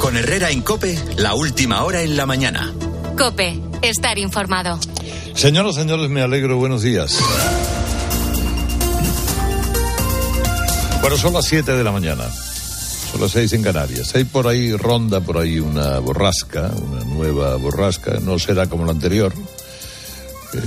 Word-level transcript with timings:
Con 0.00 0.16
Herrera 0.16 0.50
en 0.50 0.62
Cope, 0.62 0.98
la 1.16 1.34
última 1.34 1.82
hora 1.82 2.02
en 2.02 2.16
la 2.16 2.24
mañana. 2.24 2.72
Cope, 3.16 3.60
estar 3.82 4.18
informado. 4.18 4.78
Señoras, 5.34 5.74
señores, 5.74 6.08
me 6.08 6.22
alegro. 6.22 6.56
Buenos 6.56 6.82
días. 6.82 7.18
Bueno, 11.00 11.16
son 11.16 11.32
las 11.32 11.46
7 11.46 11.72
de 11.72 11.84
la 11.84 11.90
mañana. 11.90 12.24
Son 13.10 13.20
las 13.20 13.32
6 13.32 13.52
en 13.54 13.62
Canarias. 13.62 14.14
Hay 14.14 14.24
por 14.24 14.46
ahí, 14.46 14.72
ronda 14.74 15.20
por 15.20 15.38
ahí 15.38 15.58
una 15.58 15.98
borrasca, 15.98 16.70
una 16.76 17.04
nueva 17.04 17.56
borrasca. 17.56 18.18
No 18.20 18.38
será 18.38 18.66
como 18.66 18.84
la 18.84 18.92
anterior. 18.92 19.32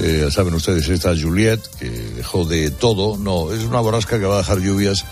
Eh, 0.02 0.28
saben 0.30 0.54
ustedes, 0.54 0.88
esta 0.90 1.16
Juliet, 1.20 1.60
que 1.80 1.90
dejó 1.90 2.46
de 2.46 2.70
todo. 2.70 3.18
No, 3.18 3.52
es 3.52 3.64
una 3.64 3.80
borrasca 3.80 4.20
que 4.20 4.26
va 4.26 4.36
a 4.36 4.40
dejar 4.40 4.60
lluvias 4.60 5.06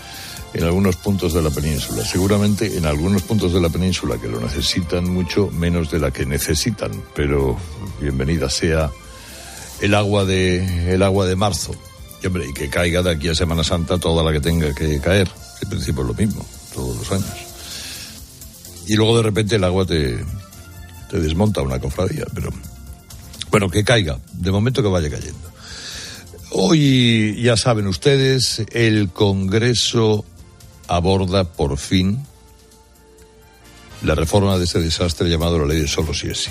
en 0.52 0.64
algunos 0.64 0.96
puntos 0.96 1.32
de 1.32 1.42
la 1.42 1.50
península. 1.50 2.04
Seguramente 2.04 2.76
en 2.76 2.86
algunos 2.86 3.22
puntos 3.22 3.52
de 3.52 3.60
la 3.60 3.68
península 3.68 4.18
que 4.20 4.28
lo 4.28 4.40
necesitan 4.40 5.08
mucho 5.08 5.50
menos 5.50 5.90
de 5.90 5.98
la 5.98 6.10
que 6.10 6.26
necesitan. 6.26 6.90
Pero 7.14 7.56
bienvenida 8.00 8.50
sea 8.50 8.90
el 9.80 9.94
agua 9.94 10.24
de, 10.24 10.92
el 10.92 11.02
agua 11.02 11.26
de 11.26 11.36
marzo. 11.36 11.74
Y, 12.22 12.26
hombre, 12.26 12.46
y 12.48 12.52
que 12.52 12.68
caiga 12.68 13.02
de 13.02 13.10
aquí 13.10 13.28
a 13.28 13.34
Semana 13.34 13.64
Santa 13.64 13.98
toda 13.98 14.22
la 14.22 14.32
que 14.32 14.40
tenga 14.40 14.74
que 14.74 15.00
caer. 15.00 15.30
En 15.62 15.68
principio 15.68 16.02
es 16.02 16.08
lo 16.08 16.14
mismo, 16.14 16.44
todos 16.74 16.96
los 16.96 17.12
años. 17.12 17.46
Y 18.86 18.96
luego 18.96 19.16
de 19.16 19.22
repente 19.22 19.56
el 19.56 19.64
agua 19.64 19.86
te, 19.86 20.18
te 21.10 21.20
desmonta 21.20 21.62
una 21.62 21.78
cofradía, 21.78 22.24
pero 22.34 22.50
bueno, 23.50 23.68
que 23.68 23.84
caiga, 23.84 24.18
de 24.32 24.50
momento 24.50 24.82
que 24.82 24.88
vaya 24.88 25.10
cayendo. 25.10 25.50
Hoy, 26.52 27.40
ya 27.42 27.56
saben 27.56 27.86
ustedes, 27.86 28.62
el 28.72 29.10
Congreso 29.10 30.24
aborda 30.90 31.44
por 31.44 31.78
fin 31.78 32.26
la 34.02 34.16
reforma 34.16 34.58
de 34.58 34.64
ese 34.64 34.80
desastre 34.80 35.28
llamado 35.28 35.58
la 35.58 35.66
ley 35.66 35.80
de 35.80 35.88
solo 35.88 36.12
si 36.12 36.28
es. 36.28 36.48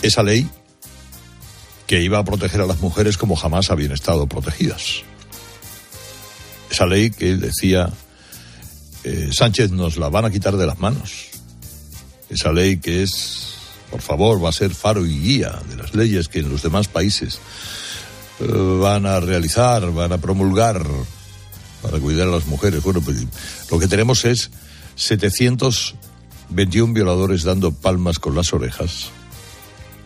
Esa 0.00 0.22
ley 0.22 0.48
que 1.86 2.00
iba 2.00 2.18
a 2.18 2.24
proteger 2.24 2.60
a 2.60 2.66
las 2.66 2.80
mujeres 2.80 3.18
como 3.18 3.34
jamás 3.34 3.70
habían 3.70 3.92
estado 3.92 4.28
protegidas. 4.28 5.02
Esa 6.70 6.86
ley 6.86 7.10
que 7.10 7.36
decía, 7.36 7.90
eh, 9.02 9.30
Sánchez 9.32 9.72
nos 9.72 9.96
la 9.96 10.08
van 10.08 10.24
a 10.24 10.30
quitar 10.30 10.56
de 10.56 10.66
las 10.66 10.78
manos. 10.78 11.28
Esa 12.30 12.52
ley 12.52 12.78
que 12.78 13.02
es, 13.02 13.54
por 13.90 14.00
favor, 14.00 14.42
va 14.42 14.50
a 14.50 14.52
ser 14.52 14.72
faro 14.74 15.04
y 15.04 15.18
guía 15.18 15.58
de 15.68 15.76
las 15.76 15.94
leyes 15.94 16.28
que 16.28 16.38
en 16.38 16.48
los 16.48 16.62
demás 16.62 16.86
países 16.86 17.40
eh, 18.40 18.46
van 18.46 19.04
a 19.04 19.18
realizar, 19.20 19.90
van 19.90 20.12
a 20.12 20.18
promulgar 20.18 20.86
para 21.82 21.98
cuidar 21.98 22.28
a 22.28 22.30
las 22.30 22.46
mujeres. 22.46 22.82
Bueno, 22.82 23.00
pues 23.00 23.24
lo 23.70 23.78
que 23.78 23.88
tenemos 23.88 24.24
es 24.24 24.50
721 24.94 26.94
violadores 26.94 27.42
dando 27.42 27.72
palmas 27.72 28.18
con 28.18 28.34
las 28.34 28.52
orejas 28.52 29.10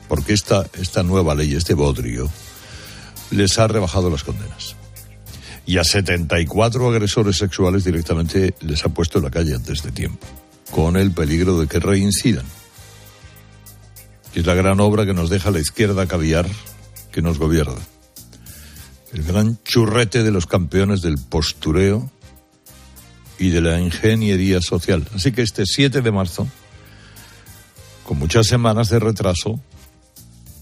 porque 0.08 0.32
esta, 0.32 0.66
esta 0.74 1.02
nueva 1.02 1.34
ley, 1.34 1.54
este 1.54 1.74
bodrio, 1.74 2.30
les 3.30 3.58
ha 3.58 3.66
rebajado 3.66 4.10
las 4.10 4.24
condenas. 4.24 4.77
Y 5.66 5.78
a 5.78 5.84
74 5.84 6.88
agresores 6.88 7.36
sexuales 7.36 7.84
directamente 7.84 8.54
les 8.60 8.84
ha 8.84 8.88
puesto 8.88 9.19
en 9.19 9.24
la 9.24 9.30
calle 9.30 9.54
antes 9.54 9.82
de 9.82 9.91
tiempo, 9.91 10.27
con 10.70 10.97
el 10.97 11.10
peligro 11.10 11.58
de 11.58 11.66
que 11.66 11.80
reincidan. 11.80 12.47
es 14.34 14.47
la 14.47 14.54
gran 14.54 14.80
obra 14.80 15.06
que 15.06 15.14
nos 15.14 15.30
deja 15.30 15.50
la 15.50 15.60
izquierda 15.60 16.06
caviar 16.06 16.47
que 17.10 17.22
nos 17.22 17.38
gobierna. 17.38 17.80
El 19.12 19.22
gran 19.22 19.58
churrete 19.62 20.22
de 20.22 20.30
los 20.30 20.46
campeones 20.46 21.00
del 21.00 21.18
postureo 21.18 22.10
y 23.38 23.50
de 23.50 23.60
la 23.60 23.80
ingeniería 23.80 24.60
social. 24.60 25.06
Así 25.14 25.32
que 25.32 25.42
este 25.42 25.64
7 25.66 26.00
de 26.00 26.12
marzo, 26.12 26.46
con 28.04 28.18
muchas 28.18 28.46
semanas 28.46 28.88
de 28.88 28.98
retraso, 28.98 29.60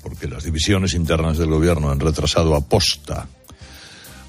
porque 0.03 0.29
las 0.29 0.45
divisiones 0.45 0.95
internas 0.95 1.39
del 1.39 1.49
gobierno 1.49 1.91
han 1.91 2.01
retrasado 2.01 2.55
a 2.55 2.61
posta 2.61 3.27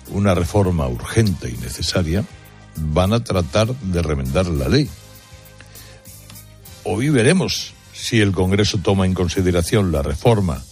una 0.10 0.34
reforma 0.34 0.88
urgente 0.88 1.50
y 1.50 1.58
necesaria, 1.58 2.24
van 2.78 3.14
a 3.14 3.24
tratar 3.24 3.68
de 3.68 4.02
remendar 4.02 4.48
la 4.48 4.70
ley. 4.70 4.90
Hoy 6.84 7.10
veremos 7.10 7.74
si 7.94 8.22
el 8.22 8.32
Congreso 8.32 8.78
toma 8.78 9.06
en 9.06 9.14
consideración 9.14 9.92
la 9.92 10.02
reforma 10.02 10.64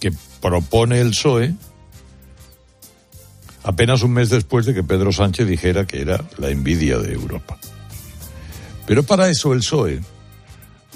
que 0.00 0.12
propone 0.40 1.00
el 1.00 1.10
PSOE 1.10 1.54
apenas 3.64 4.02
un 4.02 4.12
mes 4.12 4.30
después 4.30 4.66
de 4.66 4.74
que 4.74 4.82
Pedro 4.82 5.12
Sánchez 5.12 5.46
dijera 5.46 5.86
que 5.86 6.00
era 6.00 6.24
la 6.38 6.50
envidia 6.50 6.98
de 6.98 7.12
Europa. 7.12 7.58
Pero 8.86 9.02
para 9.02 9.28
eso 9.28 9.52
el 9.52 9.60
PSOE 9.60 10.00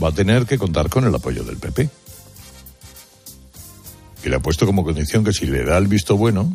va 0.03 0.09
a 0.09 0.13
tener 0.13 0.47
que 0.47 0.59
contar 0.59 0.89
con 0.89 1.05
el 1.05 1.15
apoyo 1.15 1.45
del 1.45 1.57
PP 1.57 1.89
que 4.27 4.31
le 4.31 4.37
ha 4.39 4.41
puesto 4.41 4.67
como 4.67 4.83
condición 4.83 5.23
que 5.23 5.33
si 5.33 5.47
le 5.47 5.65
da 5.65 5.79
el 5.79 5.87
visto 5.87 6.17
bueno, 6.17 6.53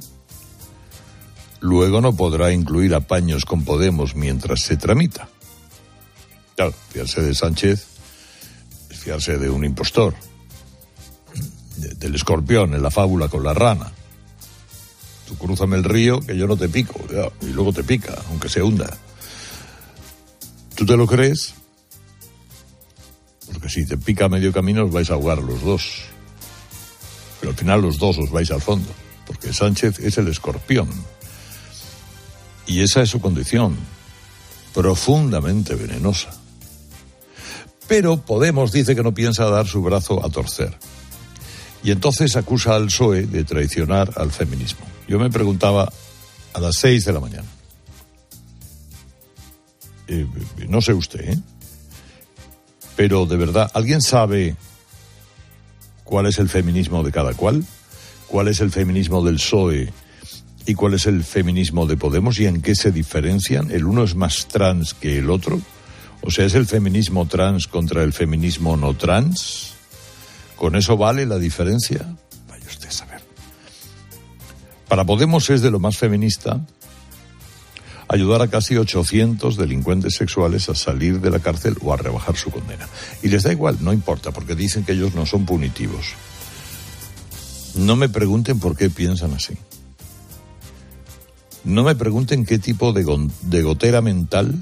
luego 1.61 2.01
no 2.01 2.13
podrá 2.13 2.51
incluir 2.51 2.93
apaños 2.93 3.45
con 3.45 3.63
Podemos 3.63 4.13
mientras 4.13 4.63
se 4.63 4.75
tramita. 4.75 5.29
Claro, 6.57 6.73
fiarse 6.89 7.21
de 7.21 7.33
Sánchez 7.33 7.87
es 8.89 8.99
fiarse 8.99 9.37
de 9.37 9.49
un 9.49 9.63
impostor, 9.63 10.13
del 11.77 12.13
escorpión 12.13 12.73
en 12.73 12.83
la 12.83 12.91
fábula 12.91 13.29
con 13.29 13.41
la 13.41 13.53
rana. 13.53 13.93
Tú 15.31 15.37
cruzame 15.37 15.77
el 15.77 15.85
río 15.85 16.19
que 16.19 16.35
yo 16.35 16.45
no 16.45 16.57
te 16.57 16.67
pico, 16.67 16.99
y 17.39 17.45
luego 17.53 17.71
te 17.71 17.85
pica, 17.85 18.21
aunque 18.27 18.49
se 18.49 18.61
hunda. 18.61 18.97
¿Tú 20.75 20.85
te 20.85 20.97
lo 20.97 21.07
crees? 21.07 21.53
Porque 23.49 23.69
si 23.69 23.85
te 23.85 23.95
pica 23.95 24.25
a 24.25 24.29
medio 24.29 24.51
camino 24.51 24.83
os 24.83 24.91
vais 24.91 25.09
a 25.09 25.13
ahogar 25.13 25.37
los 25.37 25.61
dos. 25.61 26.03
Pero 27.39 27.51
al 27.51 27.57
final 27.57 27.81
los 27.81 27.97
dos 27.97 28.17
os 28.17 28.29
vais 28.29 28.51
al 28.51 28.61
fondo, 28.61 28.89
porque 29.25 29.53
Sánchez 29.53 29.99
es 29.99 30.17
el 30.17 30.27
escorpión. 30.27 30.89
Y 32.67 32.81
esa 32.81 33.01
es 33.01 33.09
su 33.09 33.21
condición, 33.21 33.77
profundamente 34.73 35.75
venenosa. 35.75 36.31
Pero 37.87 38.17
Podemos 38.17 38.73
dice 38.73 38.97
que 38.97 39.03
no 39.03 39.13
piensa 39.13 39.45
dar 39.45 39.65
su 39.65 39.81
brazo 39.81 40.25
a 40.25 40.29
torcer. 40.29 40.77
Y 41.83 41.91
entonces 41.91 42.35
acusa 42.35 42.75
al 42.75 42.87
PSOE 42.87 43.27
de 43.27 43.45
traicionar 43.45 44.11
al 44.17 44.33
feminismo. 44.33 44.90
Yo 45.11 45.19
me 45.19 45.29
preguntaba 45.29 45.91
a 46.53 46.59
las 46.61 46.77
seis 46.77 47.03
de 47.03 47.11
la 47.11 47.19
mañana. 47.19 47.43
Eh, 50.07 50.25
no 50.69 50.79
sé 50.79 50.93
usted, 50.93 51.31
¿eh? 51.31 51.39
Pero 52.95 53.25
de 53.25 53.35
verdad, 53.35 53.69
¿alguien 53.73 54.01
sabe 54.01 54.55
cuál 56.05 56.27
es 56.27 56.39
el 56.39 56.47
feminismo 56.47 57.03
de 57.03 57.11
cada 57.11 57.33
cual, 57.33 57.65
cuál 58.27 58.47
es 58.47 58.61
el 58.61 58.71
feminismo 58.71 59.21
del 59.21 59.35
PSOE 59.35 59.91
y 60.65 60.75
cuál 60.75 60.93
es 60.93 61.05
el 61.07 61.25
feminismo 61.25 61.85
de 61.85 61.97
Podemos 61.97 62.39
y 62.39 62.45
en 62.45 62.61
qué 62.61 62.73
se 62.73 62.93
diferencian. 62.93 63.69
El 63.69 63.87
uno 63.87 64.05
es 64.05 64.15
más 64.15 64.47
trans 64.47 64.93
que 64.93 65.17
el 65.17 65.29
otro. 65.29 65.59
O 66.21 66.31
sea, 66.31 66.45
es 66.45 66.53
el 66.53 66.67
feminismo 66.67 67.27
trans 67.27 67.67
contra 67.67 68.01
el 68.03 68.13
feminismo 68.13 68.77
no 68.77 68.93
trans. 68.93 69.73
¿Con 70.55 70.77
eso 70.77 70.95
vale 70.95 71.25
la 71.25 71.37
diferencia? 71.37 72.15
Para 74.91 75.05
Podemos 75.05 75.49
es 75.49 75.61
de 75.61 75.71
lo 75.71 75.79
más 75.79 75.97
feminista 75.97 76.59
ayudar 78.09 78.41
a 78.41 78.49
casi 78.49 78.75
800 78.75 79.55
delincuentes 79.55 80.15
sexuales 80.15 80.67
a 80.67 80.75
salir 80.75 81.21
de 81.21 81.31
la 81.31 81.39
cárcel 81.39 81.77
o 81.81 81.93
a 81.93 81.95
rebajar 81.95 82.35
su 82.35 82.51
condena. 82.51 82.89
Y 83.23 83.29
les 83.29 83.43
da 83.43 83.53
igual, 83.53 83.77
no 83.79 83.93
importa, 83.93 84.31
porque 84.31 84.53
dicen 84.53 84.83
que 84.83 84.91
ellos 84.91 85.15
no 85.15 85.25
son 85.25 85.45
punitivos. 85.45 86.07
No 87.75 87.95
me 87.95 88.09
pregunten 88.09 88.59
por 88.59 88.75
qué 88.75 88.89
piensan 88.89 89.31
así. 89.33 89.53
No 91.63 91.85
me 91.85 91.95
pregunten 91.95 92.45
qué 92.45 92.59
tipo 92.59 92.91
de, 92.91 93.61
gotera 93.63 94.01
mental, 94.01 94.61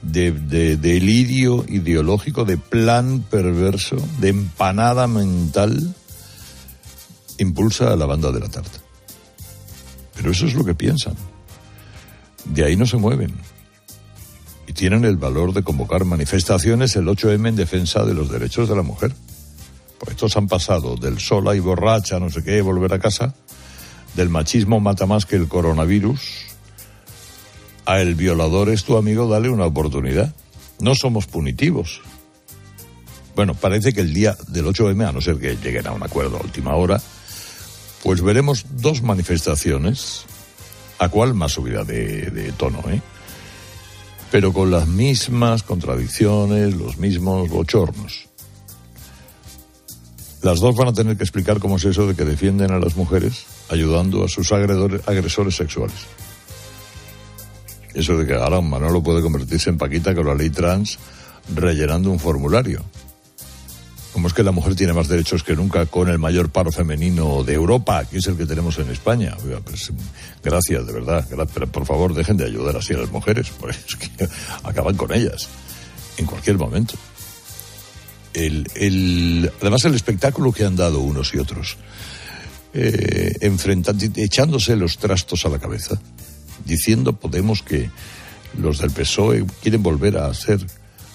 de, 0.00 0.32
de 0.32 0.78
delirio 0.78 1.66
ideológico, 1.68 2.46
de 2.46 2.56
plan 2.56 3.22
perverso, 3.30 3.96
de 4.20 4.30
empanada 4.30 5.06
mental 5.06 5.94
impulsa 7.36 7.92
a 7.92 7.96
la 7.96 8.06
banda 8.06 8.32
de 8.32 8.40
la 8.40 8.48
tarta. 8.48 8.87
Pero 10.18 10.32
eso 10.32 10.46
es 10.46 10.54
lo 10.54 10.64
que 10.64 10.74
piensan. 10.74 11.14
De 12.44 12.64
ahí 12.64 12.74
no 12.74 12.86
se 12.86 12.96
mueven. 12.96 13.32
Y 14.66 14.72
tienen 14.72 15.04
el 15.04 15.16
valor 15.16 15.52
de 15.52 15.62
convocar 15.62 16.04
manifestaciones 16.04 16.96
el 16.96 17.06
8M 17.06 17.48
en 17.48 17.54
defensa 17.54 18.04
de 18.04 18.14
los 18.14 18.28
derechos 18.28 18.68
de 18.68 18.74
la 18.74 18.82
mujer. 18.82 19.14
Pues 20.00 20.10
estos 20.10 20.36
han 20.36 20.48
pasado 20.48 20.96
del 20.96 21.20
sola 21.20 21.54
y 21.54 21.60
borracha, 21.60 22.18
no 22.18 22.30
sé 22.30 22.42
qué, 22.42 22.60
volver 22.62 22.92
a 22.94 22.98
casa, 22.98 23.32
del 24.14 24.28
machismo 24.28 24.80
mata 24.80 25.06
más 25.06 25.24
que 25.24 25.36
el 25.36 25.46
coronavirus, 25.46 26.20
a 27.86 28.00
el 28.00 28.16
violador 28.16 28.70
es 28.70 28.82
tu 28.84 28.96
amigo, 28.96 29.28
dale 29.28 29.50
una 29.50 29.66
oportunidad. 29.66 30.34
No 30.80 30.96
somos 30.96 31.26
punitivos. 31.26 32.00
Bueno, 33.36 33.54
parece 33.54 33.92
que 33.92 34.00
el 34.00 34.12
día 34.12 34.36
del 34.48 34.66
8M, 34.66 35.08
a 35.08 35.12
no 35.12 35.20
ser 35.20 35.38
que 35.38 35.56
lleguen 35.56 35.86
a 35.86 35.92
un 35.92 36.02
acuerdo 36.02 36.38
a 36.38 36.42
última 36.42 36.74
hora, 36.74 37.00
pues 38.02 38.22
veremos 38.22 38.66
dos 38.70 39.02
manifestaciones 39.02 40.24
a 40.98 41.08
cuál 41.08 41.34
más 41.34 41.52
subida 41.52 41.84
de, 41.84 42.52
tono, 42.56 42.82
¿eh? 42.88 43.00
pero 44.30 44.52
con 44.52 44.70
las 44.70 44.86
mismas 44.86 45.62
contradicciones, 45.62 46.74
los 46.74 46.98
mismos 46.98 47.48
bochornos. 47.48 48.26
Las 50.42 50.60
dos 50.60 50.76
van 50.76 50.88
a 50.88 50.92
tener 50.92 51.16
que 51.16 51.24
explicar 51.24 51.58
cómo 51.58 51.76
es 51.76 51.84
eso 51.84 52.06
de 52.06 52.14
que 52.14 52.24
defienden 52.24 52.70
a 52.70 52.78
las 52.78 52.96
mujeres 52.96 53.46
ayudando 53.70 54.24
a 54.24 54.28
sus 54.28 54.52
agresores 54.52 55.56
sexuales. 55.56 56.06
Eso 57.94 58.16
de 58.16 58.26
que 58.26 58.34
ahora 58.34 58.60
Manolo 58.60 59.02
puede 59.02 59.22
convertirse 59.22 59.70
en 59.70 59.78
Paquita 59.78 60.14
con 60.14 60.26
la 60.26 60.34
ley 60.34 60.50
trans 60.50 60.98
rellenando 61.54 62.10
un 62.10 62.20
formulario. 62.20 62.84
Es 64.26 64.34
que 64.34 64.42
la 64.42 64.52
mujer 64.52 64.74
tiene 64.74 64.92
más 64.92 65.08
derechos 65.08 65.42
que 65.42 65.54
nunca 65.54 65.86
con 65.86 66.08
el 66.08 66.18
mayor 66.18 66.50
paro 66.50 66.72
femenino 66.72 67.44
de 67.44 67.54
Europa, 67.54 68.04
que 68.04 68.18
es 68.18 68.26
el 68.26 68.36
que 68.36 68.46
tenemos 68.46 68.78
en 68.78 68.90
España. 68.90 69.36
Pues, 69.64 69.92
gracias, 70.42 70.86
de 70.86 70.92
verdad. 70.92 71.26
Pero 71.54 71.66
por 71.66 71.86
favor, 71.86 72.14
dejen 72.14 72.36
de 72.36 72.44
ayudar 72.44 72.76
así 72.76 72.94
a 72.94 72.98
las 72.98 73.10
mujeres, 73.10 73.50
porque 73.58 73.76
es 73.76 73.96
que 73.96 74.28
acaban 74.64 74.96
con 74.96 75.12
ellas 75.12 75.48
en 76.16 76.26
cualquier 76.26 76.58
momento. 76.58 76.94
El, 78.34 79.50
además, 79.60 79.84
el 79.84 79.94
espectáculo 79.94 80.52
que 80.52 80.64
han 80.64 80.76
dado 80.76 81.00
unos 81.00 81.34
y 81.34 81.38
otros, 81.38 81.76
eh, 82.74 83.34
enfrentando, 83.40 84.04
echándose 84.16 84.76
los 84.76 84.98
trastos 84.98 85.46
a 85.46 85.48
la 85.48 85.58
cabeza, 85.58 85.98
diciendo 86.64 87.14
Podemos 87.14 87.62
que 87.62 87.90
los 88.60 88.78
del 88.78 88.90
PSOE 88.90 89.44
quieren 89.62 89.82
volver 89.82 90.18
a 90.18 90.32
ser, 90.34 90.64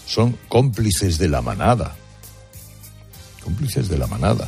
son 0.05 0.37
cómplices 0.47 1.17
de 1.17 1.29
la 1.29 1.41
manada 1.41 1.95
cómplices 3.43 3.89
de 3.89 3.97
la 3.97 4.07
manada, 4.07 4.47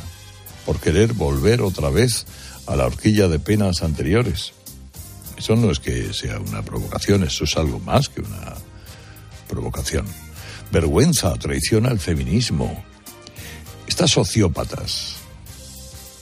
por 0.64 0.80
querer 0.80 1.12
volver 1.12 1.62
otra 1.62 1.90
vez 1.90 2.26
a 2.66 2.76
la 2.76 2.86
horquilla 2.86 3.28
de 3.28 3.38
penas 3.38 3.82
anteriores. 3.82 4.52
Eso 5.36 5.54
no 5.54 5.70
es 5.70 5.78
que 5.78 6.12
sea 6.12 6.40
una 6.40 6.62
provocación, 6.62 7.22
eso 7.22 7.44
es 7.44 7.56
algo 7.56 7.78
más 7.80 8.08
que 8.08 8.22
una 8.22 8.54
provocación. 9.48 10.06
Vergüenza, 10.72 11.34
traición 11.34 11.86
al 11.86 12.00
feminismo. 12.00 12.82
Estas 13.86 14.10
sociópatas, 14.10 15.16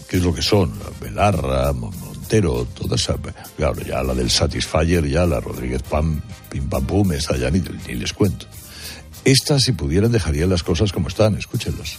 ¿qué 0.09 0.19
es 0.19 0.23
lo 0.23 0.35
que 0.35 0.43
son? 0.43 0.73
Belarra, 1.01 1.73
Montero, 1.73 2.67
toda 2.67 2.97
esa. 2.97 3.17
Claro, 3.57 3.81
ya 3.83 4.03
la 4.03 4.15
del 4.15 4.31
Satisfyer, 4.31 5.07
ya 5.07 5.27
la 5.27 5.41
Rodríguez 5.41 5.83
Pam, 5.83 6.21
Pim 6.51 6.69
Pam 6.69 6.87
Pum, 6.87 7.13
esa 7.13 7.37
ya 7.37 7.51
ni, 7.51 7.61
ni 7.87 7.95
les 7.95 8.13
cuento. 8.13 8.47
Estas, 9.25 9.63
si 9.63 9.73
pudieran, 9.73 10.13
dejarían 10.13 10.51
las 10.51 10.63
cosas 10.63 10.93
como 10.93 11.09
están, 11.09 11.37
escúchenlas. 11.37 11.97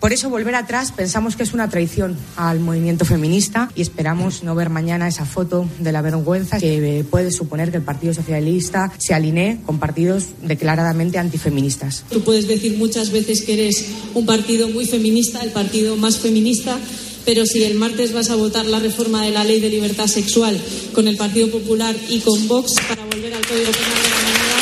Por 0.00 0.12
eso 0.12 0.30
volver 0.30 0.54
atrás 0.54 0.92
pensamos 0.92 1.34
que 1.34 1.42
es 1.42 1.52
una 1.52 1.68
traición 1.68 2.16
al 2.36 2.60
movimiento 2.60 3.04
feminista 3.04 3.68
y 3.74 3.82
esperamos 3.82 4.44
no 4.44 4.54
ver 4.54 4.70
mañana 4.70 5.08
esa 5.08 5.24
foto 5.24 5.68
de 5.80 5.90
la 5.90 6.02
vergüenza 6.02 6.58
que 6.58 7.04
puede 7.10 7.32
suponer 7.32 7.72
que 7.72 7.78
el 7.78 7.82
Partido 7.82 8.14
Socialista 8.14 8.92
se 8.96 9.14
alinee 9.14 9.60
con 9.66 9.78
partidos 9.78 10.26
declaradamente 10.42 11.18
antifeministas. 11.18 12.04
Tú 12.10 12.22
puedes 12.22 12.46
decir 12.46 12.78
muchas 12.78 13.10
veces 13.10 13.42
que 13.42 13.54
eres 13.54 13.86
un 14.14 14.24
partido 14.24 14.68
muy 14.68 14.86
feminista, 14.86 15.42
el 15.42 15.50
partido 15.50 15.96
más 15.96 16.18
feminista, 16.18 16.78
pero 17.24 17.44
si 17.44 17.64
el 17.64 17.74
martes 17.74 18.12
vas 18.12 18.30
a 18.30 18.36
votar 18.36 18.66
la 18.66 18.78
reforma 18.78 19.24
de 19.24 19.32
la 19.32 19.42
ley 19.42 19.60
de 19.60 19.68
libertad 19.68 20.06
sexual 20.06 20.58
con 20.94 21.08
el 21.08 21.16
Partido 21.16 21.50
Popular 21.50 21.96
y 22.08 22.20
con 22.20 22.46
Vox 22.46 22.74
para 22.88 23.04
volver 23.04 23.34
al 23.34 23.44
Código 23.44 23.72
Penal 23.72 24.02
de 24.02 24.08
la 24.08 24.22
manera, 24.22 24.58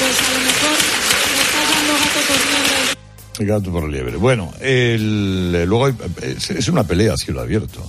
pues 0.00 0.18
a 0.18 0.32
lo 0.32 0.40
mejor 0.44 0.76
estás 1.46 1.70
dando 1.74 1.92
gato 1.92 2.20
por 2.26 2.36
liebre. 2.36 2.98
Gato 3.44 3.72
por 3.72 3.88
liebre. 3.88 4.16
Bueno, 4.16 4.52
el, 4.60 5.64
luego 5.64 5.88
es, 5.88 6.68
una 6.68 6.84
pelea 6.84 7.14
a 7.14 7.16
cielo 7.16 7.40
abierto 7.40 7.84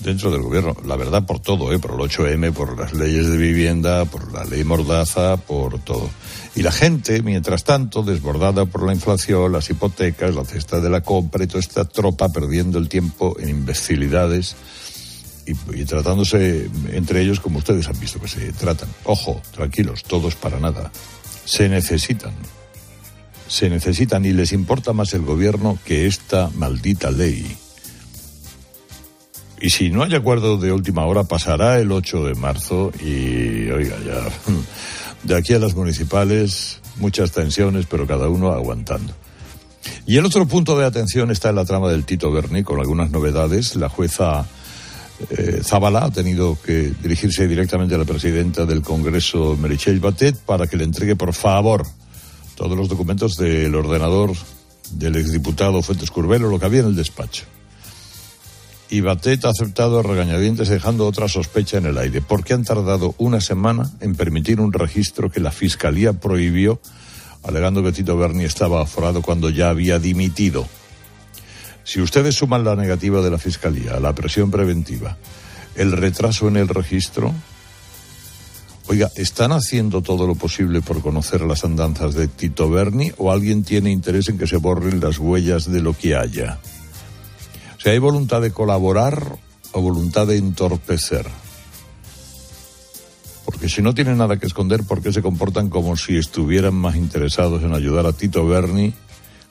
dentro 0.00 0.30
del 0.30 0.42
gobierno. 0.42 0.76
La 0.84 0.96
verdad, 0.96 1.24
por 1.24 1.40
todo, 1.40 1.72
¿eh? 1.72 1.78
por 1.78 1.92
el 1.92 1.98
8M, 1.98 2.52
por 2.52 2.78
las 2.78 2.92
leyes 2.92 3.28
de 3.28 3.36
vivienda, 3.36 4.04
por 4.04 4.32
la 4.32 4.44
ley 4.44 4.64
Mordaza, 4.64 5.36
por 5.36 5.78
todo. 5.80 6.10
Y 6.54 6.62
la 6.62 6.72
gente, 6.72 7.22
mientras 7.22 7.64
tanto, 7.64 8.02
desbordada 8.02 8.66
por 8.66 8.84
la 8.84 8.92
inflación, 8.92 9.52
las 9.52 9.70
hipotecas, 9.70 10.34
la 10.34 10.44
cesta 10.44 10.80
de 10.80 10.90
la 10.90 11.00
compra 11.00 11.44
y 11.44 11.46
toda 11.46 11.60
esta 11.60 11.84
tropa 11.84 12.28
perdiendo 12.28 12.78
el 12.78 12.88
tiempo 12.88 13.36
en 13.38 13.50
imbecilidades 13.50 14.56
y 15.46 15.84
tratándose 15.84 16.70
entre 16.92 17.20
ellos 17.20 17.38
como 17.38 17.58
ustedes 17.58 17.86
han 17.88 17.98
visto 18.00 18.20
que 18.20 18.28
se 18.28 18.52
tratan. 18.52 18.88
Ojo, 19.04 19.42
tranquilos, 19.52 20.02
todos 20.04 20.34
para 20.34 20.58
nada. 20.58 20.90
Se 21.44 21.68
necesitan 21.68 22.32
se 23.54 23.70
necesitan 23.70 24.24
y 24.24 24.32
les 24.32 24.50
importa 24.50 24.92
más 24.92 25.14
el 25.14 25.22
gobierno 25.22 25.78
que 25.84 26.06
esta 26.06 26.50
maldita 26.56 27.12
ley. 27.12 27.56
Y 29.60 29.70
si 29.70 29.90
no 29.90 30.02
hay 30.02 30.12
acuerdo 30.16 30.56
de 30.56 30.72
última 30.72 31.06
hora, 31.06 31.22
pasará 31.22 31.78
el 31.78 31.92
8 31.92 32.24
de 32.24 32.34
marzo 32.34 32.90
y, 33.00 33.70
oiga, 33.70 33.96
ya, 34.04 34.26
de 35.22 35.36
aquí 35.36 35.54
a 35.54 35.60
las 35.60 35.76
municipales, 35.76 36.80
muchas 36.96 37.30
tensiones, 37.30 37.86
pero 37.88 38.08
cada 38.08 38.28
uno 38.28 38.50
aguantando. 38.50 39.14
Y 40.04 40.16
el 40.16 40.24
otro 40.24 40.46
punto 40.48 40.76
de 40.76 40.86
atención 40.86 41.30
está 41.30 41.50
en 41.50 41.54
la 41.54 41.64
trama 41.64 41.88
del 41.88 42.04
Tito 42.04 42.32
Berni, 42.32 42.64
con 42.64 42.80
algunas 42.80 43.12
novedades. 43.12 43.76
La 43.76 43.88
jueza 43.88 44.44
eh, 45.30 45.62
ha 45.72 46.10
tenido 46.10 46.58
que 46.60 46.92
dirigirse 47.00 47.46
directamente 47.46 47.94
a 47.94 47.98
la 47.98 48.04
presidenta 48.04 48.66
del 48.66 48.82
Congreso, 48.82 49.56
Merichel 49.56 50.00
Batet, 50.00 50.36
para 50.38 50.66
que 50.66 50.76
le 50.76 50.82
entregue, 50.82 51.14
por 51.14 51.32
favor, 51.32 51.86
todos 52.54 52.76
los 52.76 52.88
documentos 52.88 53.36
del 53.36 53.74
ordenador 53.74 54.32
del 54.92 55.16
exdiputado 55.16 55.82
Fuentes 55.82 56.10
Curbelo, 56.10 56.48
lo 56.48 56.58
que 56.58 56.66
había 56.66 56.80
en 56.80 56.86
el 56.86 56.96
despacho. 56.96 57.44
Y 58.90 59.00
Batet 59.00 59.44
ha 59.44 59.48
aceptado 59.48 59.98
a 59.98 60.02
regañadientes 60.02 60.68
dejando 60.68 61.06
otra 61.06 61.26
sospecha 61.26 61.78
en 61.78 61.86
el 61.86 61.98
aire. 61.98 62.20
¿Por 62.20 62.44
qué 62.44 62.54
han 62.54 62.64
tardado 62.64 63.14
una 63.18 63.40
semana 63.40 63.90
en 64.00 64.14
permitir 64.14 64.60
un 64.60 64.72
registro 64.72 65.30
que 65.30 65.40
la 65.40 65.50
Fiscalía 65.50 66.12
prohibió, 66.12 66.80
alegando 67.42 67.82
que 67.82 67.92
Tito 67.92 68.16
Berni 68.16 68.44
estaba 68.44 68.82
aforado 68.82 69.22
cuando 69.22 69.50
ya 69.50 69.70
había 69.70 69.98
dimitido? 69.98 70.68
Si 71.82 72.00
ustedes 72.00 72.36
suman 72.36 72.64
la 72.64 72.76
negativa 72.76 73.20
de 73.20 73.30
la 73.30 73.38
Fiscalía, 73.38 73.98
la 74.00 74.14
presión 74.14 74.50
preventiva, 74.50 75.16
el 75.74 75.92
retraso 75.92 76.48
en 76.48 76.56
el 76.56 76.68
registro, 76.68 77.34
Oiga, 78.86 79.10
¿están 79.16 79.52
haciendo 79.52 80.02
todo 80.02 80.26
lo 80.26 80.34
posible 80.34 80.82
por 80.82 81.00
conocer 81.00 81.40
las 81.40 81.64
andanzas 81.64 82.14
de 82.14 82.28
Tito 82.28 82.68
Berni 82.68 83.12
o 83.16 83.32
alguien 83.32 83.64
tiene 83.64 83.90
interés 83.90 84.28
en 84.28 84.36
que 84.36 84.46
se 84.46 84.58
borren 84.58 85.00
las 85.00 85.18
huellas 85.18 85.70
de 85.70 85.80
lo 85.80 85.96
que 85.96 86.14
haya? 86.14 86.58
O 87.78 87.80
sea, 87.80 87.92
¿hay 87.92 87.98
voluntad 87.98 88.42
de 88.42 88.52
colaborar 88.52 89.38
o 89.72 89.80
voluntad 89.80 90.26
de 90.26 90.36
entorpecer? 90.36 91.26
Porque 93.46 93.70
si 93.70 93.80
no 93.80 93.94
tienen 93.94 94.18
nada 94.18 94.38
que 94.38 94.46
esconder, 94.46 94.84
¿por 94.84 95.00
qué 95.00 95.12
se 95.12 95.22
comportan 95.22 95.70
como 95.70 95.96
si 95.96 96.18
estuvieran 96.18 96.74
más 96.74 96.96
interesados 96.96 97.62
en 97.62 97.72
ayudar 97.72 98.06
a 98.06 98.12
Tito 98.12 98.46
Berni 98.46 98.92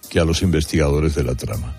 que 0.09 0.19
a 0.19 0.25
los 0.25 0.43
investigadores 0.43 1.15
de 1.15 1.23
la 1.23 1.33
trama? 1.33 1.75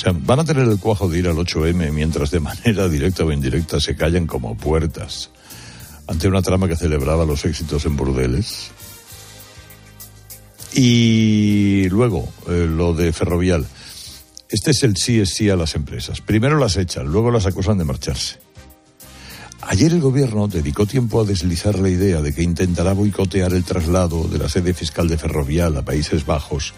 Sea, 0.00 0.14
van 0.16 0.40
a 0.40 0.44
tener 0.44 0.66
el 0.66 0.78
cuajo 0.78 1.10
de 1.10 1.18
ir 1.18 1.28
al 1.28 1.36
8M 1.36 1.92
mientras 1.92 2.30
de 2.30 2.40
manera 2.40 2.88
directa 2.88 3.22
o 3.22 3.32
indirecta 3.32 3.78
se 3.80 3.96
callan 3.96 4.26
como 4.26 4.56
puertas 4.56 5.28
ante 6.06 6.26
una 6.26 6.40
trama 6.40 6.68
que 6.68 6.76
celebraba 6.76 7.26
los 7.26 7.44
éxitos 7.44 7.84
en 7.84 7.96
burdeles. 7.96 8.70
Y 10.72 11.86
luego, 11.90 12.32
eh, 12.48 12.66
lo 12.66 12.94
de 12.94 13.12
Ferrovial. 13.12 13.66
Este 14.48 14.70
es 14.70 14.82
el 14.84 14.96
sí 14.96 15.20
es 15.20 15.34
sí 15.34 15.50
a 15.50 15.56
las 15.56 15.74
empresas. 15.74 16.22
Primero 16.22 16.58
las 16.58 16.78
echan, 16.78 17.06
luego 17.06 17.30
las 17.30 17.44
acusan 17.44 17.76
de 17.76 17.84
marcharse. 17.84 18.38
Ayer 19.60 19.92
el 19.92 20.00
gobierno 20.00 20.48
dedicó 20.48 20.86
tiempo 20.86 21.20
a 21.20 21.24
deslizar 21.24 21.78
la 21.78 21.90
idea 21.90 22.22
de 22.22 22.34
que 22.34 22.42
intentará 22.42 22.94
boicotear 22.94 23.52
el 23.52 23.64
traslado 23.64 24.26
de 24.28 24.38
la 24.38 24.48
sede 24.48 24.72
fiscal 24.72 25.08
de 25.08 25.18
Ferrovial 25.18 25.76
a 25.76 25.84
Países 25.84 26.24
Bajos 26.24 26.72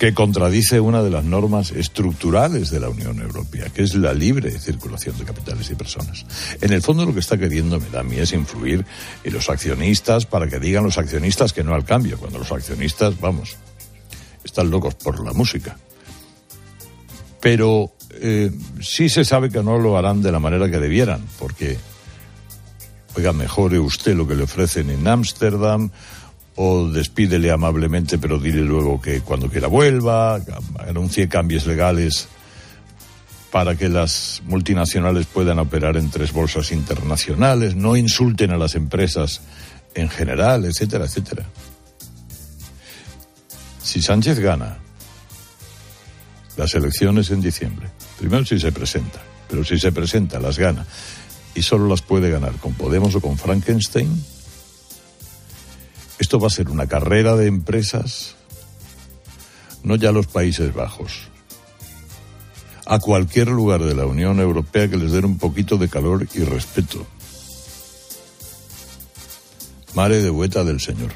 que 0.00 0.14
contradice 0.14 0.80
una 0.80 1.02
de 1.02 1.10
las 1.10 1.24
normas 1.24 1.72
estructurales 1.72 2.70
de 2.70 2.80
la 2.80 2.88
Unión 2.88 3.20
Europea, 3.20 3.66
que 3.68 3.82
es 3.82 3.94
la 3.94 4.14
libre 4.14 4.50
circulación 4.58 5.18
de 5.18 5.26
capitales 5.26 5.70
y 5.70 5.74
personas. 5.74 6.24
En 6.62 6.72
el 6.72 6.80
fondo 6.80 7.04
lo 7.04 7.12
que 7.12 7.20
está 7.20 7.36
queriendo, 7.36 7.78
me 7.78 7.90
da 7.90 8.00
a 8.00 8.02
mí, 8.02 8.16
es 8.16 8.32
influir 8.32 8.86
en 9.22 9.32
los 9.34 9.50
accionistas 9.50 10.24
para 10.24 10.48
que 10.48 10.58
digan 10.58 10.84
los 10.84 10.96
accionistas 10.96 11.52
que 11.52 11.62
no 11.62 11.74
al 11.74 11.84
cambio, 11.84 12.16
cuando 12.16 12.38
los 12.38 12.50
accionistas, 12.50 13.20
vamos, 13.20 13.58
están 14.42 14.70
locos 14.70 14.94
por 14.94 15.22
la 15.22 15.34
música. 15.34 15.76
Pero 17.42 17.92
eh, 18.12 18.50
sí 18.80 19.10
se 19.10 19.26
sabe 19.26 19.50
que 19.50 19.62
no 19.62 19.78
lo 19.78 19.98
harán 19.98 20.22
de 20.22 20.32
la 20.32 20.38
manera 20.38 20.70
que 20.70 20.78
debieran, 20.78 21.26
porque, 21.38 21.76
oiga, 23.16 23.34
mejore 23.34 23.78
usted 23.78 24.16
lo 24.16 24.26
que 24.26 24.34
le 24.34 24.44
ofrecen 24.44 24.88
en 24.88 25.06
Ámsterdam, 25.06 25.90
o 26.62 26.92
despídele 26.92 27.50
amablemente, 27.50 28.18
pero 28.18 28.38
dile 28.38 28.60
luego 28.60 29.00
que 29.00 29.22
cuando 29.22 29.48
quiera 29.48 29.66
vuelva, 29.66 30.38
anuncie 30.86 31.26
cambios 31.26 31.64
legales 31.64 32.28
para 33.50 33.76
que 33.76 33.88
las 33.88 34.42
multinacionales 34.44 35.24
puedan 35.24 35.58
operar 35.58 35.96
en 35.96 36.10
tres 36.10 36.34
bolsas 36.34 36.70
internacionales, 36.70 37.76
no 37.76 37.96
insulten 37.96 38.50
a 38.50 38.58
las 38.58 38.74
empresas 38.74 39.40
en 39.94 40.10
general, 40.10 40.66
etcétera, 40.66 41.06
etcétera. 41.06 41.46
Si 43.82 44.02
Sánchez 44.02 44.38
gana 44.38 44.76
las 46.58 46.74
elecciones 46.74 47.30
en 47.30 47.40
diciembre, 47.40 47.88
primero 48.18 48.44
si 48.44 48.60
se 48.60 48.70
presenta, 48.70 49.22
pero 49.48 49.64
si 49.64 49.78
se 49.78 49.92
presenta, 49.92 50.38
las 50.38 50.58
gana, 50.58 50.84
y 51.54 51.62
solo 51.62 51.88
las 51.88 52.02
puede 52.02 52.28
ganar 52.28 52.52
con 52.56 52.74
Podemos 52.74 53.14
o 53.14 53.22
con 53.22 53.38
Frankenstein. 53.38 54.39
Esto 56.20 56.38
va 56.38 56.48
a 56.48 56.50
ser 56.50 56.68
una 56.68 56.86
carrera 56.86 57.34
de 57.34 57.46
empresas, 57.46 58.36
no 59.82 59.96
ya 59.96 60.12
los 60.12 60.26
Países 60.26 60.74
Bajos, 60.74 61.28
a 62.84 62.98
cualquier 62.98 63.48
lugar 63.48 63.82
de 63.82 63.94
la 63.94 64.04
Unión 64.04 64.38
Europea 64.38 64.88
que 64.88 64.98
les 64.98 65.12
den 65.12 65.24
un 65.24 65.38
poquito 65.38 65.78
de 65.78 65.88
calor 65.88 66.28
y 66.34 66.40
respeto. 66.40 67.06
Mare 69.94 70.22
de 70.22 70.28
vuelta 70.28 70.62
del 70.62 70.78
Señor. 70.78 71.12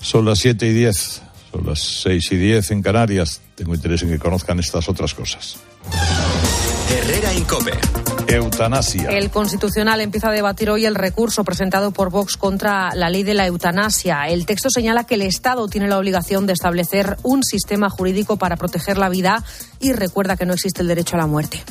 Son 0.00 0.24
las 0.24 0.38
siete 0.38 0.68
y 0.68 0.72
diez, 0.72 1.20
son 1.50 1.66
las 1.66 1.80
seis 1.80 2.30
y 2.30 2.36
diez 2.36 2.70
en 2.70 2.80
Canarias. 2.80 3.40
Tengo 3.56 3.74
interés 3.74 4.02
en 4.02 4.10
que 4.10 4.18
conozcan 4.20 4.60
estas 4.60 4.88
otras 4.88 5.14
cosas. 5.14 5.56
Herrera 6.90 7.34
Incope. 7.34 7.72
Eutanasia. 8.28 9.10
El 9.10 9.30
Constitucional 9.30 10.00
empieza 10.00 10.28
a 10.28 10.32
debatir 10.32 10.70
hoy 10.70 10.86
el 10.86 10.94
recurso 10.94 11.44
presentado 11.44 11.90
por 11.90 12.10
Vox 12.10 12.36
contra 12.36 12.94
la 12.94 13.10
ley 13.10 13.22
de 13.22 13.34
la 13.34 13.46
eutanasia. 13.46 14.28
El 14.28 14.46
texto 14.46 14.70
señala 14.70 15.04
que 15.04 15.14
el 15.14 15.22
Estado 15.22 15.66
tiene 15.68 15.88
la 15.88 15.98
obligación 15.98 16.46
de 16.46 16.52
establecer 16.52 17.16
un 17.22 17.42
sistema 17.42 17.90
jurídico 17.90 18.36
para 18.36 18.56
proteger 18.56 18.98
la 18.98 19.08
vida 19.08 19.42
y 19.80 19.92
recuerda 19.92 20.36
que 20.36 20.46
no 20.46 20.54
existe 20.54 20.82
el 20.82 20.88
derecho 20.88 21.16
a 21.16 21.20
la 21.20 21.26
muerte. 21.26 21.62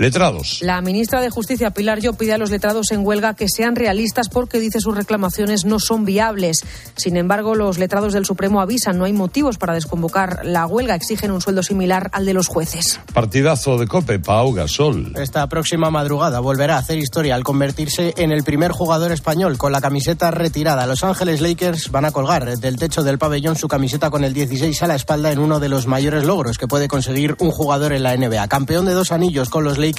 Letrados. 0.00 0.60
La 0.62 0.80
ministra 0.80 1.20
de 1.20 1.28
Justicia, 1.28 1.72
Pilar 1.72 2.00
Yo, 2.00 2.14
pide 2.14 2.32
a 2.32 2.38
los 2.38 2.50
letrados 2.50 2.90
en 2.90 3.04
huelga 3.04 3.34
que 3.34 3.50
sean 3.50 3.76
realistas 3.76 4.30
porque 4.30 4.58
dice 4.58 4.80
sus 4.80 4.96
reclamaciones 4.96 5.66
no 5.66 5.78
son 5.78 6.06
viables. 6.06 6.64
Sin 6.96 7.18
embargo, 7.18 7.54
los 7.54 7.76
letrados 7.76 8.14
del 8.14 8.24
Supremo 8.24 8.62
avisan 8.62 8.96
no 8.96 9.04
hay 9.04 9.12
motivos 9.12 9.58
para 9.58 9.74
desconvocar 9.74 10.40
la 10.42 10.66
huelga. 10.66 10.94
Exigen 10.94 11.32
un 11.32 11.42
sueldo 11.42 11.62
similar 11.62 12.08
al 12.14 12.24
de 12.24 12.32
los 12.32 12.48
jueces. 12.48 12.98
Partidazo 13.12 13.76
de 13.76 13.86
Cope, 13.86 14.18
Pau 14.18 14.54
Gasol. 14.54 15.12
Esta 15.18 15.46
próxima 15.50 15.90
madrugada 15.90 16.40
volverá 16.40 16.76
a 16.76 16.78
hacer 16.78 16.96
historia 16.96 17.34
al 17.34 17.44
convertirse 17.44 18.14
en 18.16 18.32
el 18.32 18.42
primer 18.42 18.72
jugador 18.72 19.12
español 19.12 19.58
con 19.58 19.70
la 19.70 19.82
camiseta 19.82 20.30
retirada. 20.30 20.86
Los 20.86 21.04
Ángeles 21.04 21.42
Lakers 21.42 21.90
van 21.90 22.06
a 22.06 22.10
colgar 22.10 22.56
del 22.56 22.76
techo 22.78 23.02
del 23.02 23.18
pabellón 23.18 23.54
su 23.54 23.68
camiseta 23.68 24.08
con 24.08 24.24
el 24.24 24.32
16 24.32 24.82
a 24.82 24.86
la 24.86 24.94
espalda 24.94 25.30
en 25.30 25.40
uno 25.40 25.60
de 25.60 25.68
los 25.68 25.86
mayores 25.86 26.24
logros 26.24 26.56
que 26.56 26.68
puede 26.68 26.88
conseguir 26.88 27.36
un 27.38 27.50
jugador 27.50 27.92
en 27.92 28.02
la 28.02 28.16
NBA. 28.16 28.48
Campeón 28.48 28.86
de 28.86 28.94
dos 28.94 29.12
anillos 29.12 29.50
con 29.50 29.62
los 29.62 29.76
Lakers 29.76 29.89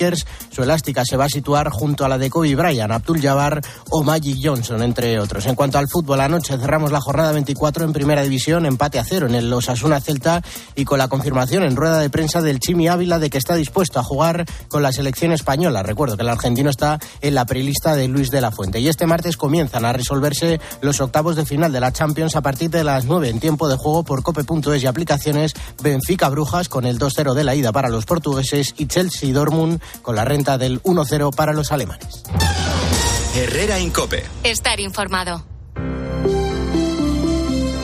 su 0.50 0.64
elástica 0.64 1.04
se 1.06 1.18
va 1.18 1.26
a 1.26 1.30
situar 1.30 1.70
junto 1.70 2.06
a 2.06 2.10
la 2.10 2.18
de 2.18 2.30
Kobe 2.30 2.56
Bryant, 2.56 2.92
Abdul 2.92 3.22
Jabbar 3.22 3.62
o 3.90 4.04
Magic 4.04 4.38
Johnson, 4.42 4.82
entre 4.84 5.20
otros. 5.20 5.46
En 5.46 5.56
cuanto 5.56 5.78
al 5.78 5.88
fútbol, 5.88 6.22
anoche 6.22 6.58
cerramos 6.58 6.92
la 6.92 7.02
jornada 7.02 7.32
24 7.32 7.86
en 7.86 7.94
Primera 7.94 8.22
División, 8.24 8.66
empate 8.66 9.00
a 9.00 9.04
cero 9.04 9.28
en 9.28 9.36
el 9.36 9.52
Osasuna 9.52 10.00
Celta 10.00 10.42
y 10.76 10.86
con 10.86 10.98
la 10.98 11.08
confirmación 11.08 11.64
en 11.64 11.76
rueda 11.76 12.00
de 12.00 12.10
prensa 12.10 12.42
del 12.42 12.60
Chimi 12.60 12.88
Ávila 12.88 13.20
de 13.20 13.30
que 13.30 13.38
está 13.38 13.56
dispuesto 13.56 14.00
a 14.00 14.04
jugar 14.04 14.46
con 14.70 14.84
la 14.84 14.92
selección 14.92 15.32
española. 15.32 15.84
Recuerdo 15.84 16.18
que 16.18 16.24
el 16.24 16.30
argentino 16.30 16.70
está 16.70 17.00
en 17.22 17.36
la 17.36 17.46
prelista 17.46 17.96
de 17.96 18.08
Luis 18.08 18.32
de 18.32 18.42
la 18.42 18.52
Fuente. 18.52 18.80
Y 18.80 18.88
este 18.88 19.06
martes 19.06 19.38
comienzan 19.38 19.86
a 19.86 19.94
resolverse 19.94 20.60
los 20.82 21.02
octavos 21.02 21.36
de 21.36 21.46
final 21.46 21.72
de 21.72 21.80
la 21.80 21.92
Champions 21.92 22.36
a 22.36 22.42
partir 22.42 22.70
de 22.70 22.84
las 22.84 23.06
9 23.06 23.30
en 23.30 23.40
tiempo 23.40 23.68
de 23.68 23.78
juego 23.78 24.04
por 24.04 24.24
cope.es 24.24 24.84
y 24.84 24.88
aplicaciones 24.88 25.54
Benfica 25.82 26.30
Brujas 26.30 26.70
con 26.70 26.86
el 26.86 27.00
2-0 27.00 27.34
de 27.34 27.44
la 27.44 27.56
ida 27.56 27.72
para 27.72 27.90
los 27.90 28.06
portugueses 28.06 28.74
y 28.78 28.88
Chelsea 28.88 29.34
Dortmund 29.34 29.71
con 30.02 30.16
la 30.16 30.26
renta 30.26 30.58
del 30.58 30.82
1-0 30.84 31.34
para 31.36 31.54
los 31.54 31.72
alemanes. 31.72 32.24
Herrera 33.36 33.80
Incope. 33.80 34.24
Estar 34.44 34.80
informado. 34.80 35.46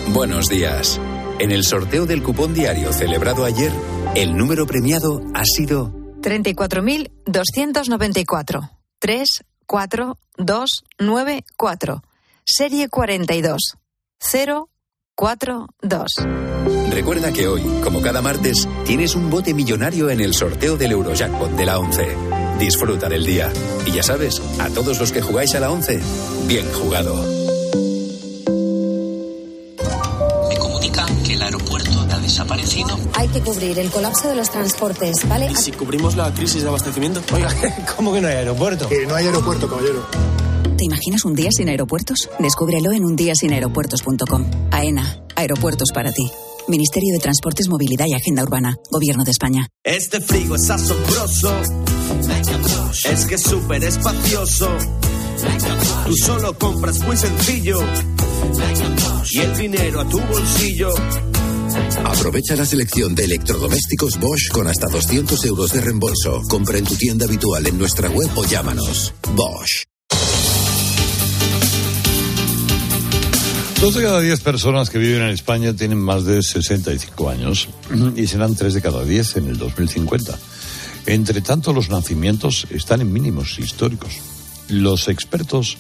Buenos 0.10 0.50
días. 0.50 1.00
En 1.40 1.52
el 1.52 1.64
sorteo 1.64 2.06
del 2.08 2.24
cupón 2.24 2.54
diario 2.54 2.92
celebrado 2.92 3.46
ayer, 3.46 3.72
el 4.16 4.36
número 4.36 4.66
premiado 4.66 5.22
ha 5.36 5.46
sido 5.46 5.94
34.294. 6.22 8.72
3, 9.00 9.30
4, 9.68 10.18
2, 10.38 10.84
9, 10.98 11.46
4. 11.56 12.04
Serie 12.44 12.90
42. 12.90 13.78
0, 14.20 14.70
4, 15.20 15.68
2. 15.82 16.06
Recuerda 16.92 17.34
que 17.34 17.48
hoy, 17.48 17.64
como 17.84 18.04
cada 18.04 18.22
martes, 18.22 18.70
tienes 18.86 19.16
un 19.16 19.32
bote 19.32 19.56
millonario 19.56 20.12
en 20.12 20.22
el 20.22 20.36
sorteo 20.36 20.78
del 20.78 20.92
Eurojackpot 20.92 21.50
de 21.54 21.66
la 21.66 21.80
11. 21.80 22.08
Disfruta 22.60 23.10
del 23.10 23.26
día. 23.26 23.52
Y 23.88 23.94
ya 23.94 24.04
sabes, 24.04 24.40
a 24.60 24.70
todos 24.70 25.00
los 25.00 25.12
que 25.12 25.24
jugáis 25.24 25.56
a 25.56 25.60
la 25.60 25.72
11, 25.72 26.00
bien 26.46 26.72
jugado. 26.72 27.16
Me 30.50 30.58
comunican 30.60 31.24
que 31.24 31.34
el 31.34 31.42
aeropuerto 31.42 32.00
ha 32.12 32.20
desaparecido. 32.20 33.00
Hay 33.16 33.28
que 33.30 33.42
cubrir 33.42 33.80
el 33.80 33.90
colapso 33.90 34.30
de 34.30 34.36
los 34.36 34.52
transportes, 34.52 35.28
¿vale? 35.28 35.48
¿Y 35.52 35.56
si 35.56 35.72
cubrimos 35.72 36.16
la 36.16 36.32
crisis 36.32 36.62
de 36.62 36.68
abastecimiento? 36.68 37.24
Oiga, 37.34 37.50
¿cómo 37.96 38.14
que 38.14 38.22
no 38.22 38.28
hay 38.28 38.36
aeropuerto? 38.36 38.88
Que 38.88 39.08
no 39.08 39.16
hay 39.16 39.26
aeropuerto, 39.26 39.68
caballero. 39.68 40.06
¿Te 40.78 40.86
imaginas 40.86 41.26
un 41.26 41.34
día 41.34 41.50
sin 41.52 41.70
aeropuertos? 41.70 42.30
Descúbrelo 42.38 42.92
en 42.92 43.04
undiasinaeropuertos.com. 43.04 44.46
AENA, 44.70 45.24
aeropuertos 45.36 45.90
para 45.92 46.12
ti. 46.12 46.30
Ministerio 46.68 47.14
de 47.14 47.20
Transportes, 47.20 47.68
Movilidad 47.68 48.06
y 48.08 48.14
Agenda 48.14 48.44
Urbana. 48.44 48.76
Gobierno 48.92 49.24
de 49.24 49.32
España. 49.32 49.68
Este 49.84 50.22
frigo 50.22 50.56
es 50.56 50.70
asombroso. 50.70 51.52
Es 53.10 53.26
que 53.26 53.36
es 53.36 53.42
súper 53.42 53.84
espacioso. 53.86 54.70
Tú 56.06 56.16
solo 56.16 56.56
compras 56.60 57.00
muy 57.00 57.18
sencillo. 57.18 57.80
Y 59.32 59.40
el 59.40 59.58
dinero 59.58 60.02
a 60.02 60.08
tu 60.08 60.20
bolsillo. 60.20 60.90
Aprovecha 62.06 62.56
la 62.56 62.66
selección 62.66 63.16
de 63.16 63.24
electrodomésticos 63.24 64.20
Bosch 64.20 64.52
con 64.52 64.68
hasta 64.68 64.86
200 64.88 65.44
euros 65.46 65.74
de 65.74 65.82
reembolso. 65.82 66.44
Compra 66.48 66.78
en 66.78 66.86
tu 66.86 66.96
tienda 66.96 67.26
habitual 67.26 67.66
en 67.66 67.80
nuestra 67.80 68.10
web 68.10 68.30
o 68.36 68.46
llámanos. 68.46 69.14
Bosch. 69.34 69.88
Dos 73.80 73.94
de 73.94 74.02
cada 74.02 74.22
diez 74.22 74.42
personas 74.42 74.90
que 74.90 74.98
viven 74.98 75.22
en 75.22 75.30
España 75.30 75.72
tienen 75.72 76.00
más 76.00 76.26
de 76.26 76.42
65 76.42 77.30
años 77.30 77.70
y 78.16 78.26
serán 78.26 78.56
tres 78.56 78.74
de 78.74 78.82
cada 78.82 79.04
diez 79.04 79.36
en 79.38 79.48
el 79.48 79.60
2050. 79.60 80.36
Entre 81.06 81.42
tanto, 81.42 81.74
los 81.74 81.90
nacimientos 81.90 82.66
están 82.72 83.02
en 83.02 83.14
mínimos 83.14 83.60
históricos. 83.60 84.14
Los 84.68 85.08
expertos 85.10 85.78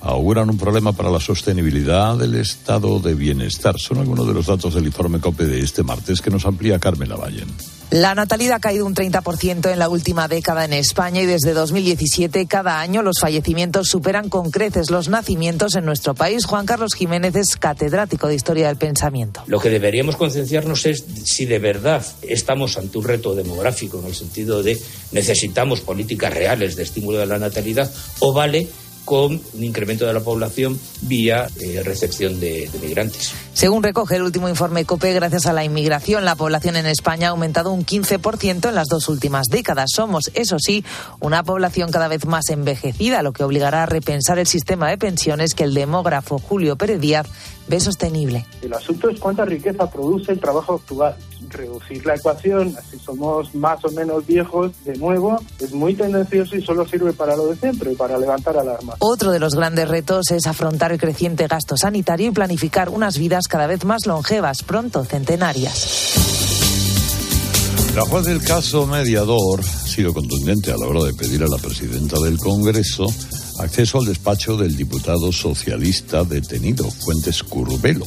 auguran 0.00 0.50
un 0.50 0.58
problema 0.58 0.92
para 0.92 1.10
la 1.10 1.20
sostenibilidad 1.20 2.18
del 2.18 2.34
estado 2.34 2.98
de 2.98 3.14
bienestar. 3.14 3.78
Son 3.78 3.98
algunos 3.98 4.26
de 4.26 4.34
los 4.34 4.46
datos 4.46 4.74
del 4.74 4.86
informe 4.86 5.20
COPE 5.20 5.46
de 5.46 5.60
este 5.60 5.84
martes 5.84 6.20
que 6.20 6.30
nos 6.30 6.46
amplía 6.46 6.80
Carmen 6.80 7.08
Lavallen. 7.08 7.75
La 7.90 8.16
natalidad 8.16 8.56
ha 8.56 8.60
caído 8.60 8.84
un 8.84 8.96
30% 8.96 9.70
en 9.70 9.78
la 9.78 9.88
última 9.88 10.26
década 10.26 10.64
en 10.64 10.72
España 10.72 11.22
y 11.22 11.26
desde 11.26 11.52
2017 11.52 12.46
cada 12.46 12.80
año 12.80 13.00
los 13.02 13.20
fallecimientos 13.20 13.88
superan 13.88 14.28
con 14.28 14.50
creces 14.50 14.90
los 14.90 15.08
nacimientos 15.08 15.76
en 15.76 15.84
nuestro 15.84 16.14
país. 16.14 16.46
Juan 16.46 16.66
Carlos 16.66 16.94
Jiménez 16.94 17.36
es 17.36 17.56
catedrático 17.56 18.26
de 18.26 18.34
Historia 18.34 18.66
del 18.66 18.76
Pensamiento. 18.76 19.44
Lo 19.46 19.60
que 19.60 19.70
deberíamos 19.70 20.16
concienciarnos 20.16 20.84
es 20.84 21.04
si 21.24 21.46
de 21.46 21.60
verdad 21.60 22.04
estamos 22.22 22.76
ante 22.76 22.98
un 22.98 23.04
reto 23.04 23.36
demográfico 23.36 24.00
en 24.00 24.06
el 24.06 24.14
sentido 24.16 24.64
de 24.64 24.80
necesitamos 25.12 25.80
políticas 25.80 26.34
reales 26.34 26.74
de 26.74 26.82
estímulo 26.82 27.18
de 27.18 27.26
la 27.26 27.38
natalidad 27.38 27.88
o 28.18 28.32
vale 28.32 28.68
con 29.06 29.40
un 29.54 29.64
incremento 29.64 30.04
de 30.04 30.12
la 30.12 30.20
población 30.20 30.78
vía 31.02 31.46
eh, 31.60 31.80
recepción 31.84 32.38
de, 32.40 32.68
de, 32.70 32.78
migrantes. 32.80 33.32
Según 33.54 33.82
recoge 33.82 34.16
el 34.16 34.22
último 34.22 34.48
informe 34.48 34.84
COPE, 34.84 35.14
gracias 35.14 35.46
a 35.46 35.52
la 35.52 35.64
inmigración, 35.64 36.24
la 36.24 36.34
población 36.34 36.76
en 36.76 36.86
España 36.86 37.28
ha 37.28 37.30
aumentado 37.30 37.72
un 37.72 37.86
15% 37.86 38.68
en 38.68 38.74
las 38.74 38.88
dos 38.88 39.08
últimas 39.08 39.46
décadas. 39.46 39.90
Somos, 39.94 40.30
eso 40.34 40.58
sí, 40.58 40.84
una 41.20 41.44
población 41.44 41.90
cada 41.90 42.08
vez 42.08 42.26
más 42.26 42.50
envejecida, 42.50 43.22
lo 43.22 43.32
que 43.32 43.44
obligará 43.44 43.84
a 43.84 43.86
repensar 43.86 44.38
el 44.38 44.46
sistema 44.46 44.90
de 44.90 44.98
pensiones 44.98 45.54
que 45.54 45.62
el 45.62 45.72
demógrafo 45.72 46.38
Julio 46.38 46.76
Pérez 46.76 47.00
Díaz 47.00 47.28
ve 47.68 47.78
sostenible. 47.78 48.44
El 48.60 48.74
asunto 48.74 49.08
es 49.08 49.20
cuánta 49.20 49.44
riqueza 49.44 49.88
produce 49.88 50.32
el 50.32 50.40
trabajo 50.40 50.74
actual. 50.74 51.16
Reducir 51.50 52.04
la 52.04 52.14
ecuación, 52.14 52.74
así 52.78 52.98
somos 52.98 53.54
más 53.54 53.84
o 53.84 53.90
menos 53.90 54.26
viejos, 54.26 54.72
de 54.84 54.96
nuevo, 54.96 55.38
es 55.60 55.72
muy 55.72 55.94
tendencioso 55.94 56.56
y 56.56 56.62
solo 56.62 56.86
sirve 56.86 57.12
para 57.12 57.36
lo 57.36 57.46
de 57.46 57.56
siempre, 57.56 57.92
para 57.92 58.18
levantar 58.18 58.56
alarmas. 58.56 58.96
Otro 59.00 59.30
de 59.30 59.38
los 59.38 59.54
grandes 59.54 59.88
retos 59.88 60.30
es 60.30 60.46
afrontar 60.46 60.92
el 60.92 60.98
creciente 60.98 61.46
gasto 61.46 61.76
sanitario 61.76 62.28
y 62.28 62.32
planificar 62.32 62.88
unas 62.88 63.18
vidas 63.18 63.48
cada 63.48 63.66
vez 63.66 63.84
más 63.84 64.06
longevas, 64.06 64.62
pronto 64.62 65.04
centenarias. 65.04 66.14
La 67.94 68.02
juez 68.02 68.26
del 68.26 68.42
caso 68.42 68.86
mediador 68.86 69.60
ha 69.60 69.88
sido 69.88 70.12
contundente 70.12 70.70
a 70.70 70.76
la 70.76 70.86
hora 70.86 71.04
de 71.04 71.14
pedir 71.14 71.42
a 71.42 71.48
la 71.48 71.56
presidenta 71.56 72.20
del 72.20 72.36
Congreso 72.36 73.06
acceso 73.58 73.98
al 73.98 74.06
despacho 74.06 74.56
del 74.56 74.76
diputado 74.76 75.32
socialista 75.32 76.24
detenido, 76.24 76.90
Fuentes 76.90 77.42
Curbelo. 77.42 78.04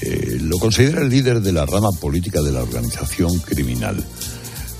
Eh, 0.00 0.38
lo 0.40 0.58
considera 0.58 1.02
el 1.02 1.08
líder 1.08 1.40
de 1.40 1.52
la 1.52 1.66
rama 1.66 1.92
política 1.92 2.42
de 2.42 2.52
la 2.52 2.62
organización 2.62 3.38
criminal. 3.40 4.02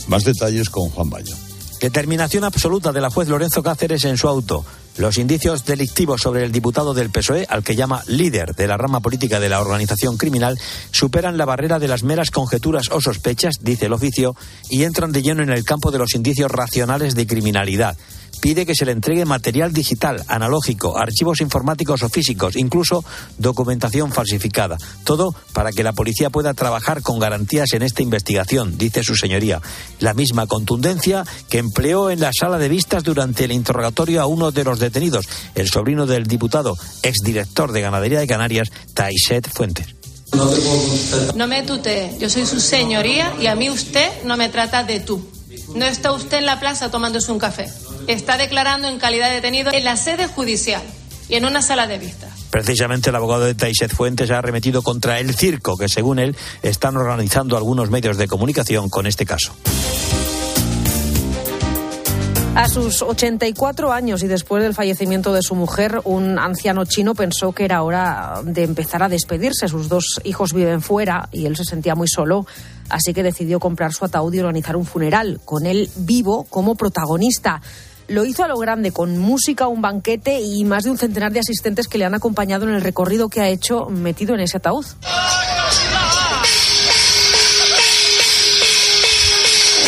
Más 0.09 0.25
detalles 0.25 0.68
con 0.71 0.88
Juan 0.90 1.11
Baño. 1.11 1.35
Determinación 1.80 2.44
absoluta 2.44 2.92
de 2.92 3.00
la 3.00 3.11
juez 3.11 3.28
Lorenzo 3.28 3.62
Cáceres 3.62 4.04
en 4.04 4.16
su 4.16 4.28
auto. 4.28 4.64
Los 4.97 5.18
indicios 5.18 5.64
delictivos 5.64 6.23
sobre 6.23 6.44
el 6.44 6.52
diputado 6.52 6.94
del 6.94 7.11
PSOE, 7.11 7.47
al 7.49 7.64
que 7.64 7.75
llama 7.75 8.02
líder 8.06 8.54
de 8.54 8.66
la 8.66 8.76
rama 8.76 9.00
política 9.00 9.40
de 9.40 9.49
la 9.49 9.61
organización 9.61 10.16
criminal, 10.16 10.59
superan 10.92 11.37
la 11.37 11.44
barrera 11.44 11.78
de 11.78 11.88
las 11.88 12.04
meras 12.04 12.30
conjeturas 12.30 12.90
o 12.90 13.00
sospechas, 13.00 13.56
dice 13.61 13.87
el 13.87 13.92
oficio, 13.92 14.37
y 14.71 14.85
entran 14.85 15.12
de 15.12 15.23
lleno 15.23 15.42
en 15.42 15.50
el 15.50 15.64
campo 15.64 15.90
de 15.90 15.99
los 15.99 16.14
indicios 16.14 16.50
racionales 16.50 17.14
de 17.14 17.26
criminalidad 17.26 17.97
pide 18.44 18.66
que 18.66 18.74
se 18.74 18.84
le 18.84 18.92
entregue 18.92 19.24
material 19.24 19.72
digital, 19.72 20.22
analógico, 20.28 20.98
archivos 20.98 21.40
informáticos 21.40 22.02
o 22.02 22.10
físicos, 22.10 22.56
incluso 22.56 23.02
documentación 23.38 24.12
falsificada. 24.12 24.76
Todo 25.02 25.34
para 25.54 25.72
que 25.72 25.82
la 25.82 25.94
policía 25.94 26.28
pueda 26.28 26.52
trabajar 26.52 27.00
con 27.00 27.18
garantías 27.18 27.72
en 27.72 27.80
esta 27.80 28.02
investigación, 28.02 28.76
dice 28.76 29.02
su 29.02 29.16
señoría. 29.16 29.62
La 29.98 30.12
misma 30.12 30.46
contundencia 30.46 31.24
que 31.48 31.56
empleó 31.56 32.10
en 32.10 32.20
la 32.20 32.32
sala 32.38 32.58
de 32.58 32.68
vistas 32.68 33.02
durante 33.02 33.44
el 33.44 33.52
interrogatorio 33.52 34.20
a 34.20 34.26
uno 34.26 34.50
de 34.50 34.64
los 34.64 34.78
detenidos, 34.78 35.26
el 35.54 35.70
sobrino 35.70 36.04
del 36.04 36.26
diputado, 36.26 36.76
exdirector 37.02 37.72
de 37.72 37.80
Ganadería 37.80 38.20
de 38.20 38.26
Canarias, 38.26 38.68
Taiset 38.92 39.48
Fuentes. 39.48 39.86
No 41.34 41.46
me 41.46 41.62
tutee, 41.62 42.18
yo 42.20 42.28
soy 42.28 42.44
su 42.44 42.60
señoría 42.60 43.34
y 43.40 43.46
a 43.46 43.54
mí 43.54 43.70
usted 43.70 44.10
no 44.24 44.36
me 44.36 44.50
trata 44.50 44.84
de 44.84 45.00
tú. 45.00 45.26
No 45.74 45.86
está 45.86 46.12
usted 46.12 46.38
en 46.38 46.46
la 46.46 46.60
plaza 46.60 46.90
tomándose 46.90 47.32
un 47.32 47.38
café. 47.38 47.72
Está 48.06 48.37
declarando 48.37 48.88
en 48.88 48.99
calidad 48.99 49.28
de 49.28 49.37
detenido 49.37 49.73
en 49.73 49.84
la 49.84 49.96
sede 49.96 50.26
judicial 50.26 50.82
y 51.28 51.37
en 51.37 51.44
una 51.44 51.62
sala 51.62 51.87
de 51.87 51.99
vistas. 51.99 52.30
Precisamente 52.50 53.11
el 53.11 53.16
abogado 53.16 53.44
de 53.44 53.54
Taiset 53.54 53.92
Fuentes 53.92 54.30
ha 54.30 54.38
arremetido 54.38 54.82
contra 54.82 55.18
el 55.18 55.34
circo 55.34 55.76
que, 55.76 55.88
según 55.88 56.18
él, 56.18 56.37
están 56.62 56.96
organizando 56.96 57.56
algunos 57.56 57.90
medios 57.90 58.16
de 58.16 58.28
comunicación 58.28 58.90
con 58.90 59.06
este 59.06 59.25
caso. 59.25 59.54
A 62.54 62.68
sus 62.68 63.02
84 63.02 63.92
años 63.92 64.23
y 64.23 64.28
después 64.28 64.62
del 64.62 64.75
fallecimiento 64.75 65.32
de 65.32 65.42
su 65.42 65.56
mujer, 65.56 66.00
un 66.04 66.38
anciano 66.38 66.84
chino 66.84 67.16
pensó 67.16 67.50
que 67.50 67.64
era 67.64 67.82
hora 67.82 68.42
de 68.44 68.62
empezar 68.62 69.02
a 69.02 69.08
despedirse. 69.08 69.66
Sus 69.66 69.88
dos 69.88 70.20
hijos 70.23 70.52
viven 70.52 70.80
fuera 70.80 71.28
y 71.32 71.46
él 71.46 71.56
se 71.56 71.64
sentía 71.64 71.96
muy 71.96 72.06
solo, 72.06 72.46
así 72.90 73.12
que 73.12 73.25
decidió 73.25 73.58
comprar 73.58 73.92
su 73.92 74.04
ataúd 74.04 74.32
y 74.34 74.38
organizar 74.38 74.76
un 74.76 74.87
funeral, 74.87 75.40
con 75.44 75.66
él 75.66 75.90
vivo 75.96 76.44
como 76.44 76.76
protagonista. 76.76 77.61
Lo 78.08 78.25
hizo 78.25 78.44
a 78.44 78.49
lo 78.49 78.58
grande, 78.58 78.92
con 78.92 79.18
música, 79.18 79.68
un 79.68 79.80
banquete 79.80 80.40
y 80.40 80.64
más 80.64 80.84
de 80.84 80.90
un 80.90 80.99
centenar 80.99 81.32
de 81.32 81.40
asistentes 81.40 81.88
que 81.88 81.99
le 81.99 82.04
han 82.04 82.14
acompañado 82.14 82.68
en 82.68 82.75
el 82.75 82.82
recorrido 82.82 83.28
que 83.28 83.40
ha 83.40 83.49
hecho 83.49 83.87
metido 83.87 84.34
en 84.34 84.40
ese 84.40 84.58
ataúd. 84.58 84.84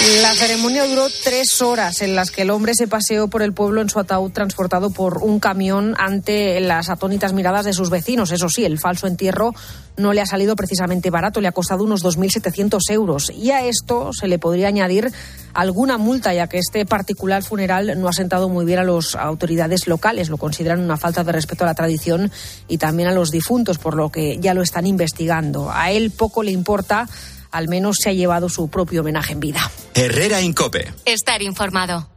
La 0.07 0.33
ceremonia 0.35 0.85
duró 0.85 1.09
tres 1.25 1.61
horas 1.61 2.01
en 2.01 2.15
las 2.15 2.31
que 2.31 2.43
el 2.43 2.51
hombre 2.51 2.75
se 2.77 2.87
paseó 2.87 3.27
por 3.27 3.43
el 3.43 3.53
pueblo 3.53 3.83
en 3.83 3.89
su 3.89 3.99
ataúd 3.99 4.31
transportado 4.31 4.91
por 4.91 5.19
un 5.19 5.41
camión 5.41 5.97
ante 5.99 6.61
las 6.61 6.91
atónitas 6.91 7.33
miradas 7.33 7.65
de 7.65 7.73
sus 7.73 7.91
vecinos. 7.91 8.31
Eso 8.31 8.49
sí, 8.49 8.65
el 8.65 8.79
falso 8.79 9.09
entierro 9.09 9.53
no 9.97 10.13
le 10.13 10.21
ha 10.21 10.27
salido 10.27 10.55
precisamente 10.55 11.11
barato, 11.11 11.41
le 11.41 11.49
ha 11.49 11.53
costado 11.53 11.83
unos 11.83 12.05
2.700 12.05 12.79
euros. 12.91 13.31
Y 13.31 13.51
a 13.51 13.67
esto 13.67 14.13
se 14.13 14.29
le 14.29 14.39
podría 14.39 14.69
añadir 14.69 15.11
alguna 15.55 15.99
multa, 15.99 16.33
ya 16.33 16.47
que 16.47 16.59
este 16.59 16.87
particular 16.87 17.43
funeral 17.43 18.01
no 18.01 18.07
ha 18.07 18.13
sentado 18.13 18.49
muy 18.49 18.65
bien 18.65 18.79
a 18.79 18.85
las 18.85 19.17
autoridades 19.17 19.89
locales. 19.89 20.29
Lo 20.29 20.37
consideran 20.37 20.79
una 20.79 20.97
falta 20.97 21.25
de 21.25 21.33
respeto 21.33 21.65
a 21.65 21.67
la 21.67 21.75
tradición 21.75 22.31
y 22.69 22.79
también 22.79 23.09
a 23.09 23.13
los 23.13 23.33
difuntos, 23.33 23.79
por 23.79 23.97
lo 23.97 24.11
que 24.13 24.39
ya 24.39 24.55
lo 24.55 24.63
están 24.63 24.87
investigando. 24.87 25.69
A 25.73 25.91
él 25.91 26.13
poco 26.13 26.45
le 26.45 26.53
importa 26.53 27.09
al 27.51 27.69
menos 27.69 27.97
se 28.01 28.11
ha 28.11 28.13
llevado 28.13 28.49
su 28.49 28.69
propio 28.69 29.01
homenaje 29.01 29.33
en 29.33 29.41
vida. 29.41 29.71
Herrera 29.95 30.41
Incope. 30.41 30.93
Estar 31.05 31.43
informado. 31.43 32.09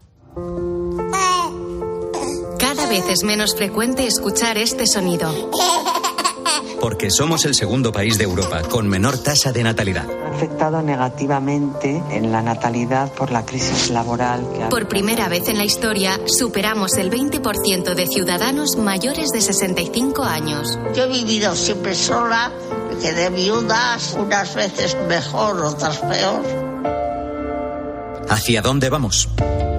Cada 2.57 2.87
vez 2.87 3.05
es 3.09 3.23
menos 3.23 3.55
frecuente 3.55 4.05
escuchar 4.05 4.57
este 4.57 4.85
sonido. 4.85 5.49
Porque 6.79 7.11
somos 7.11 7.43
el 7.45 7.55
segundo 7.55 7.91
país 7.91 8.17
de 8.17 8.23
Europa 8.23 8.61
con 8.61 8.87
menor 8.87 9.17
tasa 9.17 9.51
de 9.51 9.63
natalidad. 9.63 10.05
Ha 10.09 10.35
afectado 10.35 10.81
negativamente 10.81 12.01
en 12.09 12.31
la 12.31 12.41
natalidad 12.41 13.11
por 13.13 13.31
la 13.31 13.45
crisis 13.45 13.89
laboral. 13.89 14.47
Que 14.53 14.63
ha... 14.63 14.69
Por 14.69 14.87
primera 14.87 15.27
vez 15.27 15.49
en 15.49 15.57
la 15.57 15.65
historia, 15.65 16.19
superamos 16.25 16.93
el 16.93 17.11
20% 17.11 17.95
de 17.95 18.07
ciudadanos 18.07 18.77
mayores 18.77 19.29
de 19.29 19.41
65 19.41 20.23
años. 20.23 20.79
Yo 20.95 21.03
he 21.03 21.07
vivido 21.09 21.55
siempre 21.55 21.95
sola, 21.95 22.51
me 22.99 23.05
quedé 23.05 23.29
viudas, 23.29 24.15
unas 24.17 24.55
veces 24.55 24.95
mejor, 25.07 25.63
otras 25.63 25.97
peor. 25.97 26.43
¿Hacia 28.29 28.61
dónde 28.61 28.89
vamos? 28.89 29.29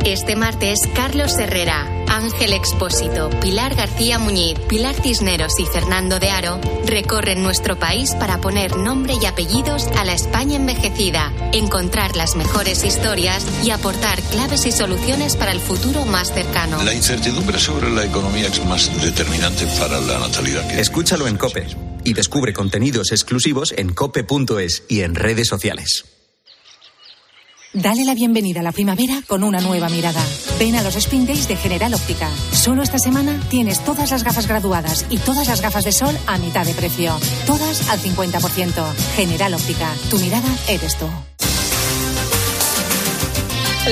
Este 0.04 0.34
martes, 0.34 0.80
Carlos 0.94 1.38
Herrera, 1.38 1.86
Ángel 2.08 2.52
Expósito, 2.54 3.28
Pilar 3.40 3.74
García 3.74 4.18
Muñiz, 4.18 4.58
Pilar 4.68 4.94
Cisneros 4.94 5.58
y 5.60 5.66
Fernando 5.66 6.18
de 6.18 6.30
Aro 6.30 6.58
recorren 6.86 7.42
nuestro 7.42 7.78
país 7.78 8.14
para 8.14 8.40
poner 8.40 8.76
nombre 8.76 9.14
y 9.20 9.26
apellidos 9.26 9.86
a 9.98 10.04
la 10.04 10.14
España 10.14 10.56
envejecida, 10.56 11.32
encontrar 11.52 12.16
las 12.16 12.34
mejores 12.34 12.82
historias 12.82 13.46
y 13.62 13.70
aportar 13.70 14.20
claves 14.22 14.66
y 14.66 14.72
soluciones 14.72 15.36
para 15.36 15.52
el 15.52 15.60
futuro 15.60 16.06
más 16.06 16.32
cercano. 16.32 16.82
La 16.82 16.94
incertidumbre 16.94 17.58
sobre 17.58 17.90
la 17.90 18.04
economía 18.04 18.48
es 18.48 18.64
más 18.64 18.90
determinante 19.02 19.66
para 19.78 20.00
la 20.00 20.18
natalidad. 20.18 20.66
Que... 20.66 20.80
Escúchalo 20.80 21.28
en 21.28 21.36
COPE 21.36 21.89
y 22.10 22.12
descubre 22.12 22.52
contenidos 22.52 23.12
exclusivos 23.12 23.72
en 23.76 23.94
cope.es 23.94 24.82
y 24.88 25.02
en 25.02 25.14
redes 25.14 25.46
sociales. 25.46 26.04
Dale 27.72 28.04
la 28.04 28.14
bienvenida 28.14 28.60
a 28.60 28.62
la 28.64 28.72
primavera 28.72 29.22
con 29.28 29.44
una 29.44 29.60
nueva 29.60 29.88
mirada. 29.88 30.20
Ven 30.58 30.74
a 30.74 30.82
los 30.82 30.96
Spin 30.96 31.24
Days 31.24 31.46
de 31.46 31.54
General 31.54 31.94
Óptica. 31.94 32.28
Solo 32.50 32.82
esta 32.82 32.98
semana 32.98 33.40
tienes 33.48 33.84
todas 33.84 34.10
las 34.10 34.24
gafas 34.24 34.48
graduadas 34.48 35.06
y 35.08 35.18
todas 35.18 35.46
las 35.46 35.62
gafas 35.62 35.84
de 35.84 35.92
sol 35.92 36.18
a 36.26 36.36
mitad 36.38 36.66
de 36.66 36.74
precio. 36.74 37.16
Todas 37.46 37.88
al 37.88 38.00
50%. 38.00 38.92
General 39.14 39.54
Óptica. 39.54 39.94
Tu 40.10 40.18
mirada 40.18 40.48
eres 40.66 40.98
tú. 40.98 41.06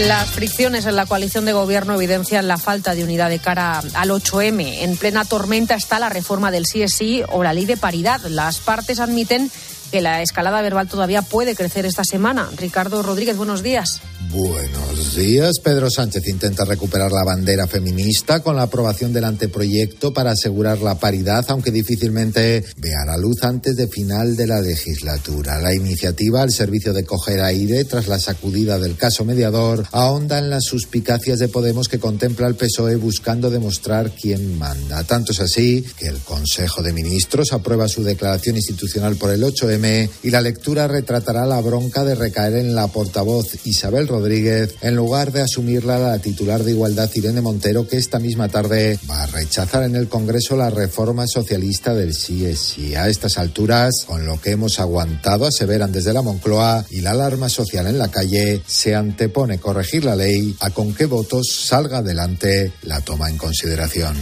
Las 0.07 0.31
fricciones 0.31 0.87
en 0.87 0.95
la 0.95 1.07
coalición 1.07 1.45
de 1.45 1.53
gobierno 1.53 1.95
evidencian 1.95 2.47
la 2.47 2.57
falta 2.57 2.95
de 2.95 3.03
unidad 3.03 3.31
de 3.31 3.41
cara 3.41 3.83
al 3.95 4.11
8M. 4.11 4.83
En 4.83 4.97
plena 4.97 5.25
tormenta 5.25 5.75
está 5.75 5.99
la 5.99 6.09
reforma 6.09 6.53
del 6.53 6.65
CSI 6.65 7.25
o 7.33 7.43
la 7.43 7.53
ley 7.53 7.65
de 7.65 7.77
paridad. 7.77 8.21
Las 8.23 8.59
partes 8.59 9.01
admiten 9.01 9.51
que 9.91 10.01
la 10.01 10.23
escalada 10.23 10.63
verbal 10.63 10.89
todavía 10.89 11.23
puede 11.23 11.55
crecer 11.55 11.87
esta 11.87 12.05
semana. 12.05 12.49
Ricardo 12.57 13.03
Rodríguez, 13.03 13.37
buenos 13.37 13.63
días. 13.63 14.01
Buenos 14.31 15.17
días. 15.17 15.59
Pedro 15.59 15.91
Sánchez 15.91 16.29
intenta 16.29 16.67
recuperar 16.67 17.11
la 17.11 17.25
bandera 17.25 17.67
feminista 17.67 18.41
con 18.41 18.57
la 18.57 18.65
aprobación 18.65 19.13
del 19.13 19.25
anteproyecto 19.25 20.13
para 20.13 20.33
asegurar 20.33 20.81
la 20.81 20.99
paridad, 20.99 21.47
aunque 21.49 21.71
difícilmente 21.71 22.63
vea 22.77 23.07
la 23.07 23.17
luz 23.17 23.43
antes 23.43 23.75
de 23.77 23.89
final 23.89 24.37
de 24.37 24.47
la 24.47 24.61
legislatura. 24.61 25.59
La 25.61 25.75
iniciativa 25.75 26.43
al 26.43 26.51
servicio 26.51 26.93
de 26.93 27.05
coger 27.05 27.41
aire 27.41 27.85
tras 27.85 28.07
la 28.07 28.19
sacudida 28.19 28.79
del 28.79 28.97
caso 28.97 29.25
mediador 29.25 29.87
ahonda 29.93 30.39
en 30.39 30.51
las 30.51 30.65
suspicacias 30.65 31.39
de 31.39 31.49
Podemos 31.49 31.89
que 31.89 31.99
contempla 31.99 32.49
el 32.49 32.55
PSOE 32.55 32.97
buscando 32.97 33.49
demostrar 33.49 34.11
quién 34.11 34.59
manda. 34.59 35.05
Tanto 35.05 35.33
es 35.33 35.41
así 35.41 35.87
que 35.97 36.07
el 36.07 36.19
Consejo 36.19 36.83
de 36.83 36.93
Ministros 36.93 37.53
aprueba 37.53 37.89
su 37.89 38.03
declaración 38.03 38.57
institucional 38.57 39.17
por 39.17 39.31
el 39.31 39.43
8M 39.43 39.78
y 40.23 40.31
la 40.31 40.41
lectura 40.41 40.89
retratará 40.89 41.47
la 41.47 41.61
bronca 41.61 42.03
de 42.03 42.17
recaer 42.17 42.57
en 42.57 42.75
la 42.75 42.89
portavoz 42.89 43.65
Isabel 43.65 44.09
Rodríguez 44.09 44.75
en 44.81 44.97
lugar 44.97 45.31
de 45.31 45.43
asumirla 45.43 45.99
la 45.99 46.19
titular 46.19 46.65
de 46.65 46.73
Igualdad 46.73 47.11
Irene 47.15 47.41
Montero 47.41 47.87
que 47.87 47.97
esta 47.97 48.19
misma 48.19 48.49
tarde 48.49 48.99
va 49.09 49.23
a 49.23 49.27
rechazar 49.27 49.85
en 49.85 49.95
el 49.95 50.09
Congreso 50.09 50.57
la 50.57 50.71
reforma 50.71 51.27
socialista 51.27 51.95
del 51.95 52.13
sí. 52.13 52.95
A 52.97 53.09
estas 53.09 53.39
alturas, 53.39 54.05
con 54.07 54.27
lo 54.27 54.41
que 54.41 54.51
hemos 54.51 54.81
aguantado, 54.81 55.47
aseveran 55.47 55.93
desde 55.93 56.13
la 56.13 56.23
Moncloa 56.23 56.85
y 56.91 57.01
la 57.01 57.13
alarma 57.13 57.49
social 57.49 57.87
en 57.87 57.99
la 57.99 58.09
calle, 58.09 58.63
se 58.67 58.95
antepone 58.95 59.59
corregir 59.59 60.05
la 60.05 60.17
ley 60.17 60.57
a 60.61 60.71
con 60.71 60.93
qué 60.93 61.07
votos 61.07 61.47
salga 61.67 61.99
adelante 61.99 62.73
la 62.83 63.01
toma 63.01 63.31
en 63.31 63.39
consideración. 63.39 64.17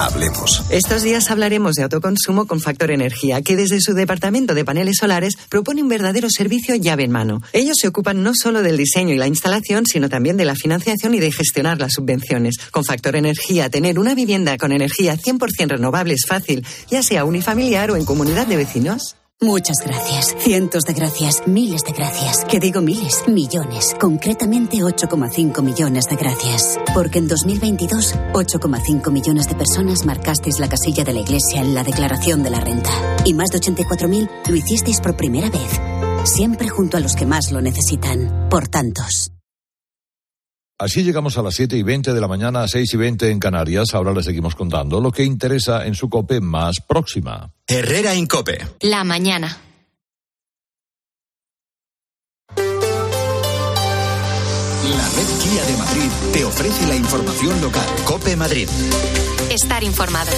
Hablemos. 0.00 0.64
Estos 0.70 1.02
días 1.02 1.30
hablaremos 1.30 1.74
de 1.74 1.82
autoconsumo 1.82 2.46
con 2.46 2.60
Factor 2.60 2.90
Energía, 2.92 3.42
que 3.42 3.56
desde 3.56 3.80
su 3.80 3.94
departamento 3.94 4.54
de 4.54 4.64
paneles 4.64 4.96
solares 5.00 5.34
propone 5.48 5.82
un 5.82 5.88
verdadero 5.88 6.28
servicio 6.30 6.76
llave 6.76 7.04
en 7.04 7.10
mano. 7.10 7.42
Ellos 7.52 7.76
se 7.80 7.88
ocupan 7.88 8.22
no 8.22 8.32
solo 8.34 8.62
del 8.62 8.76
diseño 8.76 9.12
y 9.12 9.18
la 9.18 9.26
instalación, 9.26 9.86
sino 9.86 10.08
también 10.08 10.36
de 10.36 10.44
la 10.44 10.54
financiación 10.54 11.14
y 11.14 11.20
de 11.20 11.32
gestionar 11.32 11.78
las 11.80 11.92
subvenciones. 11.92 12.56
Con 12.70 12.84
Factor 12.84 13.16
Energía, 13.16 13.70
tener 13.70 13.98
una 13.98 14.14
vivienda 14.14 14.56
con 14.56 14.72
energía 14.72 15.16
100% 15.16 15.68
renovable 15.68 16.14
es 16.14 16.26
fácil, 16.26 16.64
ya 16.90 17.02
sea 17.02 17.24
unifamiliar 17.24 17.90
o 17.90 17.96
en 17.96 18.04
comunidad 18.04 18.46
de 18.46 18.56
vecinos. 18.56 19.17
Muchas 19.40 19.78
gracias. 19.84 20.34
Cientos 20.40 20.82
de 20.82 20.94
gracias. 20.94 21.46
Miles 21.46 21.82
de 21.84 21.92
gracias. 21.92 22.44
Que 22.44 22.58
digo 22.58 22.80
miles. 22.80 23.22
Millones. 23.28 23.94
Concretamente 24.00 24.78
8,5 24.78 25.62
millones 25.62 26.06
de 26.06 26.16
gracias. 26.16 26.76
Porque 26.92 27.18
en 27.20 27.28
2022, 27.28 28.16
8,5 28.32 29.12
millones 29.12 29.48
de 29.48 29.54
personas 29.54 30.04
marcasteis 30.04 30.58
la 30.58 30.68
casilla 30.68 31.04
de 31.04 31.12
la 31.12 31.20
Iglesia 31.20 31.60
en 31.60 31.72
la 31.72 31.84
declaración 31.84 32.42
de 32.42 32.50
la 32.50 32.58
renta. 32.58 32.90
Y 33.24 33.32
más 33.34 33.50
de 33.50 33.60
84.000 33.60 34.28
lo 34.48 34.56
hicisteis 34.56 35.00
por 35.00 35.16
primera 35.16 35.48
vez. 35.50 35.80
Siempre 36.24 36.68
junto 36.68 36.96
a 36.96 37.00
los 37.00 37.14
que 37.14 37.26
más 37.26 37.52
lo 37.52 37.60
necesitan. 37.60 38.48
Por 38.50 38.66
tantos. 38.66 39.30
Así 40.80 41.02
llegamos 41.02 41.36
a 41.36 41.42
las 41.42 41.54
7 41.54 41.76
y 41.76 41.82
20 41.82 42.14
de 42.14 42.20
la 42.20 42.28
mañana, 42.28 42.62
a 42.62 42.68
6 42.68 42.94
y 42.94 42.96
20 42.96 43.30
en 43.32 43.40
Canarias. 43.40 43.94
Ahora 43.94 44.12
les 44.12 44.24
seguimos 44.24 44.54
contando 44.54 45.00
lo 45.00 45.10
que 45.10 45.24
interesa 45.24 45.84
en 45.84 45.96
su 45.96 46.08
COPE 46.08 46.40
más 46.40 46.76
próxima. 46.86 47.50
Herrera 47.66 48.14
Incope. 48.14 48.64
La 48.82 49.02
mañana. 49.02 49.58
La 54.96 55.08
red 55.16 55.28
Kia 55.42 55.64
de 55.64 55.76
Madrid 55.76 56.10
te 56.32 56.44
ofrece 56.44 56.86
la 56.86 56.94
información 56.94 57.60
local. 57.60 57.86
Cope 58.04 58.36
Madrid. 58.36 58.68
Estar 59.50 59.82
informado. 59.82 60.30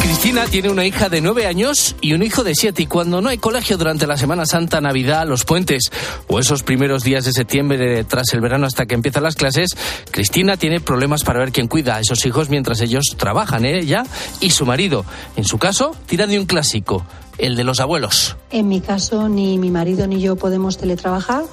Cristina 0.00 0.46
tiene 0.46 0.70
una 0.70 0.84
hija 0.84 1.08
de 1.08 1.20
nueve 1.20 1.46
años 1.46 1.96
y 2.00 2.12
un 2.12 2.22
hijo 2.22 2.44
de 2.44 2.54
siete 2.54 2.82
y 2.82 2.86
cuando 2.86 3.20
no 3.20 3.28
hay 3.28 3.38
colegio 3.38 3.76
durante 3.76 4.06
la 4.06 4.16
Semana 4.16 4.46
Santa, 4.46 4.80
Navidad, 4.80 5.26
los 5.26 5.44
puentes 5.44 5.90
o 6.28 6.38
esos 6.38 6.62
primeros 6.62 7.02
días 7.02 7.24
de 7.24 7.32
septiembre 7.32 8.04
tras 8.04 8.32
el 8.32 8.40
verano 8.40 8.66
hasta 8.66 8.86
que 8.86 8.94
empiezan 8.94 9.22
las 9.22 9.34
clases, 9.34 9.70
Cristina 10.10 10.56
tiene 10.56 10.80
problemas 10.80 11.24
para 11.24 11.40
ver 11.40 11.52
quién 11.52 11.68
cuida 11.68 11.96
a 11.96 12.00
esos 12.00 12.24
hijos 12.26 12.48
mientras 12.48 12.80
ellos 12.80 13.04
trabajan, 13.16 13.64
¿eh? 13.64 13.78
ella 13.78 14.04
y 14.40 14.50
su 14.50 14.66
marido. 14.66 15.04
En 15.36 15.44
su 15.44 15.58
caso, 15.58 15.94
tira 16.06 16.26
de 16.26 16.38
un 16.38 16.46
clásico, 16.46 17.04
el 17.38 17.56
de 17.56 17.64
los 17.64 17.80
abuelos. 17.80 18.36
En 18.50 18.68
mi 18.68 18.80
caso, 18.80 19.28
ni 19.28 19.58
mi 19.58 19.70
marido 19.70 20.06
ni 20.06 20.20
yo 20.20 20.36
podemos 20.36 20.78
teletrabajar. 20.78 21.44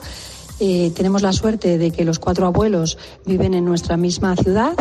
Eh, 0.60 0.92
tenemos 0.96 1.22
la 1.22 1.34
suerte 1.34 1.78
de 1.78 1.92
que 1.92 2.06
los 2.06 2.20
cuatro 2.20 2.46
abuelos 2.46 2.98
viven 3.26 3.54
en 3.54 3.66
nuestra 3.66 3.98
misma 3.98 4.36
ciudad, 4.38 4.74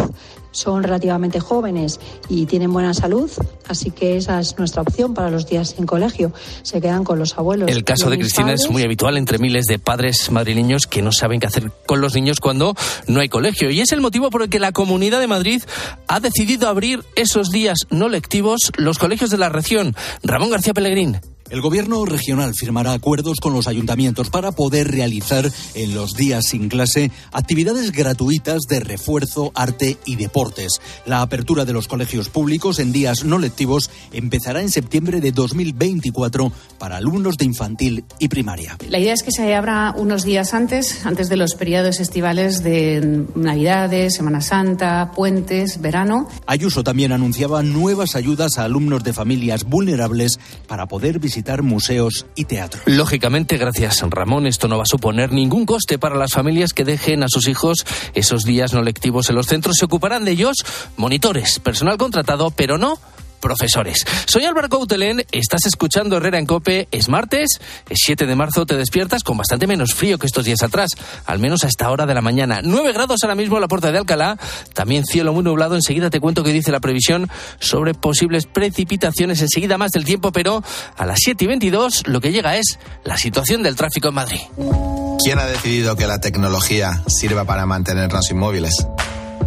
son 0.55 0.83
relativamente 0.83 1.41
jóvenes 1.41 2.01
y 2.29 2.47
tienen 2.47 2.73
buena 2.73 2.95
salud, 2.95 3.31
así 3.69 3.91
que 3.91 4.17
esa 4.17 4.41
es 4.41 4.57
nuestra 4.57 4.83
opción 4.83 5.13
para 5.13 5.31
los 5.31 5.47
días 5.47 5.75
en 5.79 5.87
colegio. 5.87 6.33
Se 6.63 6.81
quedan 6.81 7.05
con 7.05 7.19
los 7.19 7.37
abuelos. 7.37 7.69
El 7.69 7.85
caso 7.85 8.09
de 8.09 8.19
Cristina 8.19 8.53
es 8.53 8.71
muy 8.71 8.83
habitual 8.83 9.19
entre 9.19 9.39
miles 9.39 9.67
de 9.67 9.79
padres 9.79 10.31
madrileños 10.31 10.87
que 10.87 11.03
no 11.03 11.13
saben 11.13 11.41
qué 11.41 11.47
hacer 11.47 11.71
con 11.87 12.01
los 12.01 12.15
niños 12.15 12.41
cuando 12.41 12.75
no 13.09 13.21
hay 13.21 13.29
colegio. 13.29 13.71
Y 13.71 13.81
es 13.81 13.93
el 13.93 14.01
motivo 14.01 14.31
por 14.31 14.43
el 14.43 14.49
que 14.49 14.61
la 14.61 14.73
Comunidad 14.73 15.21
de 15.21 15.27
Madrid 15.27 15.63
ha 16.07 16.21
decidido 16.21 16.69
abrir 16.69 17.05
esos 17.17 17.51
días 17.51 17.81
no 17.91 18.09
lectivos 18.09 18.73
los 18.77 18.99
colegios 18.99 19.31
de 19.31 19.39
la 19.39 19.49
región. 19.49 19.97
Ramón 20.23 20.51
García 20.51 20.73
Pellegrín. 20.73 21.21
El 21.55 21.61
gobierno 21.61 22.05
regional 22.05 22.53
firmará 22.53 22.95
acuerdos 22.95 23.39
con 23.41 23.53
los 23.53 23.69
ayuntamientos 23.69 24.29
para 24.29 24.51
poder 24.51 24.91
realizar 24.91 25.49
en 25.75 25.95
los 25.95 26.15
días 26.15 26.47
sin 26.47 26.69
clase 26.69 27.13
actividades 27.31 27.93
gratuitas 27.93 28.63
de 28.63 28.81
refuerzo, 28.81 29.53
arte 29.55 29.97
y 30.05 30.17
deportes. 30.17 30.81
La 31.07 31.23
apertura 31.23 31.65
de 31.65 31.73
los 31.73 31.87
colegios 31.87 32.29
públicos 32.29 32.81
en 32.81 32.91
días 32.91 33.23
no 33.25 33.39
lectivos 33.39 33.89
empezará 34.13 34.63
en 34.63 34.69
septiembre 34.69 35.21
de 35.21 35.31
2024 35.31 36.51
para 36.77 36.97
alumnos 36.97 37.37
de 37.37 37.45
infantil 37.45 38.05
y 38.19 38.27
primaria. 38.27 38.77
La 38.89 38.99
idea 38.99 39.15
es 39.15 39.23
que 39.23 39.31
se 39.31 39.55
abra 39.55 39.95
unos 39.97 40.25
días 40.25 40.55
antes, 40.55 41.07
antes 41.07 41.29
de 41.29 41.37
los 41.37 41.55
periodos 41.55 42.01
estivales 42.01 42.65
de 42.65 43.27
Navidades, 43.37 44.17
Semana 44.17 44.41
Santa, 44.41 45.13
puentes, 45.15 45.81
verano. 45.81 46.29
Ayuso 46.49 46.83
también 46.83 47.13
anunciaba 47.13 47.63
nuevas 47.63 48.17
ayudas 48.17 48.59
a 48.59 48.65
alumnos 48.65 49.05
de 49.05 49.13
familias 49.13 49.63
vulnerables 49.63 50.41
para 50.67 50.89
poder 50.89 51.21
visitar 51.21 51.44
museos 51.63 52.27
y 52.35 52.45
teatro. 52.45 52.81
Lógicamente, 52.87 53.57
gracias 53.57 54.03
Ramón, 54.09 54.47
esto 54.47 54.69
no 54.69 54.77
va 54.77 54.85
a 54.85 54.87
suponer 54.87 55.33
ningún 55.33 55.67
coste 55.67 55.99
para 55.99 56.17
las 56.17 56.33
familias 56.33 56.73
que 56.73 56.85
dejen 56.85 57.23
a 57.23 57.29
sus 57.29 57.49
hijos 57.49 57.85
esos 58.15 58.45
días 58.45 58.73
no 58.73 58.83
lectivos 58.83 59.29
en 59.31 59.37
los 59.37 59.47
centros. 59.47 59.77
Se 59.79 59.85
ocuparán 59.85 60.25
de 60.25 60.33
ellos 60.33 60.57
monitores, 60.97 61.59
personal 61.61 61.99
contratado, 61.99 62.51
pero 62.51 62.79
no 62.79 62.99
profesores. 63.45 64.07
Soy 64.25 64.47
Álvaro 64.47 64.71
Coutelén, 64.71 65.23
estás 65.31 65.67
escuchando 65.67 66.17
Herrera 66.17 66.39
en 66.39 66.47
Cope, 66.47 66.89
es 66.91 67.11
martes, 67.11 67.61
es 67.91 67.99
7 68.03 68.25
de 68.27 68.35
marzo, 68.35 68.65
te 68.65 68.75
despiertas 68.75 69.23
con 69.23 69.37
bastante 69.37 69.67
menos 69.67 69.93
frío 69.93 70.17
que 70.17 70.27
estos 70.27 70.47
días 70.47 70.63
atrás, 70.63 70.93
al 71.27 71.39
menos 71.39 71.63
a 71.63 71.69
esta 71.69 71.91
hora 71.91 72.07
de 72.07 72.15
la 72.15 72.23
mañana. 72.23 72.61
9 72.65 72.95
grados 72.95 73.23
ahora 73.23 73.35
mismo 73.35 73.57
en 73.57 73.61
la 73.61 73.69
puerta 73.69 73.93
de 73.93 73.99
Alcalá, 73.99 74.39
también 74.73 75.05
cielo 75.05 75.35
muy 75.35 75.45
nublado, 75.45 75.75
enseguida 75.75 76.09
te 76.09 76.21
cuento 76.21 76.43
qué 76.43 76.55
dice 76.55 76.73
la 76.73 76.81
previsión 76.81 77.29
sobre 77.61 77.93
posibles 77.93 78.47
precipitaciones, 78.47 79.43
enseguida 79.43 79.77
más 79.77 79.91
del 79.91 80.07
tiempo, 80.07 80.33
pero 80.33 80.65
a 80.97 81.05
las 81.05 81.19
7 81.23 81.45
y 81.45 81.47
22 81.47 82.07
lo 82.07 82.23
que 82.23 82.33
llega 82.33 82.57
es 82.57 82.79
la 83.05 83.19
situación 83.19 83.63
del 83.63 83.77
tráfico 83.77 84.09
en 84.09 84.15
Madrid. 84.15 84.41
¿Quién 85.23 85.39
ha 85.39 85.45
decidido 85.45 85.97
que 85.97 86.07
la 86.07 86.19
tecnología 86.19 87.03
sirva 87.09 87.45
para 87.45 87.67
mantenernos 87.67 88.31
inmóviles? 88.31 88.87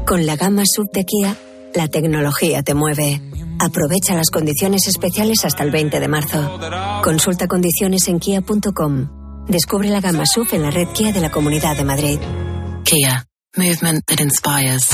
Con 0.06 0.28
la 0.28 0.36
gama 0.36 0.62
sub 0.66 0.90
de 0.92 1.04
Kia, 1.04 1.36
la 1.78 1.88
tecnología 1.88 2.64
te 2.64 2.74
mueve. 2.74 3.22
Aprovecha 3.60 4.16
las 4.16 4.30
condiciones 4.32 4.88
especiales 4.88 5.46
hasta 5.46 5.64
el 5.64 5.72
20 5.72 6.00
de 6.00 6.08
marzo. 6.08 6.60
Consulta 7.04 7.48
condiciones 7.48 8.08
en 8.08 8.20
kia.com. 8.20 9.46
Descubre 9.48 9.90
la 9.90 10.02
gama 10.02 10.26
SUV 10.26 10.56
en 10.56 10.64
la 10.64 10.72
red 10.72 10.88
Kia 10.94 11.14
de 11.14 11.22
la 11.22 11.30
Comunidad 11.30 11.78
de 11.78 11.84
Madrid. 11.84 12.20
Kia, 12.84 13.26
movement 13.56 14.04
that 14.08 14.20
inspires. 14.20 14.90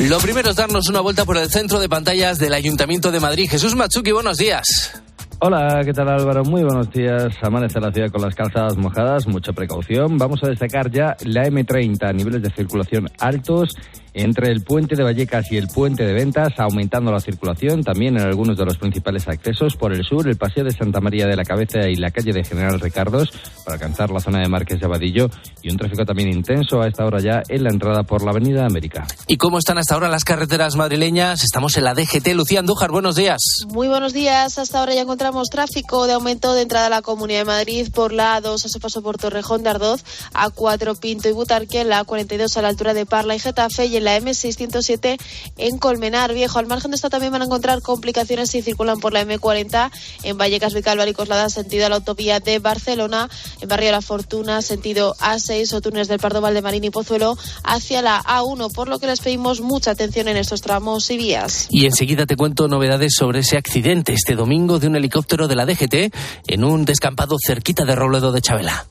Lo 0.00 0.18
primero 0.18 0.50
es 0.50 0.56
darnos 0.56 0.88
una 0.90 1.00
vuelta 1.00 1.24
por 1.24 1.38
el 1.38 1.50
centro 1.50 1.80
de 1.80 1.88
pantallas 1.88 2.38
del 2.38 2.52
Ayuntamiento 2.52 3.10
de 3.10 3.20
Madrid. 3.20 3.48
Jesús 3.50 3.74
Matsuki, 3.74 4.12
buenos 4.12 4.36
días. 4.36 4.92
Hola, 5.38 5.82
¿qué 5.84 5.92
tal 5.92 6.08
Álvaro? 6.08 6.44
Muy 6.44 6.62
buenos 6.62 6.90
días. 6.90 7.34
Amanece 7.42 7.78
la 7.78 7.92
ciudad 7.92 8.10
con 8.10 8.22
las 8.22 8.34
calzadas 8.34 8.78
mojadas, 8.78 9.26
mucha 9.26 9.52
precaución. 9.52 10.16
Vamos 10.16 10.42
a 10.42 10.48
destacar 10.48 10.90
ya 10.90 11.14
la 11.24 11.44
M30, 11.44 12.14
niveles 12.14 12.40
de 12.40 12.48
circulación 12.48 13.10
altos 13.18 13.76
entre 14.14 14.50
el 14.50 14.62
puente 14.62 14.96
de 14.96 15.02
Vallecas 15.02 15.52
y 15.52 15.58
el 15.58 15.68
puente 15.68 16.06
de 16.06 16.14
Ventas, 16.14 16.54
aumentando 16.56 17.12
la 17.12 17.20
circulación 17.20 17.84
también 17.84 18.16
en 18.16 18.22
algunos 18.22 18.56
de 18.56 18.64
los 18.64 18.78
principales 18.78 19.28
accesos. 19.28 19.76
Por 19.76 19.92
el 19.92 20.04
sur, 20.04 20.26
el 20.26 20.36
paseo 20.36 20.64
de 20.64 20.70
Santa 20.70 21.02
María 21.02 21.26
de 21.26 21.36
la 21.36 21.44
Cabeza 21.44 21.86
y 21.86 21.96
la 21.96 22.10
calle 22.10 22.32
de 22.32 22.42
General 22.42 22.80
Ricardos 22.80 23.30
para 23.62 23.74
alcanzar 23.74 24.10
la 24.10 24.20
zona 24.20 24.40
de 24.40 24.48
Márquez 24.48 24.80
de 24.80 24.86
Abadillo 24.86 25.28
y 25.60 25.70
un 25.70 25.76
tráfico 25.76 26.06
también 26.06 26.30
intenso 26.30 26.80
a 26.80 26.88
esta 26.88 27.04
hora 27.04 27.20
ya 27.20 27.42
en 27.46 27.62
la 27.62 27.68
entrada 27.68 28.04
por 28.04 28.24
la 28.24 28.30
Avenida 28.30 28.64
América. 28.64 29.06
¿Y 29.26 29.36
cómo 29.36 29.58
están 29.58 29.76
hasta 29.76 29.92
ahora 29.92 30.08
las 30.08 30.24
carreteras 30.24 30.76
madrileñas? 30.76 31.44
Estamos 31.44 31.76
en 31.76 31.84
la 31.84 31.92
DGT. 31.92 32.28
Lucía 32.34 32.60
Andújar, 32.60 32.90
buenos 32.90 33.16
días. 33.16 33.66
Muy 33.68 33.88
buenos 33.88 34.14
días. 34.14 34.56
Hasta 34.56 34.80
ahora 34.80 34.94
ya 34.94 35.02
encontramos 35.02 35.25
tráfico 35.50 36.06
de 36.06 36.14
aumento 36.14 36.54
de 36.54 36.62
entrada 36.62 36.86
a 36.86 36.90
la 36.90 37.02
Comunidad 37.02 37.40
de 37.40 37.44
Madrid 37.44 37.88
por 37.92 38.12
la 38.12 38.40
A2 38.40 38.64
a 38.64 38.68
su 38.68 38.80
paso 38.80 39.02
por 39.02 39.18
Torrejón 39.18 39.62
de 39.62 39.70
Ardoz, 39.70 40.04
A4 40.32 40.98
Pinto 40.98 41.28
y 41.28 41.32
Butarque, 41.32 41.84
la 41.84 42.04
A42 42.04 42.56
a 42.56 42.62
la 42.62 42.68
altura 42.68 42.94
de 42.94 43.06
Parla 43.06 43.34
y 43.34 43.38
Getafe 43.38 43.86
y 43.86 43.96
en 43.96 44.04
la 44.04 44.16
M607 44.18 45.18
en 45.58 45.78
Colmenar 45.78 46.32
Viejo. 46.32 46.58
Al 46.58 46.66
margen 46.66 46.92
de 46.92 46.94
esta 46.94 47.10
también 47.10 47.32
van 47.32 47.42
a 47.42 47.46
encontrar 47.46 47.82
complicaciones 47.82 48.50
si 48.50 48.62
circulan 48.62 49.00
por 49.00 49.12
la 49.12 49.26
M40 49.26 49.90
en 50.22 50.38
Vallecas, 50.38 50.74
Vicálvaro 50.74 51.10
y 51.10 51.14
Coslada, 51.14 51.50
sentido 51.50 51.86
a 51.86 51.88
la 51.88 51.96
autovía 51.96 52.40
de 52.40 52.58
Barcelona, 52.60 53.28
en 53.60 53.68
Barrio 53.68 53.90
La 53.90 54.02
Fortuna, 54.02 54.62
sentido 54.62 55.14
A6 55.16 55.72
o 55.74 55.80
túneles 55.80 56.08
del 56.08 56.20
Pardo 56.20 56.40
Valdemarín 56.40 56.84
y 56.84 56.90
Pozuelo 56.90 57.36
hacia 57.64 58.00
la 58.00 58.22
A1, 58.22 58.72
por 58.72 58.88
lo 58.88 58.98
que 58.98 59.06
les 59.06 59.20
pedimos 59.20 59.60
mucha 59.60 59.90
atención 59.90 60.28
en 60.28 60.36
estos 60.36 60.62
tramos 60.62 61.10
y 61.10 61.16
vías. 61.16 61.66
Y 61.70 61.84
enseguida 61.84 62.26
te 62.26 62.36
cuento 62.36 62.68
novedades 62.68 63.14
sobre 63.18 63.40
ese 63.40 63.56
accidente 63.56 64.12
este 64.12 64.34
domingo 64.34 64.78
de 64.78 64.86
un 64.86 64.96
helicóptero 64.96 65.15
de 65.26 65.56
la 65.56 65.64
DGT 65.64 66.14
en 66.46 66.64
un 66.64 66.84
descampado 66.84 67.36
cerquita 67.44 67.84
de 67.84 67.94
Robledo 67.94 68.32
de 68.32 68.42
Chabela. 68.42 68.86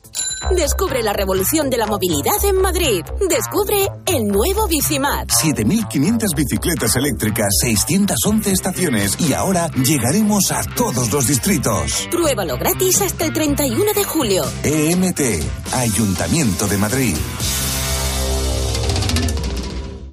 Descubre 0.50 1.02
la 1.02 1.12
revolución 1.12 1.70
de 1.70 1.76
la 1.76 1.86
movilidad 1.86 2.44
en 2.44 2.60
Madrid. 2.60 3.04
Descubre 3.28 3.88
el 4.06 4.24
nuevo 4.24 4.66
Bicimat. 4.68 5.28
7.500 5.28 6.34
bicicletas 6.36 6.96
eléctricas, 6.96 7.48
611 7.60 8.52
estaciones 8.52 9.20
y 9.20 9.32
ahora 9.32 9.68
llegaremos 9.70 10.50
a 10.52 10.62
todos 10.62 11.12
los 11.12 11.26
distritos. 11.26 12.08
Pruébalo 12.10 12.58
gratis 12.58 13.02
hasta 13.02 13.24
el 13.24 13.32
31 13.32 13.92
de 13.94 14.04
julio. 14.04 14.44
EMT, 14.62 15.20
Ayuntamiento 15.74 16.66
de 16.66 16.78
Madrid. 16.78 17.16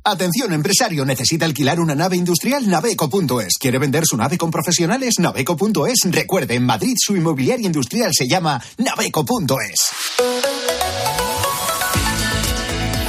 Atención, 0.05 0.51
empresario, 0.51 1.05
necesita 1.05 1.45
alquilar 1.45 1.79
una 1.79 1.95
nave 1.95 2.17
industrial 2.17 2.69
Naveco.es. 2.69 3.53
¿Quiere 3.57 3.79
vender 3.79 4.03
su 4.05 4.17
nave 4.17 4.37
con 4.37 4.51
profesionales? 4.51 5.13
Naveco.es. 5.17 6.11
Recuerde, 6.11 6.55
en 6.55 6.65
Madrid 6.65 6.95
su 6.97 7.15
inmobiliaria 7.15 7.65
industrial 7.65 8.11
se 8.13 8.27
llama 8.27 8.61
Naveco.es. 8.77 11.22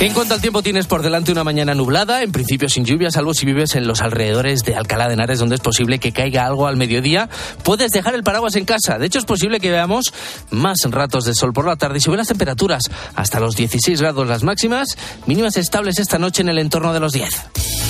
En 0.01 0.13
cuanto 0.13 0.35
al 0.35 0.41
tiempo, 0.41 0.63
tienes 0.63 0.87
por 0.87 1.03
delante 1.03 1.33
una 1.33 1.45
mañana 1.45 1.75
nublada, 1.75 2.23
en 2.23 2.33
principio 2.33 2.69
sin 2.69 2.85
lluvia, 2.85 3.11
salvo 3.11 3.33
si 3.33 3.47
vives 3.47 3.75
en 3.75 3.87
los 3.87 4.03
alrededores 4.03 4.61
de 4.61 4.75
Alcalá 4.75 5.07
de 5.07 5.15
Henares, 5.15 5.39
donde 5.39 5.55
es 5.55 5.61
posible 5.61 5.99
que 5.99 6.13
caiga 6.13 6.47
algo 6.47 6.67
al 6.67 6.77
mediodía. 6.77 7.31
Puedes 7.63 7.91
dejar 7.91 8.15
el 8.15 8.25
paraguas 8.25 8.57
en 8.57 8.65
casa. 8.65 8.99
De 8.99 9.07
hecho, 9.07 9.19
es 9.19 9.25
posible 9.25 9.61
que 9.61 9.71
veamos 9.71 10.13
más 10.51 10.79
ratos 10.91 11.25
de 11.25 11.35
sol 11.35 11.53
por 11.53 11.67
la 11.67 11.77
tarde 11.77 11.99
y 11.99 12.01
suben 12.01 12.19
las 12.19 12.29
temperaturas 12.29 12.83
hasta 13.15 13.41
los 13.41 13.57
16 13.57 14.01
grados 14.01 14.29
las 14.29 14.43
máximas, 14.43 14.89
mínimas 15.27 15.57
estables 15.57 15.99
esta 15.99 16.19
noche 16.19 16.43
en 16.43 16.49
el 16.49 16.59
entorno 16.59 16.93
de 16.93 17.01
los 17.01 17.13
10. 17.13 17.84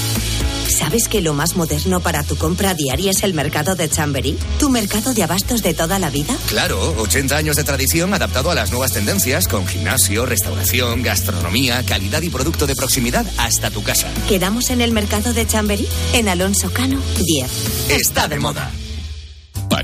¿Sabes 0.69 1.09
que 1.09 1.21
lo 1.21 1.35
más 1.35 1.57
moderno 1.57 2.01
para 2.01 2.23
tu 2.23 2.37
compra 2.37 2.75
diaria 2.75 3.11
es 3.11 3.23
el 3.23 3.35
mercado 3.35 3.75
de 3.75 3.89
Chamberí? 3.89 4.37
¿Tu 4.59 4.69
mercado 4.71 5.15
de 5.15 5.23
abastos 5.23 5.63
de 5.63 5.75
toda 5.75 5.99
la 5.99 6.11
vida? 6.11 6.35
Claro, 6.49 6.95
80 6.99 7.37
años 7.37 7.57
de 7.57 7.65
tradición 7.65 8.13
adaptado 8.15 8.51
a 8.51 8.55
las 8.55 8.71
nuevas 8.71 8.93
tendencias 8.93 9.47
con 9.47 9.67
gimnasio, 9.67 10.27
restauración, 10.27 11.03
gastronomía, 11.03 11.85
calidad 11.85 12.23
y 12.23 12.31
producto 12.31 12.67
de 12.67 12.75
proximidad 12.75 13.27
hasta 13.39 13.71
tu 13.71 13.83
casa. 13.83 14.09
¿Quedamos 14.29 14.71
en 14.71 14.81
el 14.81 14.93
mercado 14.93 15.33
de 15.33 15.47
Chamberí? 15.47 15.87
En 16.13 16.29
Alonso 16.29 16.71
Cano, 16.73 17.01
10. 17.19 17.51
Está 17.91 18.29
de 18.29 18.39
moda. 18.39 18.71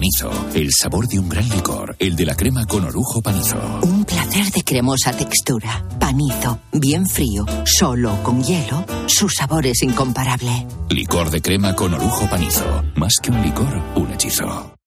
Panizo, 0.01 0.31
el 0.55 0.71
sabor 0.73 1.07
de 1.09 1.19
un 1.19 1.29
gran 1.29 1.47
licor, 1.51 1.95
el 1.99 2.17
de 2.17 2.25
la 2.25 2.35
crema 2.35 2.65
con 2.65 2.85
orujo 2.85 3.21
panizo. 3.21 3.59
Un 3.83 4.07
placer 4.07 4.51
de 4.51 4.65
cremosa 4.65 5.13
textura. 5.13 5.85
Panizo, 5.99 6.59
bien 6.73 7.07
frío, 7.07 7.45
solo 7.67 8.19
con 8.23 8.43
hielo. 8.43 8.87
Su 9.07 9.29
sabor 9.29 9.67
es 9.67 9.83
incomparable. 9.83 10.67
Licor 10.89 11.29
de 11.29 11.43
crema 11.43 11.77
con 11.77 11.93
orujo 11.93 12.27
panizo. 12.31 12.83
Más 12.97 13.17
que 13.23 13.31
un 13.31 13.43
licor, 13.43 13.83
un 13.95 14.11
hechizo. 14.11 14.80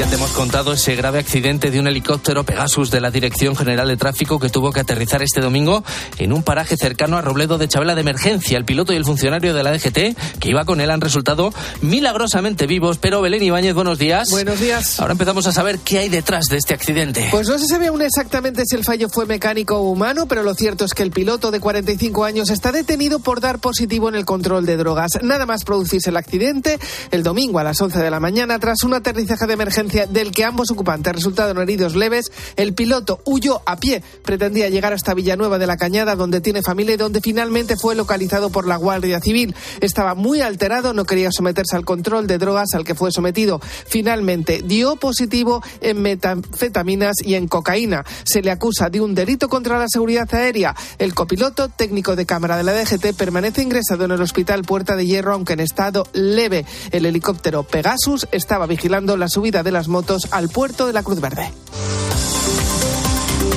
Ya 0.00 0.08
te 0.08 0.14
hemos 0.14 0.32
contado 0.32 0.72
ese 0.72 0.96
grave 0.96 1.18
accidente 1.18 1.70
de 1.70 1.78
un 1.78 1.86
helicóptero 1.86 2.42
Pegasus 2.42 2.90
de 2.90 3.02
la 3.02 3.10
Dirección 3.10 3.54
General 3.54 3.86
de 3.86 3.98
Tráfico 3.98 4.40
que 4.40 4.48
tuvo 4.48 4.72
que 4.72 4.80
aterrizar 4.80 5.22
este 5.22 5.42
domingo 5.42 5.84
en 6.16 6.32
un 6.32 6.42
paraje 6.42 6.78
cercano 6.78 7.18
a 7.18 7.20
Robledo 7.20 7.58
de 7.58 7.68
Chabela 7.68 7.94
de 7.94 8.00
emergencia. 8.00 8.56
El 8.56 8.64
piloto 8.64 8.94
y 8.94 8.96
el 8.96 9.04
funcionario 9.04 9.52
de 9.52 9.62
la 9.62 9.72
DGT 9.72 10.38
que 10.38 10.48
iba 10.48 10.64
con 10.64 10.80
él 10.80 10.90
han 10.90 11.02
resultado 11.02 11.52
milagrosamente 11.82 12.66
vivos. 12.66 12.96
Pero 12.96 13.20
Belén 13.20 13.42
Ibáñez, 13.42 13.74
buenos 13.74 13.98
días. 13.98 14.30
Buenos 14.30 14.58
días. 14.58 14.98
Ahora 15.00 15.12
empezamos 15.12 15.46
a 15.46 15.52
saber 15.52 15.78
qué 15.80 15.98
hay 15.98 16.08
detrás 16.08 16.46
de 16.46 16.56
este 16.56 16.72
accidente. 16.72 17.28
Pues 17.30 17.46
no 17.46 17.58
se 17.58 17.66
sabe 17.66 17.88
aún 17.88 18.00
exactamente 18.00 18.62
si 18.64 18.76
el 18.76 18.84
fallo 18.84 19.10
fue 19.10 19.26
mecánico 19.26 19.76
o 19.76 19.90
humano, 19.90 20.24
pero 20.26 20.42
lo 20.42 20.54
cierto 20.54 20.86
es 20.86 20.94
que 20.94 21.02
el 21.02 21.10
piloto 21.10 21.50
de 21.50 21.60
45 21.60 22.24
años 22.24 22.48
está 22.48 22.72
detenido 22.72 23.18
por 23.18 23.42
dar 23.42 23.58
positivo 23.58 24.08
en 24.08 24.14
el 24.14 24.24
control 24.24 24.64
de 24.64 24.78
drogas. 24.78 25.18
Nada 25.20 25.44
más 25.44 25.64
producirse 25.64 26.08
el 26.08 26.16
accidente 26.16 26.78
el 27.10 27.22
domingo 27.22 27.58
a 27.58 27.64
las 27.64 27.78
11 27.78 27.98
de 27.98 28.10
la 28.10 28.18
mañana 28.18 28.58
tras 28.58 28.82
un 28.82 28.94
aterrizaje 28.94 29.46
de 29.46 29.52
emergencia 29.52 29.89
del 29.90 30.32
que 30.32 30.44
ambos 30.44 30.70
ocupantes 30.70 31.12
resultaron 31.12 31.58
heridos 31.58 31.94
leves, 31.94 32.32
el 32.56 32.74
piloto 32.74 33.20
huyó 33.24 33.62
a 33.66 33.76
pie. 33.76 34.02
Pretendía 34.24 34.68
llegar 34.68 34.92
hasta 34.92 35.14
Villanueva 35.14 35.58
de 35.58 35.66
la 35.66 35.76
Cañada, 35.76 36.16
donde 36.16 36.40
tiene 36.40 36.62
familia 36.62 36.94
y 36.94 36.98
donde 36.98 37.20
finalmente 37.20 37.76
fue 37.76 37.94
localizado 37.94 38.50
por 38.50 38.66
la 38.66 38.76
Guardia 38.76 39.20
Civil. 39.20 39.54
Estaba 39.80 40.14
muy 40.14 40.40
alterado, 40.40 40.92
no 40.92 41.04
quería 41.04 41.30
someterse 41.32 41.76
al 41.76 41.84
control 41.84 42.26
de 42.26 42.38
drogas 42.38 42.68
al 42.74 42.84
que 42.84 42.94
fue 42.94 43.10
sometido. 43.12 43.60
Finalmente 43.60 44.62
dio 44.64 44.96
positivo 44.96 45.62
en 45.80 46.02
metanfetaminas 46.02 47.16
y 47.24 47.34
en 47.34 47.48
cocaína. 47.48 48.04
Se 48.24 48.42
le 48.42 48.50
acusa 48.50 48.90
de 48.90 49.00
un 49.00 49.14
delito 49.14 49.48
contra 49.48 49.78
la 49.78 49.86
seguridad 49.88 50.32
aérea. 50.34 50.74
El 50.98 51.14
copiloto, 51.14 51.68
técnico 51.68 52.16
de 52.16 52.26
cámara 52.26 52.56
de 52.56 52.64
la 52.64 52.72
DGT, 52.72 53.16
permanece 53.16 53.62
ingresado 53.62 54.04
en 54.04 54.12
el 54.12 54.22
hospital 54.22 54.62
Puerta 54.62 54.96
de 54.96 55.06
Hierro, 55.06 55.34
aunque 55.34 55.54
en 55.54 55.60
estado 55.60 56.06
leve. 56.12 56.64
El 56.90 57.06
helicóptero 57.06 57.62
Pegasus 57.62 58.28
estaba 58.32 58.66
vigilando 58.66 59.16
la 59.16 59.28
subida 59.28 59.62
de 59.62 59.69
las 59.72 59.88
motos 59.88 60.28
al 60.30 60.48
puerto 60.48 60.86
de 60.86 60.92
la 60.92 61.02
Cruz 61.02 61.20
Verde. 61.20 61.52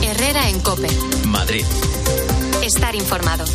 Herrera 0.02 0.50
en 0.50 0.60
Cope. 0.60 0.88
Madrid. 1.28 1.66
Estar 2.64 2.96
informado. 2.96 3.46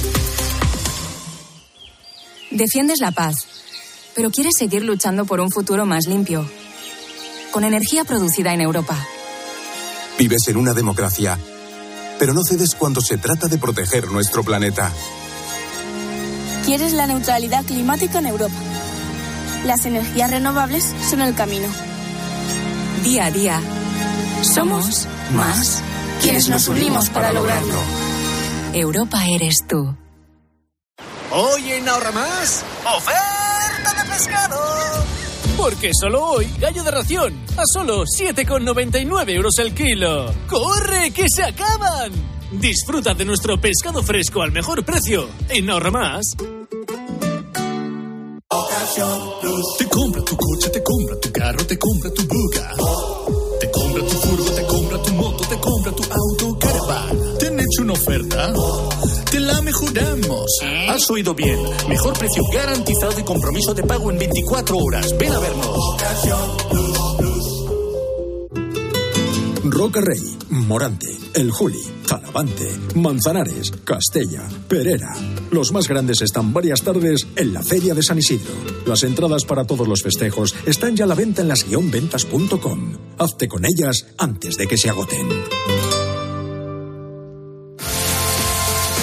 Defiendes 2.51 3.01
la 3.01 3.11
paz, 3.11 3.47
pero 4.15 4.31
quieres 4.31 4.55
seguir 4.59 4.83
luchando 4.85 5.25
por 5.25 5.41
un 5.41 5.51
futuro 5.51 5.87
más 5.87 6.07
limpio. 6.07 6.49
Con 7.51 7.65
energía 7.65 8.05
producida 8.05 8.53
en 8.53 8.61
Europa. 8.61 8.97
Vives 10.19 10.49
en 10.49 10.57
una 10.57 10.75
democracia, 10.75 11.39
pero 12.19 12.35
no 12.35 12.43
cedes 12.43 12.75
cuando 12.75 13.01
se 13.01 13.19
trata 13.19 13.49
de 13.49 13.59
proteger 13.59 14.11
nuestro 14.11 14.43
planeta. 14.43 14.93
Quieres 16.65 16.93
la 16.93 17.07
neutralidad 17.07 17.65
climática 17.65 18.19
en 18.19 18.27
Europa. 18.27 18.55
Las 19.65 19.87
energías 19.87 20.31
renovables 20.31 20.85
son 21.09 21.23
el 21.23 21.35
camino. 21.35 21.69
Día 23.03 23.27
a 23.27 23.31
día, 23.31 23.61
somos 24.43 25.07
más 25.33 25.83
quienes 26.21 26.49
nos 26.49 26.67
unimos 26.69 27.09
para 27.11 27.33
lograrlo. 27.33 27.81
Europa 28.73 29.25
eres 29.27 29.67
tú. 29.69 29.97
Hoy 31.31 31.73
en 31.73 31.89
Ahorra 31.89 32.13
Más, 32.13 32.65
oferta 32.97 34.03
de 34.03 34.11
pescado. 34.11 34.59
Porque 35.57 35.91
solo 35.93 36.25
hoy, 36.25 36.49
gallo 36.59 36.83
de 36.83 36.91
ración, 36.91 37.39
a 37.57 37.63
solo 37.73 38.05
7,99 38.05 39.31
euros 39.31 39.59
el 39.59 39.75
kilo. 39.75 40.33
¡Corre, 40.49 41.13
que 41.13 41.27
se 41.29 41.45
acaban! 41.45 42.13
Disfruta 42.53 43.15
de 43.15 43.25
nuestro 43.25 43.61
pescado 43.61 44.03
fresco 44.03 44.43
al 44.43 44.53
mejor 44.53 44.85
precio 44.85 45.29
en 45.49 45.71
Ahorra 45.71 45.91
Más. 45.91 46.37
Te 48.99 49.87
compra 49.87 50.21
tu 50.23 50.37
coche, 50.37 50.71
te 50.71 50.83
compra 50.83 51.15
tu 51.21 51.31
carro, 51.31 51.65
te 51.65 51.79
compra 51.79 52.11
tu 52.11 52.27
buga. 52.27 52.75
Te 53.61 53.71
compra 53.71 54.03
tu 54.03 54.17
furgo, 54.17 54.51
te 54.51 54.67
compra 54.67 55.03
tu 55.03 55.13
moto, 55.13 55.45
te 55.49 55.57
compra 55.61 55.93
tu 55.93 56.03
auto, 56.03 56.59
caravan. 56.59 57.39
¿Te 57.39 57.47
han 57.47 57.61
hecho 57.61 57.83
una 57.83 57.93
oferta? 57.93 58.53
Te 59.31 59.39
la 59.39 59.63
mejoramos. 59.63 60.47
Has 60.89 61.09
oído 61.11 61.33
bien. 61.33 61.61
Mejor 61.89 62.19
precio 62.19 62.43
garantizado 62.53 63.21
y 63.21 63.23
compromiso 63.23 63.73
de 63.73 63.85
pago 63.85 64.11
en 64.11 64.19
24 64.19 64.77
horas. 64.77 65.17
Ven 65.17 65.33
a 65.33 65.39
vernos. 65.39 66.98
Roca 69.71 70.01
Rey, 70.01 70.37
Morante, 70.51 71.07
El 71.35 71.51
Juli, 71.51 71.83
Talavante, 72.07 72.71
Manzanares, 72.95 73.73
Castella, 73.85 74.49
Perera. 74.69 75.15
Los 75.51 75.73
más 75.73 75.89
grandes 75.89 76.23
están 76.23 76.53
varias 76.53 76.83
tardes 76.83 77.27
en 77.37 77.53
la 77.53 77.63
Feria 77.63 77.95
de 77.95 78.03
San 78.03 78.19
Isidro. 78.19 78.53
Las 78.87 79.03
entradas 79.03 79.45
para 79.45 79.65
todos 79.65 79.87
los 79.87 80.03
festejos 80.03 80.55
están 80.67 80.97
ya 80.97 81.05
a 81.05 81.09
la 81.09 81.15
venta 81.15 81.43
en 81.43 81.49
las-ventas.com. 81.49 82.97
Hazte 83.19 83.49
con 83.49 83.65
ellas 83.65 84.07
antes 84.17 84.57
de 84.57 84.67
que 84.67 84.77
se 84.77 84.91
agoten. 84.91 85.29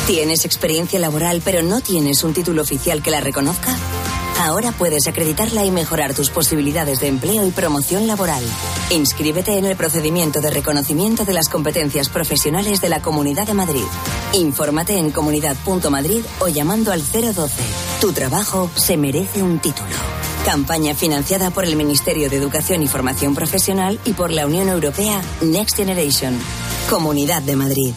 ¿Tienes 0.07 0.45
experiencia 0.45 0.99
laboral 0.99 1.41
pero 1.43 1.63
no 1.63 1.81
tienes 1.81 2.23
un 2.23 2.33
título 2.33 2.61
oficial 2.61 3.01
que 3.01 3.11
la 3.11 3.21
reconozca? 3.21 3.75
Ahora 4.39 4.73
puedes 4.73 5.07
acreditarla 5.07 5.63
y 5.63 5.71
mejorar 5.71 6.13
tus 6.13 6.29
posibilidades 6.29 6.99
de 6.99 7.07
empleo 7.07 7.45
y 7.45 7.51
promoción 7.51 8.05
laboral. 8.05 8.43
Inscríbete 8.89 9.57
en 9.57 9.65
el 9.65 9.77
procedimiento 9.77 10.41
de 10.41 10.51
reconocimiento 10.51 11.23
de 11.23 11.33
las 11.33 11.47
competencias 11.47 12.09
profesionales 12.09 12.81
de 12.81 12.89
la 12.89 13.01
Comunidad 13.01 13.47
de 13.47 13.53
Madrid. 13.53 13.83
Infórmate 14.33 14.97
en 14.97 15.11
comunidad.madrid 15.11 16.23
o 16.39 16.49
llamando 16.49 16.91
al 16.91 17.01
012. 17.01 17.63
Tu 18.01 18.11
trabajo 18.11 18.69
se 18.75 18.97
merece 18.97 19.41
un 19.41 19.59
título. 19.59 19.95
Campaña 20.43 20.93
financiada 20.93 21.49
por 21.49 21.63
el 21.63 21.75
Ministerio 21.75 22.29
de 22.29 22.35
Educación 22.35 22.83
y 22.83 22.87
Formación 22.87 23.33
Profesional 23.33 23.99
y 24.03 24.13
por 24.13 24.31
la 24.31 24.45
Unión 24.45 24.67
Europea 24.67 25.21
Next 25.41 25.77
Generation. 25.77 26.37
Comunidad 26.89 27.41
de 27.41 27.55
Madrid. 27.55 27.93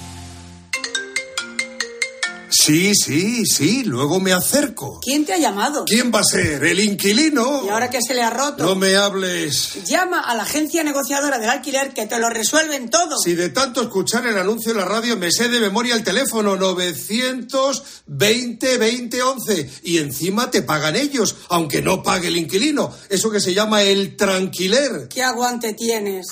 Sí, 2.68 2.92
sí, 2.94 3.44
sí, 3.46 3.82
luego 3.82 4.20
me 4.20 4.34
acerco. 4.34 5.00
¿Quién 5.02 5.24
te 5.24 5.32
ha 5.32 5.38
llamado? 5.38 5.86
¿Quién 5.86 6.12
va 6.14 6.20
a 6.20 6.22
ser? 6.22 6.62
¿El 6.62 6.80
inquilino? 6.80 7.64
¿Y 7.64 7.70
ahora 7.70 7.88
que 7.88 8.02
se 8.02 8.12
le 8.12 8.20
ha 8.20 8.28
roto? 8.28 8.62
No 8.62 8.74
me 8.74 8.94
hables. 8.94 9.86
Llama 9.86 10.20
a 10.20 10.34
la 10.34 10.42
agencia 10.42 10.84
negociadora 10.84 11.38
del 11.38 11.48
alquiler 11.48 11.94
que 11.94 12.04
te 12.04 12.18
lo 12.18 12.28
resuelven 12.28 12.90
todo. 12.90 13.16
Si 13.24 13.34
de 13.34 13.48
tanto 13.48 13.80
escuchar 13.80 14.26
el 14.26 14.36
anuncio 14.36 14.72
en 14.72 14.76
la 14.76 14.84
radio 14.84 15.16
me 15.16 15.32
sé 15.32 15.48
de 15.48 15.60
memoria 15.60 15.94
el 15.94 16.04
teléfono 16.04 16.56
920 16.56 18.76
20 18.76 19.22
11 19.22 19.70
y 19.84 19.96
encima 19.96 20.50
te 20.50 20.60
pagan 20.60 20.96
ellos, 20.96 21.36
aunque 21.48 21.80
no 21.80 22.02
pague 22.02 22.28
el 22.28 22.36
inquilino. 22.36 22.94
Eso 23.08 23.30
que 23.30 23.40
se 23.40 23.54
llama 23.54 23.80
el 23.80 24.14
tranquiler. 24.14 25.08
¿Qué 25.08 25.22
aguante 25.22 25.72
tienes? 25.72 26.26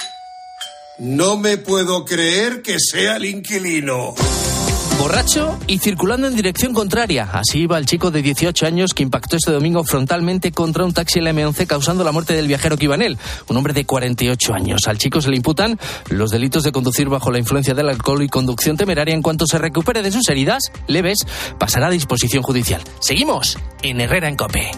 No 0.99 1.39
me 1.39 1.57
puedo 1.57 2.05
creer 2.05 2.61
que 2.61 2.77
sea 2.79 3.17
el 3.17 3.25
inquilino. 3.25 4.15
Borracho 4.99 5.59
y 5.67 5.79
circulando 5.79 6.27
en 6.27 6.35
dirección 6.35 6.73
contraria. 6.73 7.29
Así 7.33 7.61
iba 7.61 7.77
el 7.79 7.87
chico 7.87 8.11
de 8.11 8.23
18 8.23 8.67
años 8.67 8.95
que 8.95 9.03
impactó 9.03 9.37
este 9.37 9.53
domingo 9.53 9.85
frontalmente 9.85 10.53
contra 10.53 10.85
un 10.85 10.93
taxi 10.93 11.19
en 11.19 11.25
la 11.25 11.33
M11 11.33 11.67
causando 11.67 12.03
la 12.03 12.13
muerte 12.13 12.35
del 12.35 12.49
viajero 12.49 12.77
que 12.77 12.87
iba 12.87 12.95
en 12.95 13.03
él, 13.03 13.19
un 13.49 13.57
hombre 13.57 13.75
de 13.75 13.85
48 13.85 14.55
años. 14.55 14.87
Al 14.87 14.99
chico 14.99 15.21
se 15.21 15.31
le 15.31 15.37
imputan 15.37 15.79
los 16.09 16.31
delitos 16.31 16.63
de 16.63 16.73
conducir 16.73 17.09
bajo 17.09 17.31
la 17.31 17.39
influencia 17.39 17.75
del 17.75 17.89
alcohol 17.89 18.23
y 18.23 18.29
conducción 18.29 18.77
temeraria. 18.77 19.15
En 19.15 19.23
cuanto 19.23 19.47
se 19.47 19.59
recupere 19.59 20.03
de 20.03 20.13
sus 20.13 20.29
heridas 20.29 20.73
leves, 20.87 21.19
pasará 21.59 21.89
a 21.89 21.91
disposición 21.91 22.43
judicial. 22.43 22.81
Seguimos 23.01 23.59
en 23.83 24.01
Herrera 24.01 24.29
en 24.29 24.37
Cope. 24.37 24.71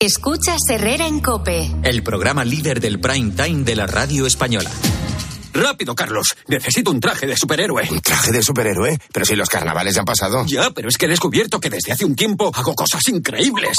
Escuchas 0.00 0.60
Herrera 0.70 1.08
en 1.08 1.18
Cope. 1.18 1.68
El 1.82 2.04
programa 2.04 2.44
líder 2.44 2.80
del 2.80 3.00
prime 3.00 3.32
time 3.32 3.64
de 3.64 3.74
la 3.74 3.88
radio 3.88 4.28
española. 4.28 4.70
Rápido, 5.52 5.96
Carlos. 5.96 6.36
Necesito 6.46 6.92
un 6.92 7.00
traje 7.00 7.26
de 7.26 7.36
superhéroe. 7.36 7.82
¿Un 7.90 8.00
traje 8.00 8.30
de 8.30 8.40
superhéroe? 8.40 8.96
Pero 9.12 9.26
si 9.26 9.34
los 9.34 9.48
carnavales 9.48 9.96
ya 9.96 10.02
han 10.02 10.06
pasado. 10.06 10.44
Ya, 10.46 10.70
pero 10.70 10.88
es 10.88 10.96
que 10.96 11.06
he 11.06 11.08
descubierto 11.08 11.58
que 11.58 11.68
desde 11.68 11.90
hace 11.90 12.04
un 12.04 12.14
tiempo 12.14 12.52
hago 12.54 12.76
cosas 12.76 13.08
increíbles. 13.08 13.76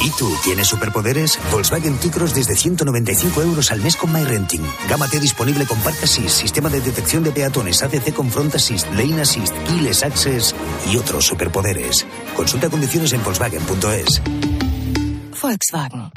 ¿Y 0.00 0.10
tú 0.10 0.34
tienes 0.42 0.66
superpoderes? 0.66 1.38
Volkswagen 1.52 1.96
T-Cross 1.96 2.34
desde 2.34 2.56
195 2.56 3.40
euros 3.42 3.70
al 3.70 3.82
mes 3.82 3.94
con 3.94 4.12
MyRenting. 4.12 4.66
Gama 4.88 5.06
T 5.06 5.20
disponible 5.20 5.64
con 5.64 5.78
Park 5.82 5.98
Assist, 6.02 6.40
sistema 6.40 6.70
de 6.70 6.80
detección 6.80 7.22
de 7.22 7.30
peatones, 7.30 7.80
ADC 7.84 8.12
con 8.12 8.28
Front 8.32 8.56
Assist, 8.56 8.88
Lane 8.94 9.22
Assist, 9.22 9.54
Keyless 9.68 10.02
Access 10.02 10.56
y 10.90 10.96
otros 10.96 11.24
superpoderes. 11.24 12.04
Consulta 12.34 12.68
condiciones 12.68 13.12
en 13.12 13.22
Volkswagen.es. 13.22 14.20
Volkswagen. 15.42 16.10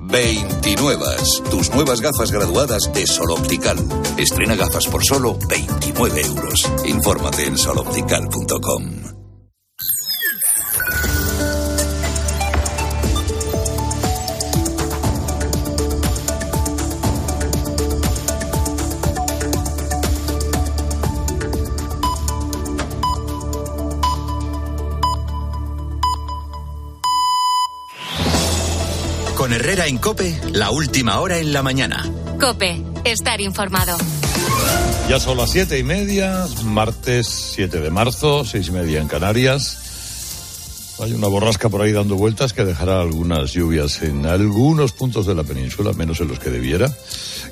29. 0.00 1.04
Tus 1.50 1.70
nuevas 1.74 2.00
gafas 2.00 2.32
graduadas 2.32 2.90
de 2.92 3.06
Sol 3.06 3.30
Optical. 3.32 3.76
Estrena 4.16 4.56
gafas 4.56 4.86
por 4.86 5.04
solo 5.04 5.36
29 5.48 6.20
euros. 6.22 6.72
Infórmate 6.86 7.44
en 7.46 7.58
soloptical.com. 7.58 9.19
Con 29.40 29.54
Herrera 29.54 29.86
en 29.86 29.96
Cope, 29.96 30.38
la 30.52 30.70
última 30.70 31.18
hora 31.18 31.38
en 31.38 31.54
la 31.54 31.62
mañana. 31.62 32.06
Cope, 32.38 32.84
estar 33.06 33.40
informado. 33.40 33.96
Ya 35.08 35.18
son 35.18 35.38
las 35.38 35.48
siete 35.48 35.78
y 35.78 35.82
media, 35.82 36.46
martes 36.62 37.54
7 37.54 37.80
de 37.80 37.88
marzo, 37.88 38.44
seis 38.44 38.68
y 38.68 38.72
media 38.72 39.00
en 39.00 39.08
Canarias. 39.08 40.98
Hay 41.02 41.14
una 41.14 41.28
borrasca 41.28 41.70
por 41.70 41.80
ahí 41.80 41.90
dando 41.90 42.16
vueltas 42.16 42.52
que 42.52 42.66
dejará 42.66 43.00
algunas 43.00 43.54
lluvias 43.54 44.02
en 44.02 44.26
algunos 44.26 44.92
puntos 44.92 45.24
de 45.24 45.34
la 45.34 45.42
península, 45.42 45.94
menos 45.94 46.20
en 46.20 46.28
los 46.28 46.38
que 46.38 46.50
debiera. 46.50 46.94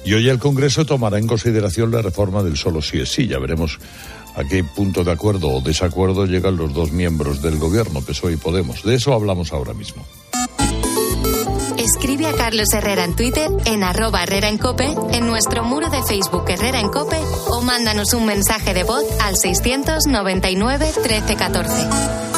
Y 0.05 0.12
hoy 0.12 0.29
el 0.29 0.38
Congreso 0.38 0.85
tomará 0.85 1.16
en 1.16 1.27
consideración 1.27 1.90
la 1.90 2.03
reforma 2.03 2.42
del 2.42 2.59
solo 2.59 2.83
sí 2.83 3.01
es 3.01 3.09
sí. 3.09 3.29
Ya 3.29 3.38
veremos 3.38 3.79
a 4.37 4.44
qué 4.44 4.62
punto 4.62 5.05
de 5.05 5.12
acuerdo 5.12 5.48
o 5.48 5.62
desacuerdo 5.62 6.27
llegan 6.27 6.59
los 6.59 6.74
dos 6.74 6.92
miembros 6.92 7.40
del 7.40 7.57
gobierno, 7.57 8.03
PSOE 8.03 8.35
y 8.35 8.37
Podemos. 8.37 8.83
De 8.83 8.94
eso 8.94 9.14
hablamos 9.14 9.55
ahora 9.55 9.72
mismo. 9.72 10.05
Escribe 11.88 12.27
a 12.27 12.35
Carlos 12.35 12.68
Herrera 12.74 13.03
en 13.05 13.16
Twitter, 13.16 13.48
en 13.64 13.83
arroba 13.83 14.22
Herrera 14.22 14.51
en 14.51 14.59
Cope, 14.59 14.94
en 15.12 15.27
nuestro 15.27 15.64
muro 15.64 15.88
de 15.88 16.03
Facebook 16.03 16.44
Herrera 16.46 16.81
en 16.81 16.90
Cope 16.90 17.16
o 17.46 17.62
mándanos 17.62 18.12
un 18.12 18.27
mensaje 18.27 18.74
de 18.74 18.85
voz 18.85 19.05
al 19.22 19.38
699 19.38 20.85
1314. 20.85 22.38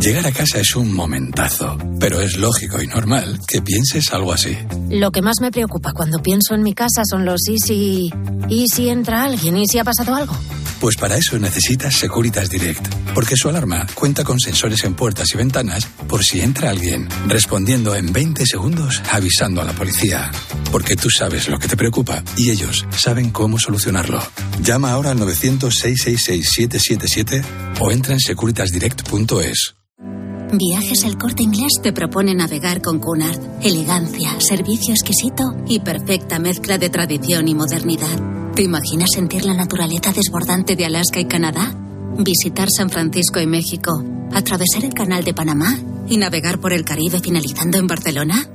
Llegar 0.00 0.26
a 0.26 0.32
casa 0.32 0.60
es 0.60 0.74
un 0.76 0.94
momentazo, 0.94 1.76
pero 1.98 2.22
es 2.22 2.38
lógico 2.38 2.80
y 2.80 2.86
normal 2.86 3.38
que 3.46 3.60
pienses 3.60 4.10
algo 4.14 4.32
así. 4.32 4.56
Lo 4.88 5.10
que 5.10 5.20
más 5.20 5.42
me 5.42 5.50
preocupa 5.50 5.92
cuando 5.92 6.22
pienso 6.22 6.54
en 6.54 6.62
mi 6.62 6.72
casa 6.72 7.02
son 7.04 7.26
los 7.26 7.46
y 7.46 7.58
si... 7.58 8.10
¿Y 8.48 8.68
si 8.68 8.88
entra 8.88 9.24
alguien? 9.24 9.58
¿Y 9.58 9.66
si 9.66 9.78
ha 9.78 9.84
pasado 9.84 10.14
algo? 10.14 10.34
Pues 10.80 10.96
para 10.96 11.18
eso 11.18 11.38
necesitas 11.38 11.96
Securitas 11.96 12.48
Direct, 12.48 12.88
porque 13.12 13.36
su 13.36 13.50
alarma 13.50 13.86
cuenta 13.94 14.24
con 14.24 14.40
sensores 14.40 14.84
en 14.84 14.94
puertas 14.94 15.34
y 15.34 15.36
ventanas 15.36 15.84
por 16.08 16.24
si 16.24 16.40
entra 16.40 16.70
alguien, 16.70 17.06
respondiendo 17.26 17.94
en 17.94 18.10
20 18.10 18.46
segundos 18.46 19.02
avisando 19.12 19.60
a 19.60 19.66
la 19.66 19.74
policía. 19.74 20.30
Porque 20.72 20.96
tú 20.96 21.10
sabes 21.10 21.50
lo 21.50 21.58
que 21.58 21.68
te 21.68 21.76
preocupa 21.76 22.24
y 22.38 22.48
ellos 22.48 22.86
saben 22.96 23.28
cómo 23.28 23.58
solucionarlo. 23.58 24.22
Llama 24.62 24.92
ahora 24.92 25.10
al 25.10 25.18
900-666-777 25.18 27.44
o 27.80 27.90
entra 27.90 28.14
en 28.14 28.20
securitasdirect.es. 28.20 29.74
Viajes 30.02 31.04
El 31.04 31.16
Corte 31.16 31.42
Inglés 31.42 31.74
te 31.82 31.92
propone 31.92 32.34
navegar 32.34 32.80
con 32.82 32.98
Cunard. 32.98 33.38
Elegancia, 33.62 34.40
servicio 34.40 34.94
exquisito 34.94 35.54
y 35.68 35.80
perfecta 35.80 36.38
mezcla 36.38 36.78
de 36.78 36.90
tradición 36.90 37.46
y 37.48 37.54
modernidad. 37.54 38.52
¿Te 38.54 38.62
imaginas 38.62 39.10
sentir 39.14 39.44
la 39.44 39.54
naturaleza 39.54 40.12
desbordante 40.12 40.74
de 40.74 40.86
Alaska 40.86 41.20
y 41.20 41.26
Canadá? 41.26 41.72
Visitar 42.18 42.68
San 42.74 42.90
Francisco 42.90 43.40
y 43.40 43.46
México, 43.46 44.02
atravesar 44.32 44.84
el 44.84 44.94
Canal 44.94 45.22
de 45.22 45.34
Panamá 45.34 45.78
y 46.08 46.16
navegar 46.16 46.58
por 46.58 46.72
el 46.72 46.84
Caribe 46.84 47.20
finalizando 47.20 47.78
en 47.78 47.86
Barcelona? 47.86 48.48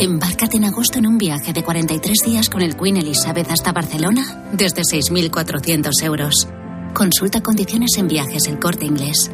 Embárcate 0.00 0.56
en 0.56 0.64
agosto 0.64 0.98
en 0.98 1.08
un 1.08 1.18
viaje 1.18 1.52
de 1.52 1.64
43 1.64 2.18
días 2.24 2.48
con 2.48 2.62
el 2.62 2.76
Queen 2.76 2.96
Elizabeth 2.98 3.50
hasta 3.50 3.72
Barcelona 3.72 4.48
desde 4.52 4.82
6.400 4.82 5.90
euros. 6.04 6.48
Consulta 6.94 7.42
condiciones 7.42 7.90
en 7.98 8.08
viajes 8.08 8.46
El 8.46 8.58
Corte 8.58 8.86
Inglés. 8.86 9.30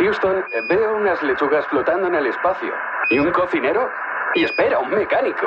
Houston, 0.00 0.36
veo 0.68 0.96
unas 0.96 1.22
lechugas 1.22 1.66
flotando 1.68 2.08
en 2.08 2.14
el 2.14 2.26
espacio. 2.26 2.72
¿Y 3.10 3.18
un 3.18 3.30
cocinero? 3.32 3.86
Y 4.34 4.44
espera, 4.44 4.78
un 4.78 4.88
mecánico. 4.90 5.46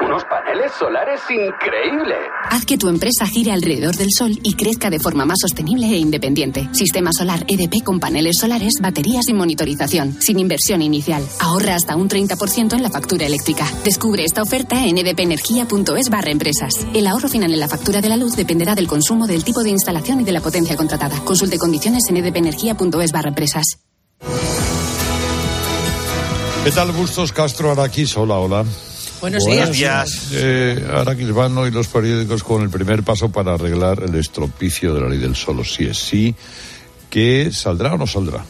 Unos 0.00 0.22
paneles 0.26 0.70
solares 0.78 1.20
increíbles. 1.28 2.18
Haz 2.48 2.64
que 2.64 2.78
tu 2.78 2.88
empresa 2.88 3.26
gire 3.26 3.50
alrededor 3.50 3.96
del 3.96 4.10
sol 4.16 4.30
y 4.44 4.54
crezca 4.54 4.90
de 4.90 5.00
forma 5.00 5.24
más 5.24 5.38
sostenible 5.40 5.86
e 5.86 5.96
independiente. 5.96 6.68
Sistema 6.70 7.10
solar 7.12 7.40
EDP 7.48 7.82
con 7.82 7.98
paneles 7.98 8.38
solares, 8.38 8.74
baterías 8.80 9.28
y 9.28 9.34
monitorización, 9.34 10.12
sin 10.12 10.38
inversión 10.38 10.82
inicial. 10.82 11.24
Ahorra 11.40 11.74
hasta 11.74 11.96
un 11.96 12.08
30% 12.08 12.74
en 12.74 12.82
la 12.84 12.90
factura 12.90 13.26
eléctrica. 13.26 13.66
Descubre 13.82 14.24
esta 14.24 14.42
oferta 14.42 14.86
en 14.86 14.98
edpenergia.es 14.98 16.10
barra 16.10 16.30
empresas. 16.30 16.86
El 16.94 17.08
ahorro 17.08 17.28
final 17.28 17.52
en 17.52 17.58
la 17.58 17.68
factura 17.68 18.00
de 18.00 18.08
la 18.08 18.16
luz 18.16 18.36
dependerá 18.36 18.76
del 18.76 18.86
consumo, 18.86 19.26
del 19.26 19.42
tipo 19.42 19.64
de 19.64 19.70
instalación 19.70 20.20
y 20.20 20.24
de 20.24 20.32
la 20.32 20.40
potencia 20.40 20.76
contratada. 20.76 21.18
Consulte 21.24 21.58
condiciones 21.58 22.04
en 22.08 22.18
edpenergia.es 22.18 23.10
barra 23.10 23.30
empresas. 23.30 23.87
¿Qué 26.64 26.70
tal, 26.74 26.92
Bustos 26.92 27.32
Castro 27.32 27.72
Araquis? 27.72 28.16
Hola, 28.16 28.34
hola. 28.34 28.64
Buenos 29.20 29.44
días. 29.44 30.28
Eh, 30.32 30.86
Araquis 30.92 31.32
Vano 31.32 31.66
y 31.66 31.70
los 31.70 31.88
periódicos 31.88 32.44
con 32.44 32.62
el 32.62 32.70
primer 32.70 33.02
paso 33.02 33.30
para 33.30 33.54
arreglar 33.54 34.02
el 34.02 34.14
estropicio 34.14 34.94
de 34.94 35.00
la 35.00 35.08
ley 35.08 35.18
del 35.18 35.34
solo 35.34 35.64
sí 35.64 35.84
es 35.84 35.98
sí. 35.98 36.34
¿Qué 37.10 37.50
saldrá 37.52 37.94
o 37.94 37.98
no 37.98 38.06
saldrá? 38.06 38.44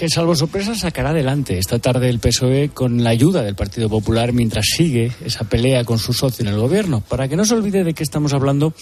Que 0.00 0.08
salvo 0.08 0.34
sorpresa 0.34 0.74
sacará 0.74 1.10
adelante 1.10 1.58
esta 1.58 1.78
tarde 1.78 2.08
el 2.08 2.20
PSOE 2.20 2.70
con 2.70 3.04
la 3.04 3.10
ayuda 3.10 3.42
del 3.42 3.54
Partido 3.54 3.90
Popular 3.90 4.32
mientras 4.32 4.64
sigue 4.74 5.12
esa 5.22 5.44
pelea 5.44 5.84
con 5.84 5.98
su 5.98 6.14
socio 6.14 6.42
en 6.42 6.48
el 6.48 6.58
gobierno. 6.58 7.02
Para 7.06 7.28
que 7.28 7.36
no 7.36 7.44
se 7.44 7.52
olvide 7.52 7.84
de 7.84 7.92
qué 7.92 8.02
estamos 8.02 8.32
hablando, 8.32 8.72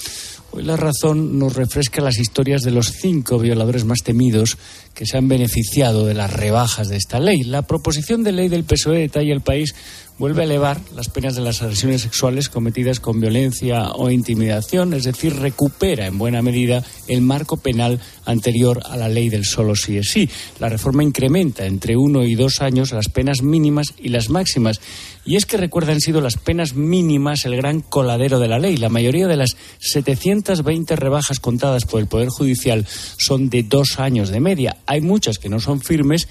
hoy 0.52 0.62
la 0.62 0.76
razón 0.76 1.37
nos 1.37 1.57
refresca 1.57 2.02
las 2.02 2.20
historias 2.20 2.62
de 2.62 2.70
los 2.70 2.92
cinco 2.92 3.40
violadores 3.40 3.85
más 3.85 3.98
temidos 4.04 4.59
que 4.94 5.07
se 5.07 5.18
han 5.18 5.26
beneficiado 5.26 6.07
de 6.07 6.14
las 6.14 6.33
rebajas 6.33 6.88
de 6.88 6.98
esta 6.98 7.18
ley. 7.18 7.42
La 7.42 7.62
proposición 7.62 8.22
de 8.22 8.31
ley 8.31 8.48
del 8.48 8.62
PSOE 8.62 9.00
detalla 9.00 9.35
el 9.35 9.40
país 9.40 9.74
vuelve 10.18 10.42
a 10.42 10.44
elevar 10.44 10.81
las 10.94 11.09
penas 11.09 11.37
de 11.37 11.42
las 11.42 11.62
agresiones 11.62 12.02
sexuales 12.02 12.48
cometidas 12.48 13.00
con 13.00 13.20
violencia 13.20 13.92
o 13.92 14.11
intimidación, 14.11 14.92
es 14.94 15.04
decir, 15.04 15.37
recupera 15.37 16.07
en 16.07 16.18
buena 16.18 16.42
medida 16.42 16.85
el 17.07 17.20
marco 17.20 17.57
penal 17.57 18.00
anterior 18.24 18.83
a 18.85 18.96
la 18.96 19.09
ley 19.09 19.28
del 19.28 19.44
solo 19.44 19.76
sí 19.76 19.96
es 19.96 20.11
sí. 20.11 20.28
La 20.59 20.68
reforma 20.68 21.02
incrementa 21.02 21.66
entre 21.66 21.96
uno 21.96 22.24
y 22.24 22.35
dos 22.35 22.61
años 22.61 22.92
las 22.92 23.09
penas 23.09 23.42
mínimas 23.42 23.94
y 23.96 24.09
las 24.09 24.28
máximas. 24.28 24.81
Y 25.24 25.37
es 25.37 25.46
que 25.46 25.57
recuerda 25.57 25.92
han 25.92 26.00
sido 26.00 26.20
las 26.20 26.37
penas 26.37 26.74
mínimas 26.74 27.44
el 27.44 27.57
gran 27.57 27.81
coladero 27.81 28.38
de 28.38 28.48
la 28.48 28.59
ley. 28.59 28.76
La 28.76 28.88
mayoría 28.88 29.28
de 29.28 29.37
las 29.37 29.57
720 29.78 30.96
rebajas 30.96 31.38
contadas 31.38 31.85
por 31.85 32.00
el 32.00 32.07
Poder 32.07 32.28
Judicial 32.28 32.87
son 33.18 33.50
de 33.50 33.62
dos 33.62 34.00
años 34.00 34.31
de 34.31 34.40
media. 34.40 34.78
Hay 34.87 35.00
muchas 35.00 35.38
que 35.38 35.48
no 35.48 35.61
son 35.61 35.81
firmes 35.81 36.28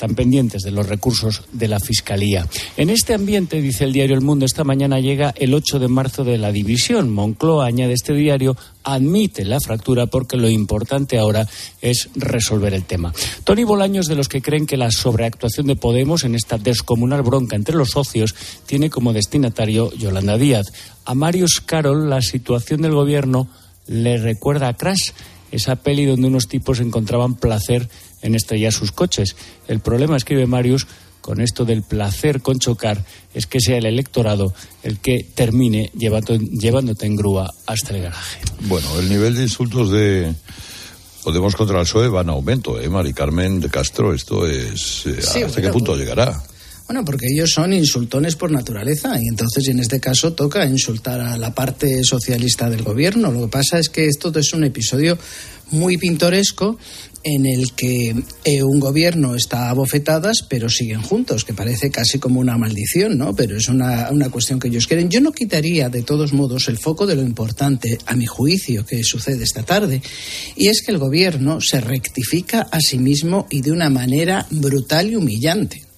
están 0.00 0.14
pendientes 0.14 0.62
de 0.62 0.70
los 0.70 0.88
recursos 0.88 1.42
de 1.52 1.68
la 1.68 1.78
Fiscalía. 1.78 2.46
En 2.78 2.88
este 2.88 3.12
ambiente, 3.12 3.60
dice 3.60 3.84
el 3.84 3.92
diario 3.92 4.16
El 4.16 4.22
Mundo, 4.22 4.46
esta 4.46 4.64
mañana 4.64 4.98
llega 4.98 5.34
el 5.36 5.52
8 5.52 5.78
de 5.78 5.88
marzo 5.88 6.24
de 6.24 6.38
la 6.38 6.52
división. 6.52 7.12
Moncloa, 7.12 7.66
añade 7.66 7.92
este 7.92 8.14
diario, 8.14 8.56
admite 8.82 9.44
la 9.44 9.60
fractura 9.60 10.06
porque 10.06 10.38
lo 10.38 10.48
importante 10.48 11.18
ahora 11.18 11.46
es 11.82 12.08
resolver 12.14 12.72
el 12.72 12.84
tema. 12.84 13.12
Tony 13.44 13.64
Bolaños, 13.64 14.06
de 14.06 14.14
los 14.14 14.28
que 14.28 14.40
creen 14.40 14.64
que 14.64 14.78
la 14.78 14.90
sobreactuación 14.90 15.66
de 15.66 15.76
Podemos 15.76 16.24
en 16.24 16.34
esta 16.34 16.56
descomunal 16.56 17.20
bronca 17.20 17.54
entre 17.54 17.76
los 17.76 17.90
socios, 17.90 18.34
tiene 18.64 18.88
como 18.88 19.12
destinatario 19.12 19.92
Yolanda 19.92 20.38
Díaz. 20.38 20.72
A 21.04 21.14
Marius 21.14 21.60
Carol, 21.60 22.08
la 22.08 22.22
situación 22.22 22.80
del 22.80 22.94
gobierno 22.94 23.48
le 23.86 24.16
recuerda 24.16 24.68
a 24.68 24.78
Crash, 24.78 25.10
esa 25.52 25.76
peli 25.76 26.06
donde 26.06 26.28
unos 26.28 26.48
tipos 26.48 26.80
encontraban 26.80 27.34
placer 27.34 27.90
en 28.22 28.34
estrellar 28.34 28.72
sus 28.72 28.92
coches. 28.92 29.36
El 29.68 29.80
problema, 29.80 30.16
escribe 30.16 30.46
Marius, 30.46 30.86
con 31.20 31.40
esto 31.40 31.64
del 31.64 31.82
placer 31.82 32.40
con 32.40 32.58
chocar, 32.58 33.04
es 33.34 33.46
que 33.46 33.60
sea 33.60 33.76
el 33.76 33.86
electorado 33.86 34.54
el 34.82 34.98
que 34.98 35.26
termine 35.34 35.90
llevándote 35.94 37.06
en 37.06 37.16
grúa 37.16 37.52
hasta 37.66 37.94
el 37.94 38.02
garaje. 38.02 38.40
Bueno, 38.62 38.98
el 38.98 39.08
nivel 39.08 39.34
de 39.34 39.42
insultos 39.42 39.90
de 39.90 40.34
Podemos 41.22 41.54
contra 41.54 41.78
el 41.80 41.84
PSOE 41.84 42.08
va 42.08 42.22
en 42.22 42.30
aumento, 42.30 42.80
¿eh, 42.80 42.88
Mari 42.88 43.12
Carmen 43.12 43.60
de 43.60 43.68
Castro? 43.68 44.14
Esto 44.14 44.46
es... 44.46 45.04
Eh, 45.06 45.44
¿Hasta 45.44 45.60
qué 45.60 45.68
punto 45.68 45.94
llegará? 45.94 46.42
Bueno, 46.86 47.04
porque 47.04 47.26
ellos 47.30 47.50
son 47.50 47.72
insultones 47.72 48.36
por 48.36 48.50
naturaleza 48.50 49.14
y 49.20 49.28
entonces 49.28 49.68
en 49.68 49.78
este 49.78 50.00
caso 50.00 50.32
toca 50.32 50.64
insultar 50.66 51.20
a 51.20 51.36
la 51.36 51.54
parte 51.54 52.02
socialista 52.02 52.70
del 52.70 52.82
gobierno. 52.82 53.30
Lo 53.30 53.42
que 53.42 53.48
pasa 53.48 53.78
es 53.78 53.90
que 53.90 54.06
esto 54.06 54.32
es 54.36 54.52
un 54.54 54.64
episodio 54.64 55.18
muy 55.70 55.98
pintoresco 55.98 56.78
en 57.22 57.46
el 57.46 57.72
que 57.72 58.14
eh, 58.44 58.62
un 58.62 58.80
gobierno 58.80 59.34
está 59.34 59.70
a 59.70 59.74
bofetadas, 59.74 60.44
pero 60.48 60.68
siguen 60.68 61.02
juntos, 61.02 61.44
que 61.44 61.54
parece 61.54 61.90
casi 61.90 62.18
como 62.18 62.40
una 62.40 62.56
maldición, 62.56 63.18
¿no? 63.18 63.34
Pero 63.34 63.56
es 63.56 63.68
una, 63.68 64.10
una 64.10 64.30
cuestión 64.30 64.58
que 64.58 64.68
ellos 64.68 64.86
quieren. 64.86 65.10
Yo 65.10 65.20
no 65.20 65.32
quitaría, 65.32 65.88
de 65.88 66.02
todos 66.02 66.32
modos, 66.32 66.68
el 66.68 66.78
foco 66.78 67.06
de 67.06 67.16
lo 67.16 67.22
importante, 67.22 67.98
a 68.06 68.16
mi 68.16 68.26
juicio, 68.26 68.86
que 68.86 69.02
sucede 69.04 69.44
esta 69.44 69.62
tarde, 69.62 70.02
y 70.56 70.68
es 70.68 70.82
que 70.82 70.92
el 70.92 70.98
gobierno 70.98 71.60
se 71.60 71.80
rectifica 71.80 72.68
a 72.70 72.80
sí 72.80 72.98
mismo 72.98 73.46
y 73.50 73.60
de 73.60 73.72
una 73.72 73.90
manera 73.90 74.46
brutal 74.50 75.10
y 75.10 75.16
humillante. 75.16 75.89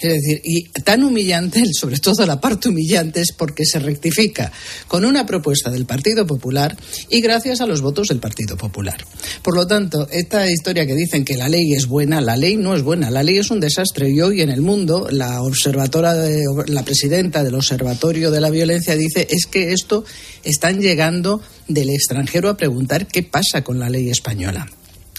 Es 0.00 0.12
decir, 0.12 0.40
y 0.44 0.64
tan 0.82 1.04
humillante, 1.04 1.62
sobre 1.72 1.98
todo 1.98 2.26
la 2.26 2.40
parte 2.40 2.68
humillante, 2.68 3.20
es 3.20 3.32
porque 3.32 3.64
se 3.64 3.78
rectifica 3.78 4.52
con 4.88 5.04
una 5.04 5.26
propuesta 5.26 5.70
del 5.70 5.86
Partido 5.86 6.26
Popular 6.26 6.76
y 7.10 7.20
gracias 7.20 7.60
a 7.60 7.66
los 7.66 7.80
votos 7.80 8.08
del 8.08 8.18
Partido 8.18 8.56
Popular. 8.56 9.04
Por 9.42 9.54
lo 9.54 9.66
tanto, 9.66 10.08
esta 10.10 10.50
historia 10.50 10.86
que 10.86 10.94
dicen 10.94 11.24
que 11.24 11.36
la 11.36 11.48
ley 11.48 11.72
es 11.74 11.86
buena, 11.86 12.20
la 12.20 12.36
ley 12.36 12.56
no 12.56 12.74
es 12.74 12.82
buena, 12.82 13.10
la 13.10 13.22
ley 13.22 13.38
es 13.38 13.50
un 13.50 13.60
desastre. 13.60 14.10
Y 14.10 14.20
hoy 14.20 14.42
en 14.42 14.50
el 14.50 14.60
mundo, 14.60 15.08
la 15.10 15.42
observadora, 15.42 16.14
la 16.66 16.84
presidenta 16.84 17.42
del 17.42 17.54
Observatorio 17.54 18.30
de 18.30 18.40
la 18.40 18.50
Violencia 18.50 18.96
dice 18.96 19.26
es 19.30 19.46
que 19.46 19.72
esto 19.72 20.04
están 20.44 20.80
llegando 20.80 21.40
del 21.68 21.90
extranjero 21.90 22.48
a 22.48 22.56
preguntar 22.56 23.06
qué 23.06 23.22
pasa 23.22 23.62
con 23.62 23.78
la 23.78 23.90
ley 23.90 24.10
española. 24.10 24.66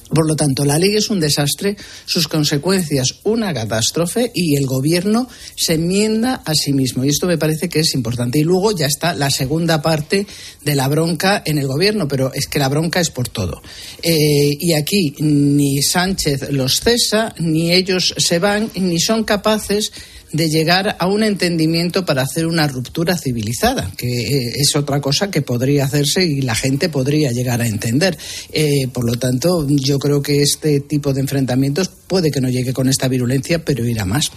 Por 0.09 0.27
lo 0.27 0.35
tanto, 0.35 0.63
la 0.63 0.79
ley 0.79 0.95
es 0.95 1.09
un 1.09 1.19
desastre, 1.19 1.75
sus 2.05 2.27
consecuencias 2.27 3.15
una 3.23 3.53
catástrofe 3.53 4.31
y 4.33 4.55
el 4.55 4.65
gobierno 4.65 5.27
se 5.55 5.73
enmienda 5.73 6.41
a 6.45 6.53
sí 6.53 6.73
mismo. 6.73 7.03
Y 7.03 7.09
esto 7.09 7.27
me 7.27 7.37
parece 7.37 7.69
que 7.69 7.81
es 7.81 7.93
importante. 7.93 8.39
Y 8.39 8.43
luego 8.43 8.71
ya 8.71 8.85
está 8.85 9.13
la 9.13 9.29
segunda 9.29 9.81
parte 9.81 10.25
de 10.63 10.75
la 10.75 10.87
bronca 10.87 11.41
en 11.45 11.57
el 11.57 11.67
gobierno, 11.67 12.07
pero 12.07 12.31
es 12.33 12.47
que 12.47 12.59
la 12.59 12.69
bronca 12.69 12.99
es 12.99 13.09
por 13.09 13.27
todo. 13.27 13.61
Eh, 14.01 14.55
y 14.59 14.73
aquí 14.73 15.15
ni 15.19 15.81
Sánchez 15.81 16.51
los 16.51 16.79
cesa, 16.79 17.33
ni 17.39 17.71
ellos 17.71 18.13
se 18.17 18.39
van, 18.39 18.71
ni 18.75 18.99
son 18.99 19.23
capaces 19.23 19.91
de 20.31 20.49
llegar 20.49 20.95
a 20.99 21.07
un 21.07 21.23
entendimiento 21.23 22.05
para 22.05 22.21
hacer 22.21 22.47
una 22.47 22.67
ruptura 22.67 23.17
civilizada, 23.17 23.91
que 23.97 24.07
eh, 24.07 24.53
es 24.55 24.75
otra 24.75 24.99
cosa 24.99 25.31
que 25.31 25.41
podría 25.41 25.85
hacerse 25.85 26.25
y 26.25 26.41
la 26.41 26.55
gente 26.55 26.89
podría 26.89 27.31
llegar 27.31 27.61
a 27.61 27.67
entender. 27.67 28.17
Eh, 28.51 28.87
por 28.91 29.05
lo 29.05 29.17
tanto, 29.17 29.65
yo 29.67 29.99
creo 29.99 30.21
que 30.21 30.41
este 30.41 30.81
tipo 30.81 31.13
de 31.13 31.21
enfrentamientos 31.21 31.89
puede 31.89 32.31
que 32.31 32.41
no 32.41 32.49
llegue 32.49 32.73
con 32.73 32.89
esta 32.89 33.07
virulencia, 33.07 33.63
pero 33.63 33.85
irá 33.85 34.05
más. 34.05 34.31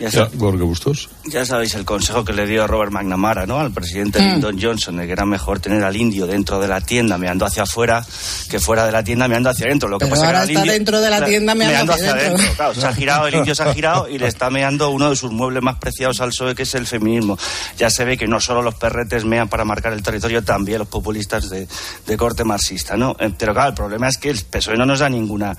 Ya, 0.00 0.08
ya, 0.08 0.28
Bustos. 0.32 1.10
ya 1.26 1.44
sabéis 1.44 1.74
el 1.74 1.84
consejo 1.84 2.24
que 2.24 2.32
le 2.32 2.46
dio 2.46 2.66
Robert 2.66 2.90
McNamara 2.90 3.44
¿no? 3.44 3.58
al 3.58 3.70
presidente 3.70 4.18
mm. 4.18 4.24
Lyndon 4.24 4.58
Johnson, 4.60 4.96
de 4.96 5.06
que 5.06 5.12
era 5.12 5.26
mejor 5.26 5.60
tener 5.60 5.84
al 5.84 5.94
indio 5.94 6.26
dentro 6.26 6.58
de 6.58 6.68
la 6.68 6.80
tienda 6.80 7.18
meando 7.18 7.44
hacia 7.44 7.64
afuera 7.64 8.04
que 8.48 8.58
fuera 8.58 8.86
de 8.86 8.92
la 8.92 9.04
tienda 9.04 9.28
meando 9.28 9.50
hacia 9.50 9.66
adentro. 9.66 9.88
Lo 9.88 9.98
que 9.98 10.06
pasa 10.06 10.26
ahora 10.26 10.46
que 10.46 10.52
está 10.52 10.64
dentro 10.64 11.00
de 11.00 11.10
la 11.10 11.24
tienda 11.24 11.54
meando, 11.54 11.92
hacia, 11.92 12.12
adentro. 12.12 12.46
Claro, 12.56 12.74
se 12.74 12.86
ha 12.86 12.94
girado, 12.94 13.26
el 13.26 13.34
indio 13.34 13.54
se 13.54 13.62
ha 13.62 13.74
girado 13.74 14.08
y 14.08 14.18
le 14.18 14.26
está 14.26 14.48
meando 14.48 14.90
uno 14.90 15.10
de 15.10 15.16
sus 15.16 15.30
muebles 15.30 15.62
más 15.62 15.76
preciados 15.76 16.20
al 16.20 16.30
PSOE, 16.30 16.54
que 16.54 16.62
es 16.62 16.74
el 16.74 16.86
feminismo. 16.86 17.38
Ya 17.76 17.90
se 17.90 18.04
ve 18.04 18.16
que 18.16 18.26
no 18.26 18.40
solo 18.40 18.62
los 18.62 18.74
perretes 18.76 19.24
mean 19.24 19.48
para 19.48 19.64
marcar 19.64 19.92
el 19.92 20.02
territorio, 20.02 20.42
también 20.42 20.78
los 20.78 20.88
populistas 20.88 21.50
de, 21.50 21.68
de 22.06 22.16
corte 22.16 22.44
marxista. 22.44 22.96
¿no? 22.96 23.16
Eh, 23.18 23.30
pero 23.36 23.52
claro, 23.52 23.68
el 23.68 23.74
problema 23.74 24.08
es 24.08 24.16
que 24.16 24.30
el 24.30 24.40
PSOE 24.40 24.76
no 24.76 24.86
nos 24.86 25.00
da 25.00 25.08
ninguna 25.08 25.56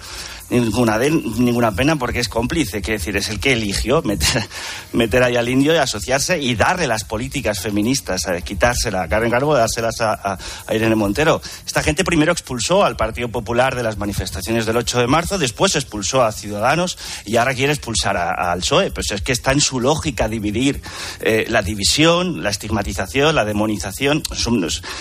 ninguna, 0.52 1.00
de, 1.00 1.10
ninguna 1.10 1.72
pena 1.72 1.96
porque 1.96 2.20
es 2.20 2.30
cómplice, 2.30 2.82
quiere 2.82 3.00
decir, 3.00 3.16
es 3.16 3.30
el 3.30 3.40
que 3.40 3.54
eligió 3.54 4.01
meter, 4.04 4.48
meter 4.94 5.24
ahí 5.24 5.36
al 5.36 5.50
indio 5.50 5.74
y 5.74 5.78
asociarse 5.78 6.40
y 6.40 6.56
darle 6.56 6.88
las 6.88 7.04
políticas 7.04 7.60
feministas, 7.60 8.28
a 8.28 8.40
quitársela 8.42 9.04
a 9.04 9.08
Karen 9.08 9.30
Garbo, 9.30 9.56
dárselas 9.56 10.02
a, 10.02 10.38
Irene 10.72 10.96
Montero. 10.96 11.42
Esta 11.66 11.84
gente 11.84 12.04
primero 12.04 12.32
expulsó 12.32 12.84
al 12.84 12.96
Partido 12.96 13.30
Popular 13.30 13.76
de 13.76 13.84
las 13.84 13.98
manifestaciones 13.98 14.66
del 14.66 14.78
8 14.78 15.00
de 15.00 15.08
marzo, 15.08 15.38
después 15.38 15.76
expulsó 15.76 16.24
a 16.24 16.32
Ciudadanos 16.32 16.98
y 17.26 17.38
ahora 17.38 17.54
quiere 17.54 17.74
expulsar 17.74 18.18
al 18.18 18.60
PSOE. 18.60 18.92
Pues 18.92 19.12
es 19.12 19.22
que 19.22 19.32
está 19.32 19.52
en 19.52 19.62
su 19.62 19.80
lógica 19.80 20.28
dividir 20.28 20.82
eh, 21.20 21.46
la 21.50 21.62
división, 21.62 22.44
la 22.44 22.50
estigmatización, 22.50 23.36
la 23.36 23.46
demonización. 23.46 24.24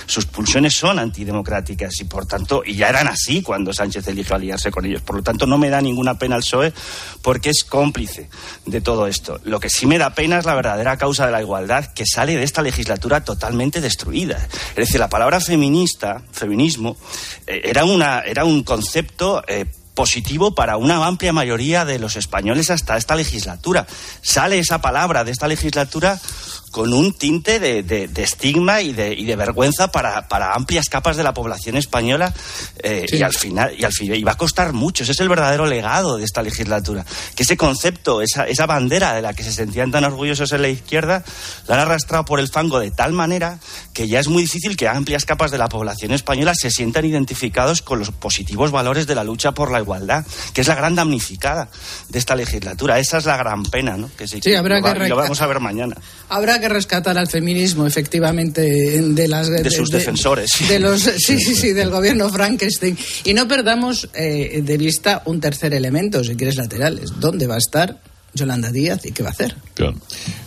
sus 0.07 0.27
pulsiones 0.27 0.75
son 0.75 0.99
antidemocráticas 0.99 2.01
y 2.01 2.05
por 2.05 2.27
tanto, 2.27 2.63
y 2.65 2.77
ya 2.77 2.89
eran 2.89 3.09
así 3.09 3.43
cuando 3.43 3.73
Sánchez 3.73 4.07
eligió 4.09 4.37
aliarse 4.37 4.71
con 4.71 4.85
ellos. 4.85 5.03
Por 5.03 5.17
lo 5.17 5.23
tanto, 5.23 5.47
no 5.47 5.59
me 5.59 5.71
da 5.71 5.81
ninguna 5.81 6.19
pena 6.19 6.37
el 6.37 6.43
PSOE 6.43 6.73
porque 7.23 7.51
es 7.51 7.65
cómplice 7.65 8.29
de 8.67 8.80
todo 8.81 9.07
esto. 9.07 9.41
Lo 9.45 9.61
que 9.61 9.71
sí 9.71 9.87
me 9.87 9.99
da 9.99 10.15
pena 10.15 10.39
es 10.39 10.45
la 10.45 10.55
verdadera 10.55 10.97
causa 10.97 11.27
de 11.27 11.33
la 11.33 11.41
igualdad 11.41 11.93
que 11.93 12.05
sale 12.07 12.37
de 12.37 12.43
esta 12.43 12.63
legislatura 12.63 13.25
totalmente 13.25 13.81
destruida. 13.81 14.49
Es 14.71 14.77
decir, 14.77 15.01
la 15.01 15.09
palabra 15.09 15.41
feminista, 15.41 16.23
feminismo, 16.33 16.97
eh, 17.47 17.63
era, 17.65 17.85
una, 17.85 18.21
era 18.21 18.45
un 18.45 18.63
concepto 18.63 19.43
eh, 19.47 19.67
positivo 19.95 20.55
para 20.55 20.77
una 20.77 21.05
amplia 21.07 21.33
mayoría 21.33 21.85
de 21.85 21.99
los 21.99 22.17
españoles 22.17 22.71
hasta 22.71 22.97
esta 22.97 23.17
legislatura. 23.17 23.87
Sale 24.23 24.59
esa 24.59 24.81
palabra 24.81 25.25
de 25.25 25.33
esta 25.33 25.49
legislatura 25.49 26.19
con 26.71 26.93
un 26.93 27.13
tinte 27.13 27.59
de, 27.59 28.11
estigma 28.17 28.83
y 28.83 28.93
de, 28.93 29.13
y 29.13 29.25
de 29.25 29.37
vergüenza 29.37 29.91
para, 29.91 30.29
para, 30.29 30.53
amplias 30.55 30.89
capas 30.89 31.17
de 31.17 31.23
la 31.23 31.35
población 31.35 31.77
española 31.77 32.33
eh, 32.83 33.07
y 33.11 33.23
al 33.23 33.33
final 33.33 33.75
y 33.79 33.85
al 33.85 33.93
final 33.93 34.17
y 34.17 34.23
va 34.23 34.33
a 34.33 34.37
costar 34.37 34.73
mucho 34.73 35.03
ese 35.03 35.13
es 35.13 35.21
el 35.21 35.29
verdadero 35.29 35.67
legado 35.67 36.17
de 36.17 36.25
esta 36.25 36.43
legislatura 36.43 37.05
que 37.35 37.43
ese 37.43 37.57
concepto 37.57 38.23
esa, 38.23 38.45
esa 38.45 38.67
bandera 38.67 39.15
de 39.15 39.23
la 39.23 39.33
que 39.35 39.43
se 39.43 39.53
sentían 39.53 39.91
tan 39.91 40.05
orgullosos 40.05 40.53
en 40.53 40.63
la 40.63 40.69
izquierda 40.69 41.25
la 41.67 41.75
han 41.75 41.81
arrastrado 41.81 42.25
por 42.25 42.41
el 42.41 42.49
fango 42.49 42.79
de 42.79 42.91
tal 42.91 43.13
manera 43.13 43.59
que 43.93 44.09
ya 44.09 44.21
es 44.21 44.29
muy 44.29 44.43
difícil 44.43 44.77
que 44.77 44.89
amplias 44.89 45.25
capas 45.25 45.51
de 45.51 45.59
la 45.59 45.69
población 45.69 46.13
española 46.13 46.53
se 46.55 46.71
sientan 46.71 47.05
identificados 47.05 47.83
con 47.83 47.99
los 47.99 48.11
positivos 48.11 48.71
valores 48.71 49.07
de 49.07 49.15
la 49.15 49.25
lucha 49.25 49.53
por 49.53 49.71
la 49.71 49.81
igualdad 49.81 50.25
que 50.53 50.61
es 50.61 50.69
la 50.69 50.75
gran 50.75 50.95
damnificada 50.95 51.69
de 52.09 52.19
esta 52.19 52.37
legislatura. 52.37 52.99
Esa 52.99 53.19
es 53.19 53.27
la 53.27 53.37
gran 53.37 53.65
pena 53.65 53.97
¿no? 53.97 54.11
que 54.17 54.27
sí, 54.27 54.41
habrá 54.55 54.83
que 54.83 55.09
lo 55.09 55.17
vamos 55.17 55.41
a 55.41 55.47
ver 55.47 55.61
mañana. 55.61 55.97
Habrá 56.29 56.60
que 56.61 56.69
rescatar 56.69 57.19
al 57.19 57.29
feminismo, 57.29 57.87
efectivamente, 57.87 58.63
de 58.63 59.29
las 59.29 59.49
de, 59.49 59.71
sus 59.71 59.91
defensores, 59.91 60.53
de 60.69 60.79
los 60.79 61.01
sí, 61.19 61.39
sí, 61.39 61.55
sí, 61.55 61.73
del 61.73 61.91
gobierno 61.91 62.29
Frankenstein. 62.29 62.97
Y 63.25 63.35
no 63.35 63.49
perdamos 63.49 64.09
eh, 64.15 64.63
de 64.63 64.77
vista 64.77 65.23
un 65.27 65.41
tercer 65.41 65.75
elemento, 65.75 66.23
si 66.23 66.37
quieres 66.37 66.57
laterales. 66.57 67.11
¿Dónde 67.19 67.47
va 67.47 67.57
a 67.57 67.59
estar 67.59 68.01
Yolanda 68.35 68.71
Díaz 68.71 69.05
y 69.07 69.13
qué 69.13 69.23
va 69.23 69.31
a 69.31 69.33
hacer? 69.33 69.57
Claro, 69.75 69.97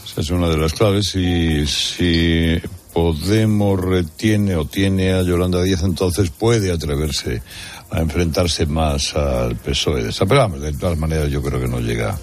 esa 0.05 0.22
es 0.22 0.30
una 0.30 0.49
de 0.49 0.57
las 0.57 0.74
claves. 0.74 1.16
Y 1.16 1.66
si 1.68 2.59
Podemos 2.93 3.80
retiene 3.80 4.55
o 4.55 4.66
tiene 4.66 5.14
a 5.14 5.24
Yolanda 5.24 5.64
Díaz, 5.64 5.82
entonces 5.82 6.30
puede 6.30 6.72
atreverse 6.72 7.41
a 7.89 8.01
enfrentarse 8.01 8.68
más 8.68 9.16
al 9.16 9.55
PSOE. 9.55 10.11
Pero 10.16 10.39
vamos, 10.39 10.61
de 10.61 10.74
todas 10.74 10.97
maneras 10.99 11.32
yo 11.32 11.41
creo 11.41 11.59
que 11.59 11.68
no 11.68 11.80
llega 11.80 12.16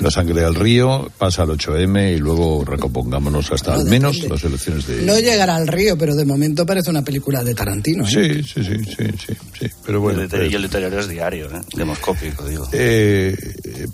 la 0.00 0.10
sangre 0.10 0.44
al 0.44 0.54
río, 0.54 1.10
pasa 1.18 1.42
al 1.42 1.50
8M 1.50 2.16
y 2.16 2.18
luego 2.18 2.64
recompongámonos 2.64 3.50
hasta 3.52 3.74
al 3.74 3.84
menos 3.84 4.22
las 4.28 4.42
elecciones 4.44 4.86
de... 4.86 5.02
No 5.02 5.18
llegará 5.18 5.56
al 5.56 5.66
río, 5.66 5.96
pero 5.96 6.14
de 6.14 6.24
momento 6.24 6.66
parece 6.66 6.90
una 6.90 7.02
película 7.02 7.42
de 7.42 7.54
Tarantino. 7.54 8.04
¿eh? 8.04 8.08
Sí, 8.08 8.42
sí, 8.42 8.64
sí, 8.64 8.84
sí, 8.84 9.04
sí, 9.26 9.34
sí. 9.58 9.66
Pero 9.84 10.00
bueno, 10.00 10.22
y 10.22 10.54
el 10.54 10.62
deterioro 10.62 11.00
es 11.00 11.08
diario, 11.08 11.46
¿eh? 11.46 11.60
demoscópico, 11.74 12.44
digo. 12.46 12.68
Eh, 12.72 13.36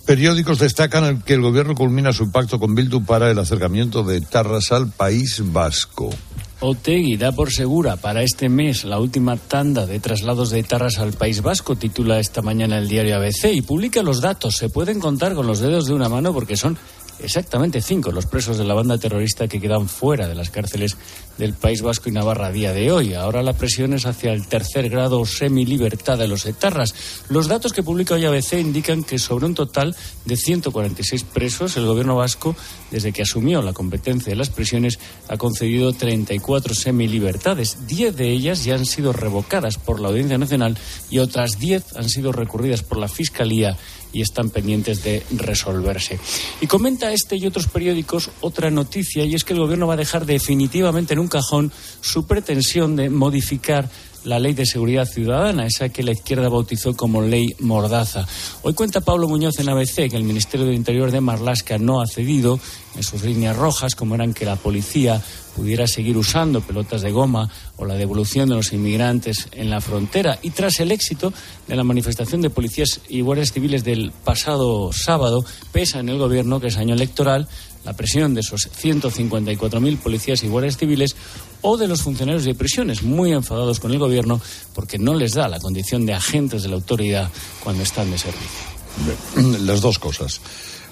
periódicos 0.05 0.59
destacan 0.59 1.23
que 1.23 1.35
el 1.35 1.41
gobierno 1.41 1.75
culmina 1.75 2.13
su 2.13 2.31
pacto 2.31 2.59
con 2.59 2.75
Bildu 2.75 3.05
para 3.05 3.31
el 3.31 3.39
acercamiento 3.39 4.03
de 4.03 4.21
Tarras 4.21 4.73
al 4.73 4.91
País 4.91 5.43
Vasco. 5.45 6.11
Otegui 6.59 7.19
da 7.19 7.33
por 7.33 7.53
segura 7.53 7.97
para 7.97 8.23
este 8.23 8.49
mes 8.49 8.85
la 8.85 8.99
última 8.99 9.37
tanda 9.37 9.85
de 9.85 10.01
traslados 10.01 10.49
de 10.49 10.63
Tarras 10.63 10.99
al 10.99 11.13
País 11.13 11.43
Vasco, 11.43 11.77
titula 11.77 12.19
esta 12.19 12.41
mañana 12.41 12.79
el 12.79 12.89
diario 12.89 13.17
ABC 13.17 13.53
y 13.53 13.61
publica 13.61 14.03
los 14.03 14.23
datos. 14.23 14.57
Se 14.57 14.71
pueden 14.71 14.99
contar 14.99 15.35
con 15.35 15.47
los 15.47 15.61
dedos 15.61 15.85
de 15.85 15.93
una 15.93 16.09
mano 16.09 16.33
porque 16.33 16.57
son 16.57 16.79
exactamente 17.21 17.81
cinco 17.81 18.13
los 18.13 18.27
presos 18.27 18.59
de 18.59 18.65
la 18.65 18.75
banda 18.75 18.99
terrorista 18.99 19.49
que 19.49 19.61
quedan 19.61 19.89
fuera 19.89 20.29
de 20.29 20.35
las 20.35 20.51
cárceles 20.51 20.97
del 21.39 21.55
País 21.55 21.83
Vasco 21.83 22.09
y 22.09 22.13
Navarra 22.13 22.47
a 22.47 22.53
día 22.53 22.73
de 22.73 22.91
hoy. 22.91 23.15
Ahora 23.15 23.43
la 23.43 23.53
presión 23.53 23.93
es 23.93 24.07
hacia 24.07 24.33
el 24.33 24.47
tercer 24.47 24.89
grado 24.89 25.25
semi-libertad 25.27 26.19
de 26.19 26.29
los 26.29 26.47
etarras. 26.47 26.95
Los 27.29 27.49
datos 27.49 27.73
que 27.73 27.83
publica 27.83 28.15
hoy 28.15 28.25
ABC 28.25 28.55
indican 28.55 29.05
que 29.05 29.19
sobre 29.19 29.47
un 29.47 29.55
total 29.55 29.95
de 30.25 30.37
146 30.37 31.25
presos, 31.25 31.77
el 31.77 31.87
gobierno 31.87 32.17
vasco, 32.17 32.57
desde 32.91 33.13
que 33.13 33.23
asumió 33.23 33.61
la 33.63 33.73
competencia 33.73 34.31
de 34.31 34.37
las 34.37 34.51
prisiones, 34.51 34.99
ha 35.29 35.37
concedido 35.37 35.93
34 35.93 36.75
semi-libertades. 36.75 37.87
Diez 37.87 38.17
de 38.17 38.31
ellas 38.31 38.65
ya 38.65 38.75
han 38.75 38.87
sido 38.87 39.13
revocadas 39.13 39.77
por 39.79 40.01
la 40.01 40.09
Audiencia 40.09 40.39
Nacional 40.39 40.79
y 41.11 41.19
otras 41.19 41.59
diez 41.59 41.95
han 41.97 42.09
sido 42.09 42.33
recurridas 42.33 42.83
por 42.83 42.99
la 42.99 43.09
Fiscalía 43.09 43.77
y 44.13 44.23
están 44.23 44.51
pendientes 44.51 45.03
de 45.03 45.23
resolverse. 45.31 46.19
Y 46.61 46.67
comenta 46.67 47.13
este 47.13 47.37
y 47.37 47.47
otros 47.47 47.69
periódicos 47.69 48.31
otra 48.41 48.71
noticia 48.71 49.25
y 49.25 49.35
es 49.35 49.45
que 49.45 49.53
el 49.53 49.61
gobierno 49.61 49.87
va 49.87 49.95
a 49.95 49.99
dejar 49.99 50.27
definitivamente 50.27 51.15
en 51.15 51.21
un 51.21 51.29
cajón 51.29 51.73
su 52.01 52.27
pretensión 52.27 52.97
de 52.97 53.11
modificar 53.11 53.89
la 54.25 54.39
ley 54.39 54.55
de 54.55 54.67
seguridad 54.67 55.07
ciudadana, 55.07 55.67
esa 55.67 55.89
que 55.89 56.03
la 56.03 56.13
izquierda 56.13 56.49
bautizó 56.49 56.97
como 56.97 57.23
ley 57.23 57.55
mordaza. 57.61 58.27
Hoy 58.63 58.75
cuenta 58.75 59.01
Pablo 59.01 59.29
Muñoz 59.29 59.59
en 59.59 59.69
ABC 59.69 60.11
que 60.11 60.17
el 60.17 60.25
Ministerio 60.25 60.67
del 60.67 60.75
Interior 60.75 61.11
de 61.11 61.21
Marlasca 61.21 61.79
no 61.79 62.01
ha 62.01 62.07
cedido 62.07 62.59
en 62.97 63.03
sus 63.03 63.23
líneas 63.23 63.57
rojas, 63.57 63.95
como 63.95 64.15
eran 64.15 64.35
que 64.35 64.45
la 64.45 64.57
policía 64.57 65.23
pudiera 65.55 65.87
seguir 65.87 66.19
usando 66.19 66.61
pelotas 66.61 67.01
de 67.01 67.11
goma 67.11 67.51
o 67.77 67.87
la 67.87 67.95
devolución 67.95 68.49
de 68.49 68.57
los 68.57 68.73
inmigrantes 68.73 69.49
en 69.53 69.71
la 69.71 69.81
frontera. 69.81 70.39
Y 70.43 70.51
tras 70.51 70.81
el 70.81 70.93
éxito 70.93 71.33
de 71.67 71.77
la 71.77 71.83
manifestación 71.83 72.43
de 72.43 72.51
policías 72.51 73.01
y 73.09 73.23
guardias 73.23 73.53
civiles 73.53 73.83
del 73.83 74.13
pasado 74.13 74.93
sábado, 74.93 75.45
pesa 75.73 76.01
en 76.01 76.11
el 76.11 76.19
gobierno 76.19 76.61
que 76.61 76.67
es 76.67 76.77
año 76.77 76.95
electoral 76.95 77.49
la 77.87 77.93
presión 77.93 78.35
de 78.35 78.41
esos 78.41 78.69
154.000 78.69 79.99
policías 79.99 80.43
y 80.43 80.49
guardias 80.49 80.77
civiles 80.77 81.15
o 81.63 81.77
de 81.77 81.87
los 81.87 82.03
funcionarios 82.03 82.45
de 82.45 82.57
prisiones, 82.57 83.05
muy 83.05 83.33
enfadados 83.33 83.79
con 83.79 83.93
el 83.93 83.99
gobierno 84.01 84.41
porque 84.75 84.99
no 84.99 85.15
les 85.15 85.35
da 85.35 85.47
la 85.47 85.61
condición 85.61 86.05
de 86.05 86.13
agentes 86.13 86.65
de 86.65 86.69
la 86.69 86.75
autoridad 86.75 87.31
cuando 87.63 87.85
están 87.85 88.11
de 88.11 88.19
servicio. 88.19 89.61
Las 89.65 89.81
dos 89.81 90.01
cosas. 90.01 90.41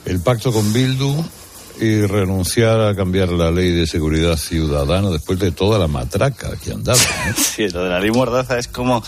El 0.04 0.20
pacto 0.20 0.52
con 0.52 0.72
Bildu 0.72 1.24
y 1.80 2.06
renunciar 2.06 2.80
a 2.80 2.94
cambiar 2.94 3.30
la 3.30 3.50
ley 3.50 3.72
de 3.72 3.86
seguridad 3.86 4.36
ciudadana 4.36 5.10
después 5.10 5.38
de 5.38 5.50
toda 5.50 5.78
la 5.78 5.88
matraca 5.88 6.56
que 6.62 6.72
han 6.72 6.84
dado. 6.84 7.00
Sí, 7.36 7.68
lo 7.68 7.84
de 7.84 7.90
la 7.90 8.00
ley 8.00 8.10
Mordaza 8.10 8.58
es 8.58 8.68
como, 8.68 9.02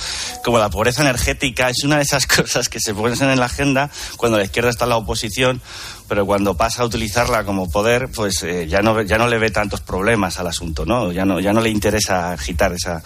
como 0.44 0.58
la 0.58 0.70
pobreza 0.70 1.02
energética, 1.02 1.68
es 1.68 1.84
una 1.84 1.96
de 1.96 2.02
esas 2.02 2.26
cosas 2.26 2.68
que 2.68 2.80
se 2.80 2.94
ponen 2.94 3.20
en 3.30 3.38
la 3.38 3.46
agenda 3.46 3.90
cuando 4.16 4.38
la 4.38 4.44
izquierda 4.44 4.70
está 4.70 4.84
en 4.84 4.90
la 4.90 4.96
oposición 4.96 5.60
pero 6.08 6.26
cuando 6.26 6.56
pasa 6.56 6.82
a 6.82 6.86
utilizarla 6.86 7.44
como 7.44 7.70
poder, 7.70 8.08
pues 8.08 8.42
eh, 8.42 8.66
ya, 8.66 8.82
no, 8.82 9.02
ya 9.02 9.18
no 9.18 9.28
le 9.28 9.38
ve 9.38 9.50
tantos 9.50 9.80
problemas 9.80 10.38
al 10.38 10.46
asunto, 10.46 10.84
¿no? 10.84 11.12
Ya 11.12 11.24
no, 11.24 11.40
ya 11.40 11.52
no 11.52 11.60
le 11.60 11.70
interesa 11.70 12.32
agitar 12.32 12.72
esa, 12.72 13.02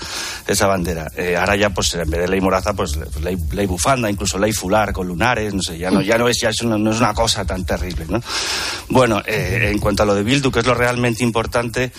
esa 0.46 0.66
bandera. 0.66 1.10
Eh, 1.16 1.36
ahora 1.36 1.56
ya, 1.56 1.70
pues 1.70 1.94
en 1.94 2.08
vez 2.10 2.20
de 2.20 2.28
ley 2.28 2.40
moraza, 2.40 2.74
pues, 2.74 2.96
pues 2.96 3.24
ley, 3.24 3.66
bufanda, 3.66 4.10
incluso 4.10 4.38
ley 4.38 4.52
fular 4.52 4.92
con 4.92 5.06
lunares, 5.06 5.54
no 5.54 5.62
sé, 5.62 5.78
ya 5.78 5.90
no, 5.90 6.00
ya 6.00 6.18
no 6.18 6.28
es, 6.28 6.38
ya 6.40 6.50
es 6.50 6.62
una, 6.62 6.76
no 6.76 6.90
es 6.90 6.98
una 6.98 7.14
cosa 7.14 7.44
tan 7.44 7.64
terrible, 7.64 8.06
¿no? 8.08 8.20
Bueno, 8.88 9.22
eh, 9.26 9.70
en 9.72 9.78
cuanto 9.78 10.02
a 10.02 10.06
lo 10.06 10.14
de 10.14 10.22
Bildu, 10.22 10.50
que 10.50 10.60
es 10.60 10.66
lo 10.66 10.74
realmente 10.74 11.24
importante, 11.24 11.92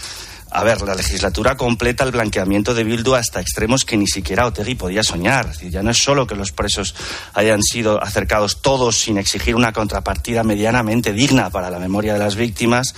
a 0.54 0.66
ver, 0.66 0.82
la 0.82 0.96
legislatura 0.96 1.56
completa 1.56 2.04
el 2.04 2.12
blanqueamiento 2.12 2.74
de 2.74 2.84
Bildu 2.84 3.16
hasta 3.16 3.40
extremos 3.40 3.86
que 3.86 3.96
ni 3.96 4.06
siquiera 4.06 4.46
Otegui 4.46 4.76
podía 4.76 5.02
soñar. 5.02 5.50
ya 5.62 5.82
no 5.82 5.92
es 5.92 5.98
solo 5.98 6.28
que 6.28 6.36
los 6.36 6.52
presos 6.52 6.94
hayan 7.34 7.64
sido 7.64 8.04
acercados 8.04 8.62
todos 8.62 8.98
sin 8.98 9.18
exigir 9.18 9.56
una 9.56 9.72
contrapartida 9.72 10.44
medianamente 10.44 11.14
digna 11.14 11.50
para 11.52 11.70
la 11.70 11.80
memoria 11.80 12.14
de 12.14 12.20
las 12.20 12.36
víctimas, 12.36 12.94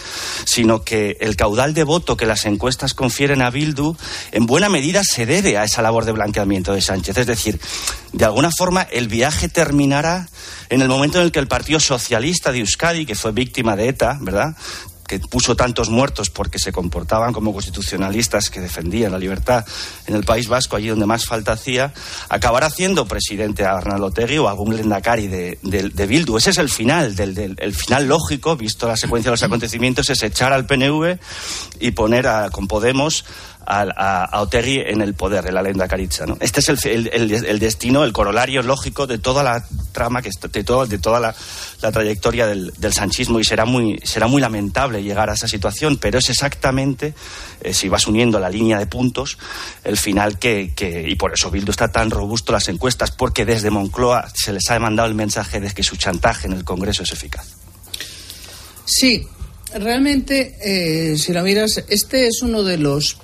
sino 0.45 0.83
que 0.83 1.15
el 1.19 1.35
caudal 1.35 1.75
de 1.75 1.83
voto 1.83 2.17
que 2.17 2.25
las 2.25 2.45
encuestas 2.45 2.95
confieren 2.95 3.43
a 3.43 3.51
Bildu 3.51 3.95
en 4.31 4.47
buena 4.47 4.67
medida 4.67 5.03
se 5.03 5.27
debe 5.27 5.59
a 5.59 5.63
esa 5.63 5.83
labor 5.83 6.05
de 6.05 6.11
blanqueamiento 6.11 6.73
de 6.73 6.81
Sánchez. 6.81 7.17
Es 7.19 7.27
decir, 7.27 7.59
de 8.13 8.25
alguna 8.25 8.49
forma 8.49 8.81
el 8.81 9.07
viaje 9.07 9.47
terminará 9.47 10.27
en 10.69 10.81
el 10.81 10.87
momento 10.87 11.19
en 11.19 11.25
el 11.25 11.31
que 11.31 11.39
el 11.39 11.47
Partido 11.47 11.79
Socialista 11.79 12.51
de 12.51 12.59
Euskadi, 12.61 13.05
que 13.05 13.13
fue 13.13 13.31
víctima 13.31 13.75
de 13.75 13.89
ETA, 13.89 14.17
¿verdad?, 14.21 14.55
que 15.19 15.27
puso 15.27 15.55
tantos 15.55 15.89
muertos 15.89 16.29
porque 16.29 16.57
se 16.57 16.71
comportaban 16.71 17.33
como 17.33 17.53
constitucionalistas 17.53 18.49
que 18.49 18.61
defendían 18.61 19.11
la 19.11 19.19
libertad 19.19 19.65
en 20.07 20.15
el 20.15 20.23
País 20.23 20.47
Vasco, 20.47 20.75
allí 20.75 20.87
donde 20.87 21.05
más 21.05 21.25
falta 21.25 21.51
hacía, 21.51 21.93
acabará 22.29 22.69
siendo 22.69 23.05
presidente 23.05 23.63
a 23.65 23.77
Arnaldo 23.77 24.11
Tegui 24.11 24.37
o 24.39 24.49
algún 24.49 24.75
Lendakari 24.75 25.27
de, 25.27 26.05
Bildu. 26.07 26.37
Ese 26.37 26.49
es 26.49 26.57
el 26.57 26.69
final, 26.69 27.15
del, 27.15 27.55
el 27.57 27.73
final 27.73 28.07
lógico, 28.07 28.55
visto 28.55 28.87
la 28.87 28.97
secuencia 28.97 29.29
de 29.29 29.33
los 29.33 29.43
acontecimientos, 29.43 30.09
es 30.09 30.23
echar 30.23 30.51
al 30.53 30.65
PNV 30.65 31.17
y 31.79 31.91
poner 31.91 32.27
a, 32.27 32.49
con 32.49 32.67
Podemos 32.67 33.25
a, 33.65 34.29
a, 34.31 34.47
en 34.53 35.01
el 35.01 35.13
poder, 35.13 35.45
en 35.47 35.55
la 35.55 35.61
lenda 35.61 35.87
Caritza. 35.87 36.25
¿no? 36.25 36.37
Este 36.39 36.59
es 36.59 36.69
el, 36.85 37.07
el, 37.07 37.59
destino, 37.59 38.03
el 38.03 38.13
corolario 38.13 38.61
lógico 38.61 39.07
de 39.07 39.17
toda 39.17 39.43
la 39.43 39.63
trama, 39.91 40.21
que, 40.21 40.29
de, 40.51 40.63
todo, 40.63 40.85
de 40.85 40.99
toda 40.99 41.19
la, 41.19 41.91
trayectoria 41.91 42.47
del, 42.47 42.93
sanchismo 42.93 43.39
y 43.39 43.43
será 43.43 43.65
muy, 43.65 43.99
será 44.03 44.27
muy 44.27 44.41
lamentable 44.41 45.03
llegar 45.03 45.29
a 45.29 45.33
esa 45.33 45.47
situación, 45.47 45.97
pero 45.97 46.19
es 46.19 46.29
exactamente, 46.29 47.13
eh, 47.61 47.73
si 47.73 47.89
vas 47.89 48.07
uniendo 48.07 48.39
la 48.39 48.49
línea 48.49 48.77
de 48.77 48.85
puntos, 48.85 49.37
el 49.83 49.97
final 49.97 50.37
que, 50.37 50.73
que, 50.75 51.09
y 51.09 51.15
por 51.15 51.33
eso 51.33 51.49
Bildu 51.49 51.71
está 51.71 51.91
tan 51.91 52.11
robusto 52.11 52.51
las 52.51 52.67
encuestas, 52.69 53.11
porque 53.11 53.45
desde 53.45 53.69
Moncloa 53.69 54.27
se 54.33 54.53
les 54.53 54.69
ha 54.69 54.79
mandado 54.79 55.09
el 55.09 55.15
mensaje 55.15 55.59
de 55.59 55.71
que 55.71 55.83
su 55.83 55.95
chantaje 55.95 56.47
en 56.47 56.53
el 56.53 56.63
Congreso 56.63 57.03
es 57.03 57.11
eficaz. 57.11 57.47
Sí, 58.85 59.25
realmente, 59.73 60.57
eh, 60.61 61.17
si 61.17 61.33
lo 61.33 61.41
miras, 61.43 61.83
este 61.87 62.27
es 62.27 62.41
uno 62.41 62.63
de 62.63 62.77
los 62.77 63.17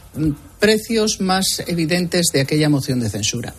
precios 0.60 1.22
más 1.22 1.64
evidentes 1.68 2.28
de 2.34 2.42
aquella 2.42 2.70
moción 2.70 3.00
de 3.00 3.10
censura. 3.10 3.54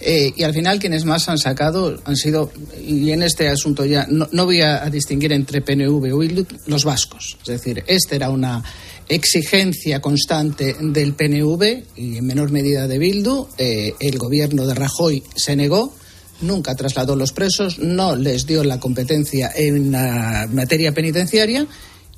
Eh, 0.00 0.32
y 0.36 0.42
al 0.42 0.52
final 0.52 0.78
quienes 0.78 1.04
más 1.04 1.28
han 1.28 1.38
sacado 1.38 2.00
han 2.04 2.16
sido, 2.16 2.50
y 2.84 3.10
en 3.10 3.22
este 3.22 3.48
asunto 3.48 3.84
ya 3.84 4.06
no, 4.08 4.44
voy 4.44 4.60
a, 4.60 4.88
distinguir 4.90 5.32
entre 5.32 5.60
PNV 5.60 6.22
y 6.24 6.46
los 6.66 6.84
vascos. 6.84 7.36
Es 7.42 7.48
decir, 7.48 7.84
esta 7.86 8.16
era 8.16 8.30
una 8.30 8.62
exigencia 9.08 10.00
constante 10.00 10.76
del 10.80 11.14
PNV 11.14 11.84
y 11.96 12.18
en 12.18 12.26
menor 12.26 12.50
medida 12.50 12.88
de 12.88 12.98
Bildu. 12.98 13.48
Eh, 13.58 13.94
el 14.00 14.18
gobierno 14.18 14.66
de 14.66 14.74
Rajoy 14.74 15.22
se 15.36 15.54
negó 15.54 15.94
nunca 16.42 16.74
trasladó 16.74 17.16
los 17.16 17.32
presos, 17.32 17.78
no 17.78 18.16
les 18.16 18.46
dio 18.46 18.64
la 18.64 18.80
competencia 18.80 19.50
en 19.54 19.90
materia 19.90 20.92
penitenciaria 20.92 21.66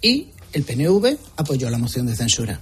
y 0.00 0.28
el 0.52 0.62
PNV 0.62 1.16
apoyó 1.36 1.70
la 1.70 1.78
moción 1.78 2.06
de 2.06 2.16
censura. 2.16 2.60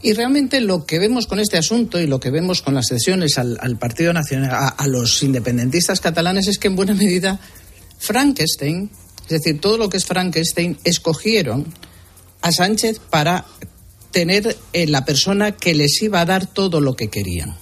Y 0.00 0.12
realmente 0.12 0.60
lo 0.60 0.86
que 0.86 0.98
vemos 0.98 1.26
con 1.26 1.40
este 1.40 1.58
asunto 1.58 1.98
y 1.98 2.06
lo 2.06 2.20
que 2.20 2.30
vemos 2.30 2.62
con 2.62 2.74
las 2.74 2.86
sesiones 2.86 3.36
al, 3.38 3.76
Partido 3.78 4.12
Nacional, 4.12 4.72
a, 4.76 4.86
los 4.86 5.22
independentistas 5.22 6.00
catalanes, 6.00 6.46
es 6.46 6.58
que 6.58 6.68
en 6.68 6.76
buena 6.76 6.94
medida 6.94 7.40
Frankenstein, 7.98 8.90
es 9.24 9.28
decir, 9.28 9.60
todo 9.60 9.76
lo 9.76 9.88
que 9.88 9.96
es 9.96 10.06
Frankenstein, 10.06 10.78
escogieron 10.84 11.66
a 12.42 12.52
Sánchez 12.52 13.00
para 13.00 13.44
tener 14.12 14.56
la 14.72 15.04
persona 15.04 15.52
que 15.52 15.74
les 15.74 16.00
iba 16.02 16.20
a 16.20 16.24
dar 16.24 16.46
todo 16.46 16.80
lo 16.80 16.94
que 16.94 17.08
querían. 17.08 17.56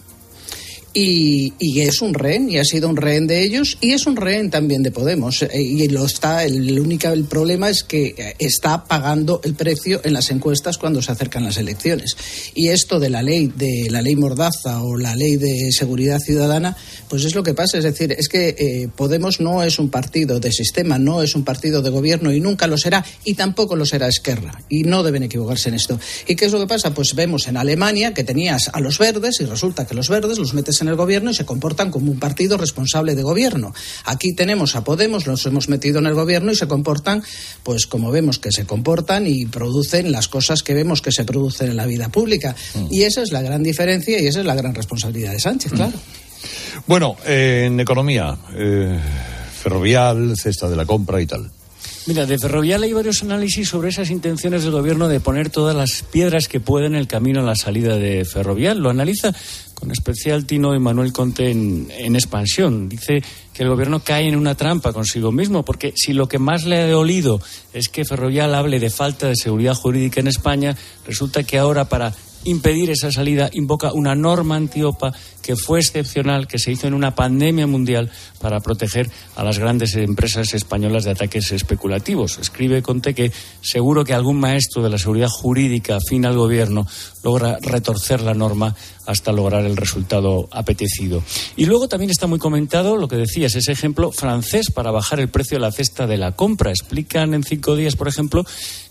Y, 0.99 1.83
es 1.83 2.01
un 2.01 2.15
rehén, 2.15 2.49
y 2.49 2.57
ha 2.57 2.65
sido 2.65 2.89
un 2.89 2.97
rehén 2.97 3.27
de 3.27 3.43
ellos, 3.43 3.77
y 3.83 3.93
es 3.93 4.07
un 4.07 4.17
rehén 4.17 4.49
también 4.49 4.83
de 4.83 4.91
Podemos. 4.91 5.43
Eh, 5.43 5.61
y 5.61 5.89
lo 5.89 6.07
está, 6.07 6.43
el, 6.43 6.81
único 6.81 7.09
el 7.09 7.25
problema 7.25 7.69
es 7.69 7.83
que 7.83 8.15
eh, 8.17 8.35
está 8.39 8.85
pagando 8.85 9.43
el 9.45 9.55
precio 9.55 10.01
en 10.05 10.15
las 10.15 10.31
encuestas 10.31 10.79
cuando 10.79 11.03
se 11.03 11.13
acercan 11.13 11.45
las 11.45 11.59
elecciones. 11.59 12.17
Y 12.55 12.69
esto 12.69 12.99
de 12.99 13.11
la 13.11 13.23
ley, 13.23 13.53
de 13.55 13.89
la 13.91 14.01
ley 14.01 14.17
Mordaza 14.17 14.83
o 14.83 14.97
la 14.97 15.15
ley 15.15 15.37
de 15.37 15.71
seguridad 15.71 16.19
ciudadana, 16.19 16.75
pues 17.11 17.27
es 17.27 17.35
lo 17.35 17.43
que 17.43 17.53
pasa. 17.53 17.77
Es 17.77 17.85
decir, 17.85 18.13
es 18.13 18.31
que 18.31 18.57
eh, 18.59 18.89
Podemos 18.89 19.39
no 19.39 19.63
es 19.63 19.79
un 19.79 19.91
partido 19.91 20.41
de 20.41 20.51
sistema, 20.51 20.99
no 20.99 21.21
es 21.21 21.35
un 21.35 21.45
partido 21.45 21.83
de 21.83 21.91
gobierno 21.91 22.33
y 22.33 22.41
nunca 22.41 22.67
lo 22.67 22.79
será, 22.79 23.05
y 23.23 23.35
tampoco 23.35 23.77
lo 23.77 23.85
será 23.85 24.09
Esquerra. 24.09 24.63
Y 24.71 24.85
no 24.85 25.03
deben 25.03 25.25
equivocarse 25.25 25.69
en 25.69 25.75
esto. 25.75 26.01
¿Y 26.27 26.37
qué 26.37 26.47
es 26.47 26.53
lo 26.53 26.61
que 26.61 26.67
pasa? 26.67 26.95
Pues 26.95 27.15
vemos 27.15 27.49
en 27.49 27.59
Alemania 27.59 28.15
que 28.15 28.25
tenías 28.25 28.71
a 28.73 28.81
los 28.81 28.99
verdes 28.99 29.43
y 29.43 29.45
resulta 29.45 29.87
que 29.87 29.95
los 29.95 30.09
verdes 30.09 30.39
los 30.39 30.55
metes 30.55 30.81
en 30.81 30.86
en 30.87 30.91
el 30.91 30.97
gobierno 30.97 31.31
y 31.31 31.35
se 31.35 31.45
comportan 31.45 31.91
como 31.91 32.11
un 32.11 32.19
partido 32.19 32.57
responsable 32.57 33.15
de 33.15 33.23
gobierno. 33.23 33.75
Aquí 34.05 34.35
tenemos 34.35 34.77
a 34.77 34.85
Podemos, 34.85 35.27
los 35.27 35.45
hemos 35.47 35.69
metido 35.69 35.99
en 35.99 36.07
el 36.07 36.15
gobierno 36.15 36.53
y 36.53 36.57
se 36.57 36.69
comportan, 36.69 37.23
pues 37.63 37.87
como 37.87 38.11
vemos 38.11 38.39
que 38.39 38.53
se 38.53 38.65
comportan 38.65 39.27
y 39.27 39.47
producen 39.47 40.13
las 40.13 40.29
cosas 40.29 40.63
que 40.63 40.75
vemos 40.75 41.03
que 41.03 41.13
se 41.13 41.25
producen 41.25 41.71
en 41.71 41.77
la 41.77 41.87
vida 41.87 42.09
pública. 42.09 42.55
Mm. 42.75 42.87
Y 42.91 43.03
esa 43.03 43.23
es 43.23 43.33
la 43.33 43.43
gran 43.43 43.63
diferencia 43.63 44.21
y 44.21 44.27
esa 44.27 44.41
es 44.41 44.47
la 44.47 44.55
gran 44.55 44.75
responsabilidad 44.75 45.33
de 45.33 45.41
Sánchez, 45.41 45.73
mm. 45.73 45.77
claro. 45.77 45.93
Bueno, 46.87 47.17
en 47.27 47.81
economía, 47.81 48.37
eh, 48.55 48.99
ferrovial, 49.61 50.37
cesta 50.37 50.69
de 50.69 50.77
la 50.77 50.85
compra 50.85 51.21
y 51.21 51.27
tal. 51.27 51.51
Mira, 52.07 52.25
de 52.25 52.39
Ferrovial 52.39 52.85
hay 52.85 52.93
varios 52.93 53.25
análisis 53.25 53.69
sobre 53.69 53.89
esas 53.89 54.11
intenciones 54.11 54.63
del 54.63 54.71
gobierno 54.71 55.09
de 55.09 55.19
poner 55.19 55.51
todas 55.51 55.75
las 55.75 56.03
piedras 56.03 56.47
que 56.47 56.61
pueden 56.61 56.95
en 56.95 57.01
el 57.01 57.09
camino 57.09 57.41
a 57.41 57.43
la 57.43 57.57
salida 57.57 57.97
de 57.97 58.25
Ferrovial. 58.25 58.79
Lo 58.79 58.91
analiza 58.91 59.35
con 59.79 59.91
especial 59.91 60.47
Tino 60.47 60.75
y 60.75 60.79
Manuel 60.79 61.13
Conte 61.13 61.51
en, 61.51 62.17
expansión. 62.17 62.89
Dice 62.89 63.23
que 63.53 63.63
el 63.63 63.69
gobierno 63.69 64.01
cae 64.01 64.27
en 64.27 64.37
una 64.37 64.55
trampa 64.55 64.93
consigo 64.93 65.31
mismo, 65.31 65.65
porque 65.65 65.93
si 65.95 66.15
lo 66.15 66.29
que 66.29 66.39
más 66.39 66.65
le 66.65 66.91
ha 66.91 66.99
olido 66.99 67.41
es 67.73 67.89
que 67.89 68.05
Ferrovial 68.05 68.55
hable 68.55 68.81
de 68.81 68.91
falta 68.91 69.29
de 69.29 69.37
seguridad 69.37 69.75
jurídica 69.75 70.21
en 70.21 70.29
España, 70.29 70.77
resulta 71.07 71.45
que 71.45 71.59
ahora 71.59 71.89
para 71.89 72.13
impedir 72.47 72.91
esa 72.91 73.13
salida 73.13 73.51
invoca 73.53 73.93
una 73.93 74.15
norma 74.15 74.57
antiopa 74.57 75.13
que 75.43 75.55
fue 75.55 75.79
excepcional, 75.79 76.49
que 76.49 76.59
se 76.59 76.73
hizo 76.73 76.89
en 76.89 76.95
una 76.95 77.15
pandemia 77.15 77.67
mundial 77.67 78.11
para 78.41 78.61
proteger 78.61 79.09
a 79.37 79.45
las 79.45 79.59
grandes 79.59 79.95
empresas 79.95 80.55
españolas 80.55 81.05
de 81.05 81.13
ataques 81.13 81.53
especulativos. 81.53 82.39
Escribe 82.39 82.83
Conte 82.83 83.15
que 83.15 83.31
seguro 83.61 84.05
que 84.05 84.15
algún 84.15 84.41
maestro 84.41 84.83
de 84.83 84.91
la 84.91 84.99
seguridad 84.99 85.29
jurídica 85.29 85.97
afín 85.97 86.27
al 86.27 86.37
gobierno 86.37 86.87
logra 87.23 87.59
retorcer 87.61 88.23
la 88.23 88.35
norma 88.35 88.75
hasta 89.07 89.33
lograr 89.33 89.65
el 89.65 89.77
resultado 89.77 90.49
apetecido. 90.51 91.23
Y 91.57 91.67
luego 91.67 91.89
también 91.89 92.11
está 92.11 92.27
muy 92.27 92.39
comentado 92.39 92.97
lo 92.97 93.07
que 93.09 93.17
decías, 93.17 93.55
ese 93.55 93.73
ejemplo 93.73 94.11
francés 94.11 94.71
para 94.73 94.91
bajar 94.91 95.21
el 95.21 95.29
precio 95.29 95.57
de 95.57 95.63
la 95.63 95.73
cesta 95.73 96.07
de 96.07 96.17
la 96.17 96.33
compra. 96.33 96.71
Explican 96.71 97.35
en 97.35 97.45
cinco 97.45 97.77
días, 97.77 97.95
por 97.95 98.09
ejemplo, 98.09 98.45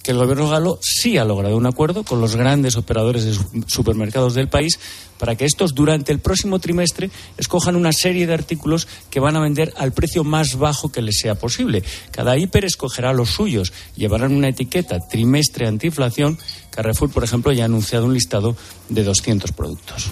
que 0.04 0.12
el 0.12 0.18
gobierno 0.18 0.50
galo 0.50 0.80
sí 0.82 1.18
ha 1.18 1.26
logrado 1.26 1.58
un 1.58 1.66
acuerdo 1.66 2.04
con 2.04 2.22
los 2.22 2.36
grandes 2.36 2.78
operadores 2.78 3.26
de 3.26 3.34
supermercados 3.68 4.34
del 4.34 4.50
país 4.50 4.80
para 5.18 5.36
que 5.36 5.46
estos 5.46 5.74
durante 5.74 6.12
el 6.12 6.20
próximo 6.20 6.60
trimestre 6.60 7.10
escojan 7.38 7.76
una 7.76 7.92
serie 7.92 8.28
de 8.28 8.34
artículos 8.34 8.88
que 9.10 9.20
van 9.20 9.36
a 9.36 9.42
vender 9.42 9.74
al 9.78 9.94
precio 9.94 10.24
más 10.24 10.58
bajo 10.58 10.92
que 10.92 11.02
les 11.02 11.20
sea 11.20 11.36
posible. 11.36 11.84
Cada 12.12 12.38
hiper 12.38 12.66
escogerá 12.66 13.14
los 13.14 13.30
suyos, 13.30 13.74
llevarán 13.96 14.34
una 14.34 14.50
etiqueta 14.50 15.00
trimestre 15.00 15.68
antiinflación. 15.68 16.38
Carrefour, 16.72 17.10
por 17.12 17.24
ejemplo, 17.24 17.52
ya 17.54 17.64
ha 17.64 17.66
anunciado 17.66 18.06
un 18.06 18.14
listado 18.14 18.56
de 18.90 19.04
200 19.04 19.52
productos. 19.54 20.10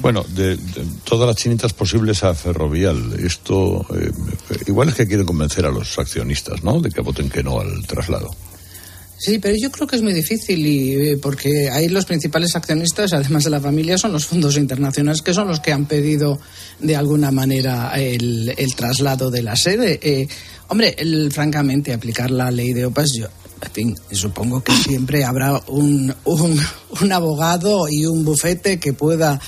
Bueno, 0.00 0.24
de, 0.28 0.58
todas 1.04 1.26
las 1.26 1.36
chinitas 1.36 1.72
posibles 1.72 2.22
a 2.22 2.34
Ferrovial, 2.34 3.14
esto 3.24 3.84
eh, 3.94 4.12
igual 4.66 4.90
es 4.90 4.94
que 4.94 5.06
quieren 5.06 5.26
convencer 5.26 5.66
a 5.66 5.70
los 5.70 5.98
accionistas, 5.98 6.62
¿no? 6.62 6.80
De 6.80 6.90
que 6.90 7.00
voten 7.00 7.28
que 7.28 7.42
no 7.42 7.60
al 7.60 7.84
traslado. 7.86 8.30
Sí, 9.24 9.38
pero 9.38 9.54
yo 9.56 9.70
creo 9.70 9.86
que 9.86 9.94
es 9.94 10.02
muy 10.02 10.12
difícil 10.12 10.66
y 10.66 10.94
eh, 10.94 11.16
porque 11.16 11.70
ahí 11.70 11.88
los 11.88 12.06
principales 12.06 12.56
accionistas, 12.56 13.12
además 13.12 13.44
de 13.44 13.50
la 13.50 13.60
familia, 13.60 13.96
son 13.96 14.10
los 14.10 14.26
fondos 14.26 14.56
internacionales 14.56 15.22
que 15.22 15.32
son 15.32 15.46
los 15.46 15.60
que 15.60 15.72
han 15.72 15.86
pedido 15.86 16.40
de 16.80 16.96
alguna 16.96 17.30
manera 17.30 17.92
el, 17.94 18.52
traslado 18.76 19.30
de 19.30 19.42
la 19.44 19.54
sede. 19.54 20.00
Eh, 20.02 20.26
hombre, 20.66 20.96
francamente, 21.30 21.92
aplicar 21.92 22.32
la 22.32 22.50
ley 22.50 22.72
de 22.72 22.86
OPAS, 22.86 23.10
yo, 23.16 23.28
supongo 24.10 24.60
que 24.64 24.72
siempre 24.72 25.22
habrá 25.22 25.62
un, 25.68 26.12
un, 26.24 26.60
un 27.00 27.12
abogado 27.12 27.86
y 27.88 28.06
un 28.06 28.24
bufete 28.24 28.80
que 28.80 28.92
pueda 28.92 29.40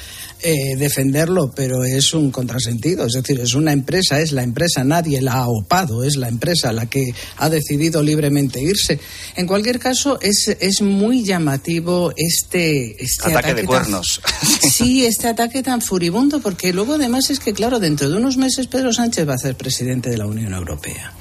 eh, 0.46 0.76
defenderlo, 0.76 1.50
pero 1.56 1.84
es 1.84 2.12
un 2.12 2.30
contrasentido. 2.30 3.06
Es 3.06 3.14
decir, 3.14 3.40
es 3.40 3.54
una 3.54 3.72
empresa, 3.72 4.20
es 4.20 4.30
la 4.30 4.42
empresa, 4.42 4.84
nadie 4.84 5.22
la 5.22 5.32
ha 5.32 5.48
opado, 5.48 6.04
es 6.04 6.16
la 6.16 6.28
empresa 6.28 6.70
la 6.70 6.84
que 6.84 7.14
ha 7.38 7.48
decidido 7.48 8.02
libremente 8.02 8.60
irse. 8.60 9.00
En 9.36 9.46
cualquier 9.46 9.78
caso, 9.78 10.18
es, 10.20 10.54
es 10.60 10.82
muy 10.82 11.24
llamativo 11.24 12.12
este, 12.14 13.02
este 13.02 13.32
ataque, 13.32 13.54
de 13.54 13.64
cuernos. 13.64 14.20
sí, 14.70 15.06
este 15.06 15.28
ataque 15.28 15.62
tan 15.62 15.80
furibundo, 15.80 16.40
porque 16.40 16.74
luego 16.74 16.96
además 16.96 17.30
es 17.30 17.40
que, 17.40 17.54
claro, 17.54 17.80
dentro 17.80 18.10
de 18.10 18.16
unos 18.16 18.36
meses 18.36 18.66
Pedro 18.66 18.92
Sánchez 18.92 19.26
va 19.26 19.34
a 19.34 19.38
ser 19.38 19.56
presidente 19.56 20.10
de 20.10 20.18
la 20.18 20.26
Unión 20.26 20.52
Europea. 20.52 21.14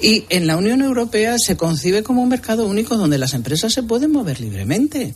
Y 0.00 0.24
en 0.28 0.46
la 0.46 0.56
Unión 0.56 0.82
Europea 0.82 1.34
se 1.44 1.56
concibe 1.56 2.04
como 2.04 2.22
un 2.22 2.28
mercado 2.28 2.66
único 2.68 2.96
donde 2.96 3.18
las 3.18 3.34
empresas 3.34 3.72
se 3.72 3.82
pueden 3.82 4.12
mover 4.12 4.40
libremente. 4.40 5.14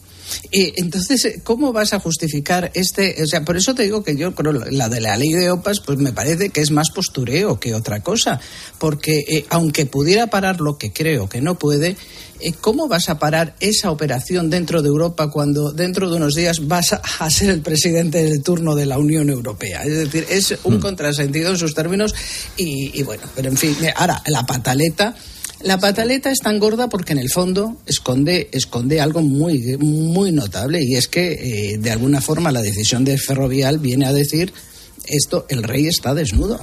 Y 0.51 0.81
entonces, 0.81 1.41
¿cómo 1.45 1.73
vas 1.73 1.93
a 1.93 2.01
justificar 2.01 2.71
este? 2.75 3.23
O 3.23 3.27
sea, 3.27 3.45
por 3.53 3.59
eso 3.59 3.74
te 3.74 3.82
digo 3.82 4.03
que 4.03 4.16
yo 4.16 4.34
creo 4.34 4.55
la 4.55 4.88
de 4.88 5.03
la 5.03 5.14
ley 5.14 5.28
de 5.28 5.50
OPAS, 5.50 5.80
pues 5.80 5.98
me 5.98 6.14
parece 6.14 6.48
que 6.48 6.62
es 6.62 6.70
más 6.70 6.88
postureo 6.88 7.61
que 7.61 7.74
otra 7.74 8.00
cosa, 8.00 8.40
porque 8.78 9.18
eh, 9.28 9.44
aunque 9.50 9.84
pudiera 9.84 10.28
parar 10.28 10.62
lo 10.62 10.78
que 10.78 10.90
creo 10.90 11.28
que 11.28 11.42
no 11.42 11.59
puede, 11.59 11.94
eh, 12.40 12.55
¿cómo 12.59 12.88
vas 12.88 13.11
a 13.11 13.18
parar 13.18 13.55
esa 13.61 13.90
operación 13.90 14.48
dentro 14.48 14.80
de 14.80 14.88
Europa 14.88 15.30
cuando 15.30 15.70
dentro 15.70 16.09
de 16.09 16.16
unos 16.16 16.34
días 16.34 16.66
vas 16.66 16.94
a, 16.94 17.28
ser 17.28 17.50
el 17.50 17.61
presidente 17.61 18.24
del 18.24 18.42
turno 18.42 18.74
de 18.74 18.86
la 18.86 18.96
Unión 18.96 19.28
Europea? 19.28 19.82
Es 19.82 19.98
decir, 19.98 20.26
es 20.30 20.57
un 20.64 20.78
mm. 20.78 20.80
contrasentido 20.80 21.50
en 21.50 21.59
sus 21.59 21.74
términos 21.74 22.14
y, 22.57 22.98
y 22.98 23.03
bueno, 23.03 23.24
pero 23.36 23.50
en 23.50 23.59
fin, 23.59 23.76
ahora 23.96 24.22
la 24.28 24.46
pataleta 24.46 25.14
la 25.65 25.79
pataleta 25.79 26.31
es 26.31 26.41
tan 26.41 26.59
gorda 26.59 26.89
porque 26.89 27.13
en 27.13 27.19
el 27.19 27.31
fondo 27.31 27.77
esconde, 27.87 28.49
esconde 28.53 29.01
algo 29.01 29.23
muy, 29.23 29.77
muy 29.79 30.33
notable 30.33 30.83
y 30.83 30.97
es 30.97 31.09
que, 31.09 31.33
eh, 31.73 31.79
de 31.79 31.91
alguna 31.91 32.21
forma, 32.21 32.53
la 32.53 32.63
decisión 32.63 33.05
de 33.05 33.19
Ferrovial 33.19 33.79
viene 33.79 34.07
a 34.07 34.13
decir 34.13 34.53
esto, 35.07 35.47
el 35.49 35.63
rey 35.63 35.87
está 35.87 36.15
desnudo. 36.15 36.61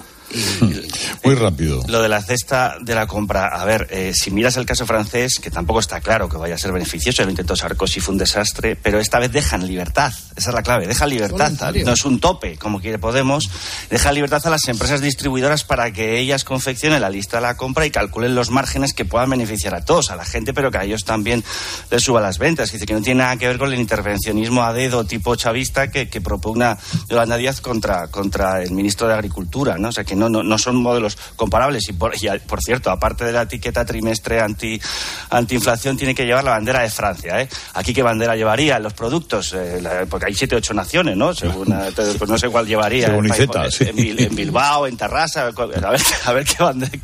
Muy 1.23 1.35
rápido. 1.35 1.83
Lo 1.87 2.01
de 2.01 2.09
la 2.09 2.21
cesta 2.21 2.77
de 2.81 2.95
la 2.95 3.07
compra. 3.07 3.47
A 3.47 3.65
ver, 3.65 3.87
eh, 3.89 4.11
si 4.13 4.31
miras 4.31 4.57
el 4.57 4.65
caso 4.65 4.85
francés, 4.85 5.39
que 5.41 5.51
tampoco 5.51 5.79
está 5.79 6.01
claro 6.01 6.29
que 6.29 6.37
vaya 6.37 6.55
a 6.55 6.57
ser 6.57 6.71
beneficioso, 6.71 7.23
el 7.23 7.29
intento 7.29 7.55
Sarkozy 7.55 7.99
fue 7.99 8.13
un 8.13 8.19
desastre, 8.19 8.75
pero 8.75 8.99
esta 8.99 9.19
vez 9.19 9.31
dejan 9.31 9.65
libertad. 9.65 10.13
Esa 10.35 10.49
es 10.49 10.55
la 10.55 10.63
clave, 10.63 10.87
dejan 10.87 11.09
libertad. 11.09 11.51
No 11.83 11.93
es 11.93 12.05
un 12.05 12.19
tope, 12.19 12.57
como 12.57 12.79
quiere 12.79 12.99
Podemos. 12.99 13.49
Deja 13.89 14.11
libertad 14.11 14.41
a 14.45 14.49
las 14.49 14.67
empresas 14.67 15.01
distribuidoras 15.01 15.63
para 15.63 15.91
que 15.91 16.19
ellas 16.19 16.43
confeccionen 16.43 17.01
la 17.01 17.09
lista 17.09 17.37
de 17.37 17.43
la 17.43 17.57
compra 17.57 17.85
y 17.85 17.91
calculen 17.91 18.35
los 18.35 18.49
márgenes 18.49 18.93
que 18.93 19.05
puedan 19.05 19.29
beneficiar 19.29 19.73
a 19.75 19.83
todos, 19.83 20.11
a 20.11 20.15
la 20.15 20.25
gente, 20.25 20.53
pero 20.53 20.71
que 20.71 20.77
a 20.77 20.83
ellos 20.83 21.05
también 21.05 21.43
les 21.89 22.03
suba 22.03 22.21
las 22.21 22.37
ventas. 22.37 22.71
Que, 22.71 22.79
que 22.79 22.93
no 22.93 23.01
tiene 23.01 23.23
nada 23.23 23.37
que 23.37 23.47
ver 23.47 23.57
con 23.57 23.71
el 23.73 23.79
intervencionismo 23.79 24.63
a 24.63 24.73
dedo 24.73 25.05
tipo 25.05 25.35
chavista 25.35 25.89
que, 25.89 26.09
que 26.09 26.21
propugna 26.21 26.77
Yolanda 27.09 27.37
Díaz 27.37 27.61
contra, 27.61 28.07
contra 28.07 28.61
el 28.61 28.71
ministro 28.71 29.07
de 29.07 29.13
Agricultura. 29.13 29.77
¿no? 29.77 29.89
O 29.89 29.91
sea, 29.91 30.03
que 30.03 30.15
no, 30.27 30.43
no, 30.43 30.57
son 30.57 30.77
modelos 30.77 31.17
comparables. 31.35 31.87
Y 31.89 31.93
por, 31.93 32.13
por 32.47 32.61
cierto, 32.61 32.89
aparte 32.89 33.25
de 33.25 33.31
la 33.31 33.43
etiqueta 33.43 33.85
trimestre 33.85 34.41
anti, 34.41 34.81
antiinflación, 35.29 35.95
tiene 35.95 36.15
que 36.15 36.25
llevar 36.25 36.43
la 36.43 36.51
bandera 36.51 36.81
de 36.81 36.89
Francia. 36.89 37.41
¿eh? 37.41 37.47
Aquí, 37.75 37.93
¿qué 37.93 38.03
bandera 38.03 38.35
llevaría 38.35 38.79
los 38.79 38.93
productos? 38.93 39.53
Eh, 39.55 39.81
porque 40.09 40.27
hay 40.27 40.33
siete, 40.33 40.55
ocho 40.55 40.73
naciones, 40.73 41.15
¿no? 41.15 41.33
Según, 41.33 41.71
eh, 41.73 41.91
pues 41.95 42.29
no 42.29 42.37
sé 42.37 42.49
cuál 42.49 42.65
llevaría. 42.65 43.07
en, 43.07 44.35
Bilbao, 44.35 44.87
en 44.87 44.97
Terrassa, 44.97 45.47
a 45.47 45.65
ver, 45.65 45.85
a 46.25 46.33
ver 46.33 46.45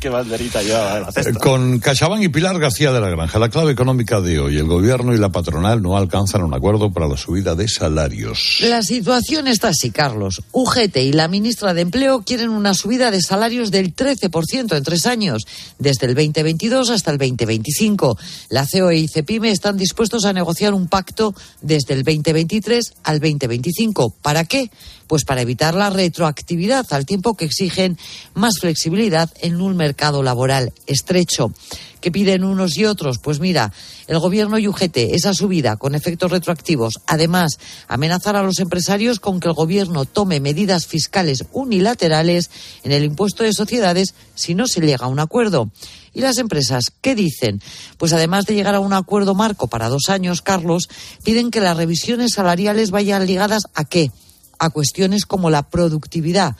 qué, 0.00 0.08
banderita 0.08 0.62
lleva. 0.62 1.08
Con 1.40 1.78
Cachabán 1.78 2.22
y 2.22 2.28
Pilar 2.28 2.58
García 2.58 2.92
de 2.92 3.00
la 3.00 3.08
Granja, 3.08 3.38
la 3.38 3.48
clave 3.48 3.72
económica 3.72 4.20
de 4.20 4.38
hoy, 4.38 4.56
el 4.56 4.66
gobierno 4.66 5.14
y 5.14 5.18
la 5.18 5.28
patronal 5.28 5.82
no 5.82 5.96
alcanzan 5.96 6.42
un 6.42 6.54
acuerdo 6.54 6.92
para 6.92 7.06
la 7.06 7.16
subida 7.16 7.54
de 7.54 7.68
salarios. 7.68 8.58
La 8.62 8.82
situación 8.82 9.48
está 9.48 9.68
así, 9.68 9.90
Carlos. 9.90 10.42
UGT 10.52 10.96
y 10.96 11.12
la 11.12 11.28
ministra 11.28 11.74
de 11.74 11.82
Empleo 11.82 12.22
quieren 12.22 12.50
una 12.50 12.74
subida 12.74 13.05
de 13.10 13.22
salarios 13.22 13.70
del 13.70 13.94
13% 13.94 14.76
en 14.76 14.82
tres 14.82 15.06
años, 15.06 15.46
desde 15.78 16.06
el 16.06 16.14
2022 16.14 16.90
hasta 16.90 17.10
el 17.10 17.18
2025. 17.18 18.18
La 18.50 18.66
COE 18.66 18.96
y 18.96 19.08
CEPIME 19.08 19.50
están 19.50 19.76
dispuestos 19.76 20.24
a 20.24 20.32
negociar 20.32 20.74
un 20.74 20.88
pacto 20.88 21.34
desde 21.60 21.94
el 21.94 22.02
2023 22.02 22.94
al 23.04 23.20
2025. 23.20 24.14
¿Para 24.22 24.44
qué? 24.44 24.70
Pues 25.06 25.24
para 25.24 25.42
evitar 25.42 25.74
la 25.74 25.90
retroactividad 25.90 26.86
al 26.90 27.06
tiempo 27.06 27.36
que 27.36 27.44
exigen 27.44 27.98
más 28.34 28.58
flexibilidad 28.60 29.30
en 29.40 29.60
un 29.60 29.76
mercado 29.76 30.22
laboral 30.22 30.72
estrecho. 30.86 31.52
¿Qué 32.00 32.12
piden 32.12 32.44
unos 32.44 32.76
y 32.76 32.84
otros? 32.84 33.18
Pues 33.18 33.40
mira, 33.40 33.72
el 34.06 34.18
gobierno 34.18 34.58
y 34.58 34.68
UGT, 34.68 34.96
esa 34.96 35.34
subida 35.34 35.76
con 35.76 35.94
efectos 35.94 36.30
retroactivos. 36.30 37.00
Además, 37.06 37.58
amenazar 37.88 38.36
a 38.36 38.42
los 38.42 38.60
empresarios 38.60 39.18
con 39.18 39.40
que 39.40 39.48
el 39.48 39.54
gobierno 39.54 40.04
tome 40.04 40.38
medidas 40.38 40.86
fiscales 40.86 41.44
unilaterales 41.52 42.50
en 42.84 42.92
el 42.92 43.02
impuesto 43.02 43.42
de 43.42 43.52
sociedades 43.52 44.14
si 44.34 44.54
no 44.54 44.68
se 44.68 44.80
llega 44.80 45.06
a 45.06 45.08
un 45.08 45.18
acuerdo. 45.18 45.70
¿Y 46.12 46.20
las 46.20 46.38
empresas 46.38 46.92
qué 47.00 47.14
dicen? 47.14 47.60
Pues 47.98 48.12
además 48.12 48.46
de 48.46 48.54
llegar 48.54 48.74
a 48.74 48.80
un 48.80 48.92
acuerdo 48.92 49.34
marco 49.34 49.66
para 49.66 49.88
dos 49.88 50.08
años, 50.08 50.42
Carlos, 50.42 50.88
piden 51.24 51.50
que 51.50 51.60
las 51.60 51.76
revisiones 51.76 52.34
salariales 52.34 52.90
vayan 52.90 53.26
ligadas 53.26 53.64
a 53.74 53.84
qué? 53.84 54.10
A 54.58 54.70
cuestiones 54.70 55.26
como 55.26 55.50
la 55.50 55.62
productividad 55.68 56.56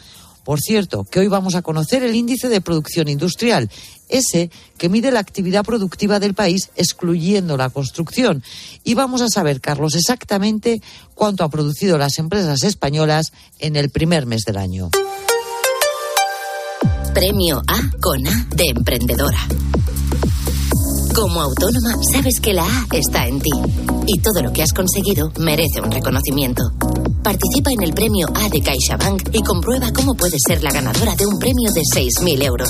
por 0.47 0.61
cierto, 0.61 1.03
que 1.03 1.19
hoy 1.19 1.27
vamos 1.27 1.57
a 1.57 1.63
conocer 1.63 2.05
el 2.05 2.15
índice 2.15 2.49
de 2.49 2.61
producción 2.61 3.09
industrial, 3.09 3.69
ese 4.09 4.49
que 4.79 4.89
mide 4.89 5.11
la 5.11 5.19
actividad 5.19 5.65
productiva 5.65 6.21
del 6.21 6.35
país 6.35 6.71
excluyendo 6.77 7.57
la 7.57 7.69
construcción. 7.69 8.45
Y 8.85 8.95
vamos 8.95 9.23
a 9.23 9.29
saber, 9.29 9.61
Carlos, 9.61 9.97
exactamente 9.97 10.81
cuánto 11.17 11.43
ha 11.43 11.49
producido 11.49 11.99
las 11.99 12.19
empresas 12.19 12.63
españolas 12.63 13.33
en 13.59 13.75
el 13.75 13.91
primer 13.91 14.27
mes 14.27 14.43
del 14.47 14.59
año. 14.59 14.91
Premio 17.13 17.61
A 17.67 17.91
con 18.01 18.25
A 18.29 18.47
de 18.55 18.67
emprendedora. 18.69 19.49
Como 21.17 21.41
autónoma, 21.41 21.95
sabes 22.13 22.41
que 22.43 22.53
la 22.53 22.63
A 22.63 22.87
está 22.93 23.27
en 23.27 23.41
ti 23.41 23.49
y 24.07 24.19
todo 24.19 24.43
lo 24.43 24.53
que 24.53 24.63
has 24.63 24.75
conseguido 24.75 25.33
merece 25.39 25.81
un 25.81 25.91
reconocimiento. 25.91 26.63
Participa 27.23 27.71
en 27.71 27.83
el 27.85 27.95
premio 27.95 28.29
A 28.35 28.51
de 28.51 28.61
CaixaBank 28.61 29.31
y 29.33 29.43
comprueba 29.43 29.91
cómo 29.95 30.15
puedes 30.15 30.43
ser 30.47 30.63
la 30.63 30.71
ganadora 30.71 31.17
de 31.17 31.25
un 31.25 31.39
premio 31.39 31.73
de 31.73 31.81
6.000 31.81 32.43
euros. 32.43 32.69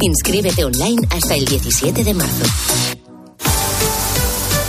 Inscríbete 0.00 0.64
online 0.64 1.06
hasta 1.10 1.36
el 1.36 1.44
17 1.44 2.02
de 2.02 2.14
marzo. 2.14 2.44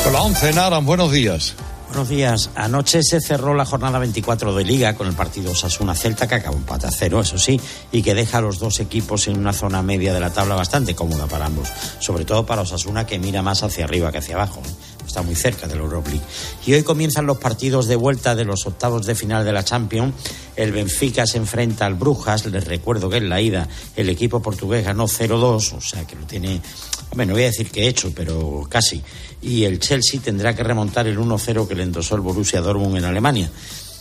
Hola, 0.07 0.21
11, 0.21 0.53
Naran, 0.53 0.85
buenos 0.85 1.11
días. 1.11 1.55
Buenos 1.89 2.09
días. 2.09 2.51
Anoche 2.53 3.01
se 3.01 3.19
cerró 3.19 3.55
la 3.55 3.65
jornada 3.65 3.97
24 3.97 4.53
de 4.53 4.63
Liga 4.63 4.93
con 4.93 5.07
el 5.07 5.15
partido 5.15 5.51
Osasuna 5.51 5.95
Celta 5.95 6.27
que 6.27 6.35
acabó 6.35 6.55
empate 6.55 6.85
a 6.85 6.91
cero, 6.91 7.19
eso 7.19 7.39
sí, 7.39 7.59
y 7.91 8.03
que 8.03 8.13
deja 8.13 8.37
a 8.37 8.41
los 8.41 8.59
dos 8.59 8.79
equipos 8.79 9.27
en 9.27 9.39
una 9.39 9.53
zona 9.53 9.81
media 9.81 10.13
de 10.13 10.19
la 10.19 10.31
tabla 10.31 10.53
bastante 10.53 10.93
cómoda 10.93 11.25
para 11.25 11.47
ambos. 11.47 11.67
Sobre 11.97 12.25
todo 12.25 12.45
para 12.45 12.61
Osasuna 12.61 13.07
que 13.07 13.17
mira 13.17 13.41
más 13.41 13.63
hacia 13.63 13.85
arriba 13.85 14.11
que 14.11 14.19
hacia 14.19 14.35
abajo. 14.35 14.61
Está 15.09 15.23
muy 15.23 15.35
cerca 15.35 15.67
del 15.67 15.79
Europa 15.79 16.09
League. 16.09 16.25
Y 16.67 16.73
hoy 16.73 16.83
comienzan 16.83 17.25
los 17.25 17.39
partidos 17.39 17.87
de 17.87 17.95
vuelta 17.95 18.35
de 18.35 18.45
los 18.45 18.67
octavos 18.67 19.07
de 19.07 19.15
final 19.15 19.43
de 19.43 19.51
la 19.51 19.65
Champions. 19.65 20.13
El 20.55 20.71
Benfica 20.71 21.25
se 21.25 21.37
enfrenta 21.37 21.87
al 21.87 21.95
Brujas. 21.95 22.45
Les 22.45 22.63
recuerdo 22.65 23.09
que 23.09 23.17
en 23.17 23.27
la 23.27 23.41
ida 23.41 23.67
el 23.95 24.07
equipo 24.09 24.39
portugués 24.39 24.85
ganó 24.85 25.07
0-2, 25.07 25.73
o 25.77 25.81
sea 25.81 26.05
que 26.05 26.15
lo 26.15 26.25
tiene, 26.27 26.61
bueno, 27.15 27.31
no 27.31 27.33
voy 27.33 27.43
a 27.43 27.47
decir 27.47 27.71
que 27.71 27.87
hecho, 27.87 28.13
pero 28.15 28.67
casi 28.69 29.01
y 29.41 29.63
el 29.63 29.79
Chelsea 29.79 30.19
tendrá 30.21 30.55
que 30.55 30.63
remontar 30.63 31.07
el 31.07 31.17
1-0 31.17 31.67
que 31.67 31.75
le 31.75 31.83
endosó 31.83 32.15
el 32.15 32.21
Borussia 32.21 32.61
Dortmund 32.61 32.97
en 32.97 33.05
Alemania. 33.05 33.49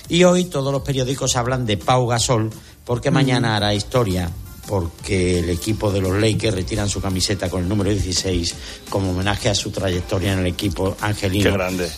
Y 0.08 0.24
hoy 0.24 0.44
todos 0.44 0.72
los 0.72 0.82
periódicos 0.82 1.36
hablan 1.36 1.64
de 1.64 1.76
Pau 1.76 2.06
Gasol 2.06 2.50
porque 2.84 3.10
mañana 3.10 3.56
hará 3.56 3.74
historia 3.74 4.30
porque 4.68 5.38
el 5.38 5.48
equipo 5.48 5.90
de 5.90 6.00
los 6.00 6.20
Lakers 6.20 6.54
retiran 6.54 6.90
su 6.90 7.00
camiseta 7.00 7.48
con 7.48 7.62
el 7.62 7.68
número 7.68 7.90
16 7.90 8.54
como 8.90 9.10
homenaje 9.12 9.48
a 9.48 9.54
su 9.54 9.70
trayectoria 9.70 10.34
en 10.34 10.40
el 10.40 10.46
equipo 10.46 10.94
angelino. 11.00 11.44
Qué 11.44 11.50
grande. 11.50 11.88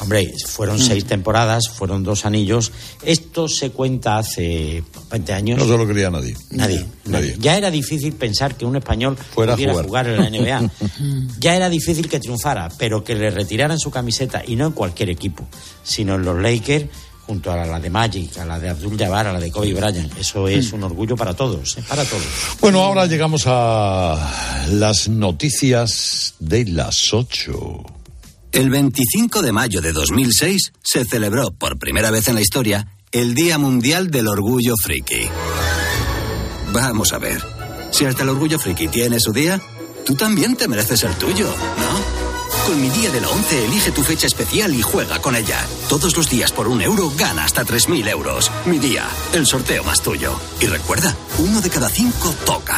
Hombre, 0.00 0.32
fueron 0.46 0.76
mm. 0.76 0.82
seis 0.82 1.04
temporadas, 1.06 1.70
fueron 1.70 2.04
dos 2.04 2.24
anillos. 2.24 2.70
Esto 3.02 3.48
se 3.48 3.70
cuenta 3.70 4.18
hace 4.18 4.84
20 5.10 5.32
años. 5.32 5.58
No 5.58 5.64
se 5.64 5.76
lo 5.76 5.86
quería 5.86 6.10
nadie. 6.10 6.36
Nadie. 6.50 6.84
nadie. 7.06 7.34
Ya 7.40 7.56
era 7.56 7.70
difícil 7.70 8.12
pensar 8.12 8.56
que 8.56 8.64
un 8.64 8.76
español 8.76 9.16
pudiera 9.34 9.82
jugar. 9.82 10.06
en 10.06 10.16
la 10.18 10.30
NBA. 10.30 10.70
ya 11.40 11.56
era 11.56 11.68
difícil 11.68 12.08
que 12.08 12.20
triunfara, 12.20 12.68
pero 12.78 13.02
que 13.02 13.14
le 13.14 13.30
retiraran 13.30 13.78
su 13.78 13.90
camiseta, 13.90 14.42
y 14.46 14.54
no 14.54 14.66
en 14.66 14.72
cualquier 14.72 15.10
equipo, 15.10 15.48
sino 15.82 16.14
en 16.14 16.22
los 16.22 16.40
Lakers, 16.40 16.86
junto 17.28 17.52
a 17.52 17.66
la 17.66 17.78
de 17.78 17.90
Magic, 17.90 18.38
a 18.38 18.46
la 18.46 18.58
de 18.58 18.70
Abdul 18.70 18.96
Jabbar, 18.96 19.26
a 19.26 19.34
la 19.34 19.38
de 19.38 19.50
Kobe 19.50 19.74
Bryant. 19.74 20.18
Eso 20.18 20.48
es 20.48 20.72
mm. 20.72 20.76
un 20.76 20.84
orgullo 20.84 21.14
para 21.14 21.34
todos, 21.34 21.76
¿eh? 21.76 21.84
para 21.86 22.02
todos. 22.02 22.24
Bueno, 22.58 22.80
ahora 22.80 23.04
llegamos 23.04 23.42
a 23.44 24.64
las 24.70 25.10
noticias 25.10 26.34
de 26.38 26.64
las 26.64 27.12
8. 27.12 27.52
El 28.52 28.70
25 28.70 29.42
de 29.42 29.52
mayo 29.52 29.82
de 29.82 29.92
2006 29.92 30.72
se 30.82 31.04
celebró 31.04 31.50
por 31.50 31.78
primera 31.78 32.10
vez 32.10 32.28
en 32.28 32.36
la 32.36 32.40
historia 32.40 32.88
el 33.12 33.34
Día 33.34 33.58
Mundial 33.58 34.10
del 34.10 34.26
Orgullo 34.26 34.74
Friki. 34.82 35.28
Vamos 36.72 37.12
a 37.12 37.18
ver, 37.18 37.42
si 37.90 38.06
hasta 38.06 38.22
el 38.22 38.30
Orgullo 38.30 38.58
Friki 38.58 38.88
tiene 38.88 39.20
su 39.20 39.34
día, 39.34 39.60
tú 40.06 40.14
también 40.14 40.56
te 40.56 40.66
mereces 40.66 41.02
el 41.02 41.14
tuyo, 41.16 41.44
¿no? 41.44 42.17
Con 42.68 42.82
mi 42.82 42.90
día 42.90 43.10
de 43.10 43.22
la 43.22 43.30
11 43.30 43.64
elige 43.64 43.92
tu 43.92 44.02
fecha 44.02 44.26
especial 44.26 44.74
y 44.74 44.82
juega 44.82 45.22
con 45.22 45.34
ella. 45.34 45.66
Todos 45.88 46.14
los 46.14 46.28
días 46.28 46.52
por 46.52 46.68
un 46.68 46.82
euro 46.82 47.10
gana 47.16 47.44
hasta 47.44 47.64
3.000 47.64 48.06
euros. 48.10 48.52
Mi 48.66 48.78
día, 48.78 49.08
el 49.32 49.46
sorteo 49.46 49.82
más 49.84 50.02
tuyo. 50.02 50.38
Y 50.60 50.66
recuerda, 50.66 51.16
uno 51.38 51.62
de 51.62 51.70
cada 51.70 51.88
cinco 51.88 52.30
toca. 52.44 52.76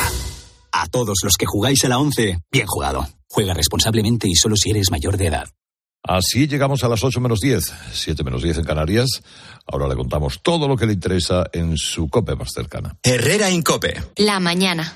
A 0.70 0.86
todos 0.86 1.18
los 1.24 1.34
que 1.36 1.44
jugáis 1.44 1.84
a 1.84 1.88
la 1.88 1.98
11, 1.98 2.38
bien 2.52 2.66
jugado. 2.68 3.08
Juega 3.28 3.52
responsablemente 3.52 4.28
y 4.28 4.36
solo 4.36 4.54
si 4.54 4.70
eres 4.70 4.92
mayor 4.92 5.16
de 5.16 5.26
edad. 5.26 5.48
Así 6.04 6.46
llegamos 6.46 6.84
a 6.84 6.88
las 6.88 7.02
8 7.02 7.20
menos 7.20 7.40
10, 7.40 7.74
7 7.92 8.22
menos 8.22 8.44
10 8.44 8.58
en 8.58 8.64
Canarias. 8.64 9.22
Ahora 9.66 9.88
le 9.88 9.96
contamos 9.96 10.40
todo 10.40 10.68
lo 10.68 10.76
que 10.76 10.86
le 10.86 10.92
interesa 10.92 11.50
en 11.52 11.76
su 11.76 12.08
COPE 12.08 12.36
más 12.36 12.52
cercana. 12.52 12.96
Herrera 13.02 13.50
Incope. 13.50 14.00
La 14.18 14.38
mañana. 14.38 14.94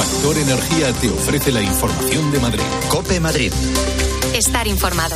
Factor 0.00 0.38
Energía 0.38 0.94
te 0.94 1.10
ofrece 1.10 1.52
la 1.52 1.60
información 1.60 2.32
de 2.32 2.40
Madrid. 2.40 2.62
Cope 2.88 3.20
Madrid. 3.20 3.52
Estar 4.32 4.66
informado. 4.66 5.14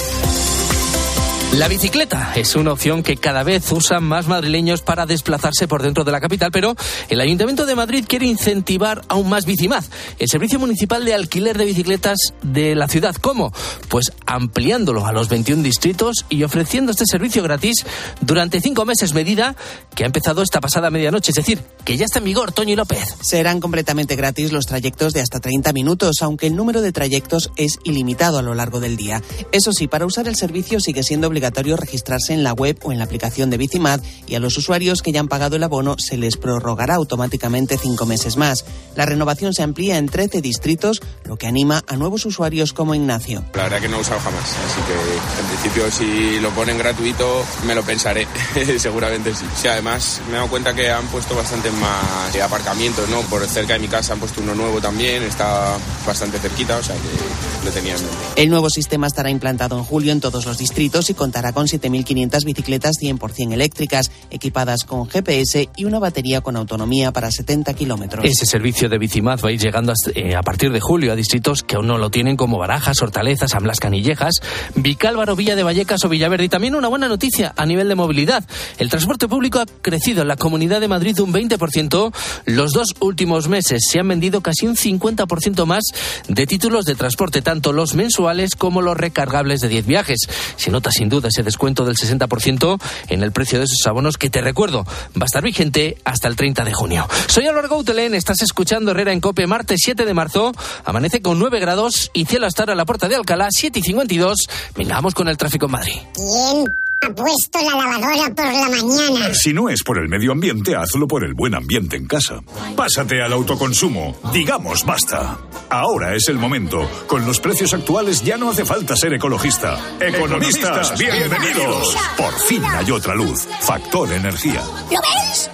La 1.54 1.68
bicicleta 1.68 2.32
es 2.34 2.56
una 2.56 2.72
opción 2.72 3.04
que 3.04 3.16
cada 3.16 3.44
vez 3.44 3.70
usan 3.70 4.02
más 4.02 4.26
madrileños 4.26 4.82
para 4.82 5.06
desplazarse 5.06 5.68
por 5.68 5.84
dentro 5.84 6.02
de 6.02 6.10
la 6.10 6.20
capital, 6.20 6.50
pero 6.50 6.74
el 7.08 7.20
Ayuntamiento 7.20 7.64
de 7.64 7.76
Madrid 7.76 8.04
quiere 8.08 8.26
incentivar 8.26 9.02
aún 9.06 9.28
más 9.28 9.46
Bicimad, 9.46 9.84
el 10.18 10.28
servicio 10.28 10.58
municipal 10.58 11.04
de 11.04 11.14
alquiler 11.14 11.56
de 11.56 11.66
bicicletas 11.66 12.18
de 12.42 12.74
la 12.74 12.88
ciudad. 12.88 13.14
¿Cómo? 13.14 13.52
Pues 13.88 14.10
ampliándolo 14.26 15.06
a 15.06 15.12
los 15.12 15.28
21 15.28 15.62
distritos 15.62 16.26
y 16.28 16.42
ofreciendo 16.42 16.90
este 16.90 17.06
servicio 17.06 17.44
gratis 17.44 17.86
durante 18.20 18.60
cinco 18.60 18.84
meses, 18.84 19.14
medida 19.14 19.54
que 19.94 20.02
ha 20.02 20.06
empezado 20.06 20.42
esta 20.42 20.60
pasada 20.60 20.90
medianoche, 20.90 21.30
es 21.30 21.36
decir, 21.36 21.60
que 21.84 21.96
ya 21.96 22.06
está 22.06 22.18
en 22.18 22.24
vigor, 22.24 22.50
Toño 22.50 22.74
López. 22.74 23.14
Serán 23.20 23.60
completamente 23.60 24.16
gratis 24.16 24.50
los 24.50 24.66
trayectos 24.66 25.12
de 25.12 25.20
hasta 25.20 25.38
30 25.38 25.72
minutos, 25.72 26.16
aunque 26.20 26.48
el 26.48 26.56
número 26.56 26.82
de 26.82 26.90
trayectos 26.90 27.52
es 27.54 27.78
ilimitado 27.84 28.38
a 28.38 28.42
lo 28.42 28.54
largo 28.54 28.80
del 28.80 28.96
día. 28.96 29.22
Eso 29.52 29.72
sí, 29.72 29.86
para 29.86 30.04
usar 30.04 30.26
el 30.26 30.34
servicio 30.34 30.80
sigue 30.80 31.04
siendo 31.04 31.28
obligatorio 31.28 31.43
registrarse 31.50 32.32
en 32.32 32.42
la 32.42 32.52
web 32.52 32.78
o 32.82 32.92
en 32.92 32.98
la 32.98 33.04
aplicación 33.04 33.50
de 33.50 33.56
Bicimad 33.56 34.00
y 34.26 34.34
a 34.34 34.40
los 34.40 34.56
usuarios 34.56 35.02
que 35.02 35.12
ya 35.12 35.20
han 35.20 35.28
pagado 35.28 35.56
el 35.56 35.62
abono 35.62 35.96
se 35.98 36.16
les 36.16 36.36
prorrogará 36.36 36.94
automáticamente 36.94 37.78
cinco 37.78 38.06
meses 38.06 38.36
más. 38.36 38.64
La 38.96 39.06
renovación 39.06 39.54
se 39.54 39.62
amplía 39.62 39.98
en 39.98 40.08
13 40.08 40.40
distritos, 40.40 41.00
lo 41.24 41.36
que 41.36 41.46
anima 41.46 41.82
a 41.86 41.96
nuevos 41.96 42.26
usuarios 42.26 42.72
como 42.72 42.94
Ignacio. 42.94 43.44
La 43.54 43.64
verdad 43.64 43.80
que 43.80 43.88
no 43.88 43.98
he 43.98 44.00
usado 44.00 44.20
jamás, 44.20 44.44
así 44.44 44.80
que 44.86 45.40
en 45.40 45.46
principio 45.48 45.90
si 45.90 46.40
lo 46.40 46.50
ponen 46.50 46.78
gratuito 46.78 47.44
me 47.66 47.74
lo 47.74 47.82
pensaré, 47.82 48.26
seguramente 48.78 49.34
sí. 49.34 49.44
Sí, 49.60 49.68
además 49.68 50.20
me 50.26 50.32
he 50.32 50.36
dado 50.36 50.48
cuenta 50.48 50.74
que 50.74 50.90
han 50.90 51.06
puesto 51.08 51.34
bastante 51.34 51.70
más 51.70 52.34
aparcamientos, 52.42 53.08
¿no? 53.08 53.20
Por 53.22 53.46
cerca 53.46 53.74
de 53.74 53.78
mi 53.78 53.88
casa 53.88 54.12
han 54.12 54.20
puesto 54.20 54.40
uno 54.40 54.54
nuevo 54.54 54.80
también, 54.80 55.22
está 55.22 55.76
bastante 56.06 56.38
cerquita, 56.38 56.76
o 56.76 56.82
sea 56.82 56.94
que 56.96 57.64
lo 57.64 57.70
tenía 57.70 57.94
en 57.94 58.00
mente. 58.00 58.16
El 58.36 58.50
nuevo 58.50 58.70
sistema 58.70 59.06
estará 59.06 59.30
implantado 59.30 59.78
en 59.78 59.84
julio 59.84 60.12
en 60.12 60.20
todos 60.20 60.46
los 60.46 60.58
distritos 60.58 61.10
y 61.10 61.14
contará 61.24 61.54
con 61.54 61.66
7.500 61.66 62.44
bicicletas 62.44 62.96
100% 63.00 63.54
eléctricas, 63.54 64.10
equipadas 64.30 64.84
con 64.84 65.08
GPS 65.08 65.70
y 65.74 65.86
una 65.86 65.98
batería 65.98 66.42
con 66.42 66.54
autonomía 66.54 67.12
para 67.12 67.30
70 67.30 67.72
kilómetros. 67.72 68.26
Ese 68.26 68.44
servicio 68.44 68.90
de 68.90 68.98
Bicimad 68.98 69.40
va 69.42 69.48
a 69.48 69.52
ir 69.52 69.58
llegando 69.58 69.92
hasta, 69.92 70.10
eh, 70.10 70.36
a 70.36 70.42
partir 70.42 70.70
de 70.70 70.80
julio 70.80 71.12
a 71.12 71.16
distritos 71.16 71.62
que 71.62 71.76
aún 71.76 71.86
no 71.86 71.96
lo 71.96 72.10
tienen, 72.10 72.36
como 72.36 72.58
Barajas, 72.58 73.00
Hortaleza, 73.00 73.48
San 73.48 73.62
Blas 73.62 73.80
Canillejas, 73.80 74.34
Vicálvaro, 74.74 75.34
Villa 75.34 75.56
de 75.56 75.62
Vallecas 75.62 76.04
o 76.04 76.10
Villaverde. 76.10 76.44
Y 76.44 76.50
también 76.50 76.74
una 76.74 76.88
buena 76.88 77.08
noticia 77.08 77.54
a 77.56 77.64
nivel 77.64 77.88
de 77.88 77.94
movilidad. 77.94 78.44
El 78.76 78.90
transporte 78.90 79.26
público 79.26 79.60
ha 79.60 79.66
crecido 79.80 80.20
en 80.20 80.28
la 80.28 80.36
Comunidad 80.36 80.82
de 80.82 80.88
Madrid 80.88 81.18
un 81.20 81.32
20%. 81.32 82.12
Los 82.44 82.72
dos 82.72 82.88
últimos 83.00 83.48
meses 83.48 83.80
se 83.90 83.98
han 83.98 84.08
vendido 84.08 84.42
casi 84.42 84.66
un 84.66 84.76
50% 84.76 85.64
más 85.64 85.84
de 86.28 86.46
títulos 86.46 86.84
de 86.84 86.96
transporte, 86.96 87.40
tanto 87.40 87.72
los 87.72 87.94
mensuales 87.94 88.56
como 88.56 88.82
los 88.82 88.94
recargables 88.94 89.62
de 89.62 89.68
10 89.68 89.86
viajes. 89.86 90.18
Se 90.56 90.70
nota 90.70 90.90
sin 90.90 91.08
duda 91.08 91.13
ese 91.22 91.42
descuento 91.42 91.84
del 91.84 91.96
60% 91.96 92.80
en 93.08 93.22
el 93.22 93.32
precio 93.32 93.58
de 93.58 93.66
esos 93.66 93.86
abonos 93.86 94.18
que 94.18 94.30
te 94.30 94.40
recuerdo 94.40 94.84
va 94.84 95.22
a 95.22 95.26
estar 95.26 95.42
vigente 95.42 95.98
hasta 96.04 96.28
el 96.28 96.36
30 96.36 96.64
de 96.64 96.72
junio. 96.72 97.08
Soy 97.28 97.46
Álvaro 97.46 97.68
Gautelén, 97.68 98.14
estás 98.14 98.42
escuchando 98.42 98.90
Herrera 98.90 99.12
en 99.12 99.20
Cope, 99.20 99.46
martes 99.46 99.80
7 99.84 100.04
de 100.04 100.14
marzo, 100.14 100.52
amanece 100.84 101.22
con 101.22 101.38
9 101.38 101.60
grados 101.60 102.10
y 102.14 102.24
cielo 102.24 102.46
hasta 102.46 102.64
a 102.72 102.74
la 102.74 102.86
puerta 102.86 103.08
de 103.08 103.16
Alcalá, 103.16 103.48
7 103.50 103.78
y 103.78 103.82
52. 103.82 104.48
Venga, 104.76 104.94
vamos 104.94 105.14
con 105.14 105.28
el 105.28 105.36
tráfico 105.36 105.66
en 105.66 105.72
Madrid. 105.72 105.98
¿Quién 106.14 106.83
ha 107.04 107.14
puesto 107.14 107.58
la 107.60 107.76
lavadora 107.76 108.34
por 108.34 108.44
la 108.44 108.68
mañana? 108.68 109.34
Si 109.34 109.52
no 109.52 109.68
es 109.68 109.82
por 109.82 109.98
el 109.98 110.08
medio 110.08 110.32
ambiente, 110.32 110.74
hazlo 110.74 111.06
por 111.06 111.24
el 111.24 111.34
buen 111.34 111.54
ambiente 111.54 111.96
en 111.96 112.06
casa. 112.06 112.40
Pásate 112.76 113.22
al 113.22 113.32
autoconsumo. 113.32 114.16
Digamos 114.32 114.84
basta. 114.84 115.38
Ahora 115.68 116.14
es 116.14 116.28
el 116.28 116.38
momento. 116.38 116.88
Con 117.06 117.26
los 117.26 117.40
precios 117.40 117.74
actuales 117.74 118.22
ya 118.22 118.36
no 118.36 118.50
hace 118.50 118.64
falta 118.64 118.96
ser 118.96 119.12
ecologista. 119.14 119.78
Economistas, 120.00 120.98
bienvenidos. 120.98 121.96
Por 122.16 122.32
fin 122.40 122.62
hay 122.64 122.90
otra 122.90 123.14
luz. 123.14 123.46
Factor 123.60 124.12
energía. 124.12 124.62
¿Lo 124.90 125.00
ves? 125.00 125.50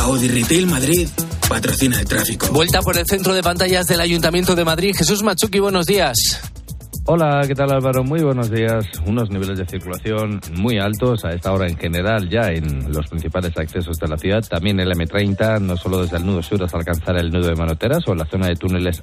Audi 0.00 0.28
Retail 0.28 0.66
Madrid 0.66 1.08
patrocina 1.48 2.00
el 2.00 2.06
tráfico. 2.06 2.48
Vuelta 2.48 2.82
por 2.82 2.98
el 2.98 3.06
centro 3.06 3.32
de 3.34 3.42
pantallas 3.42 3.86
del 3.86 4.00
Ayuntamiento 4.00 4.54
de 4.54 4.64
Madrid. 4.64 4.94
Jesús 4.96 5.22
Machuki, 5.22 5.60
buenos 5.60 5.86
días. 5.86 6.16
Hola, 7.06 7.42
¿qué 7.46 7.54
tal 7.54 7.70
Álvaro? 7.70 8.02
Muy 8.02 8.22
buenos 8.22 8.50
días. 8.50 8.86
Unos 9.04 9.28
niveles 9.28 9.58
de 9.58 9.66
circulación 9.66 10.40
muy 10.56 10.78
altos 10.78 11.22
a 11.26 11.32
esta 11.32 11.52
hora 11.52 11.66
en 11.66 11.76
general 11.76 12.30
ya 12.30 12.50
en 12.50 12.90
los 12.90 13.08
principales 13.08 13.54
accesos 13.58 13.98
de 13.98 14.08
la 14.08 14.16
ciudad. 14.16 14.42
También 14.42 14.80
el 14.80 14.90
M30, 14.90 15.60
no 15.60 15.76
solo 15.76 16.00
desde 16.00 16.16
el 16.16 16.24
nudo 16.24 16.42
sur 16.42 16.62
hasta 16.64 16.78
alcanzar 16.78 17.18
el 17.18 17.30
nudo 17.30 17.48
de 17.48 17.56
Manoteras 17.56 18.08
o 18.08 18.14
la 18.14 18.24
zona 18.24 18.46
de 18.46 18.56
túneles 18.56 19.02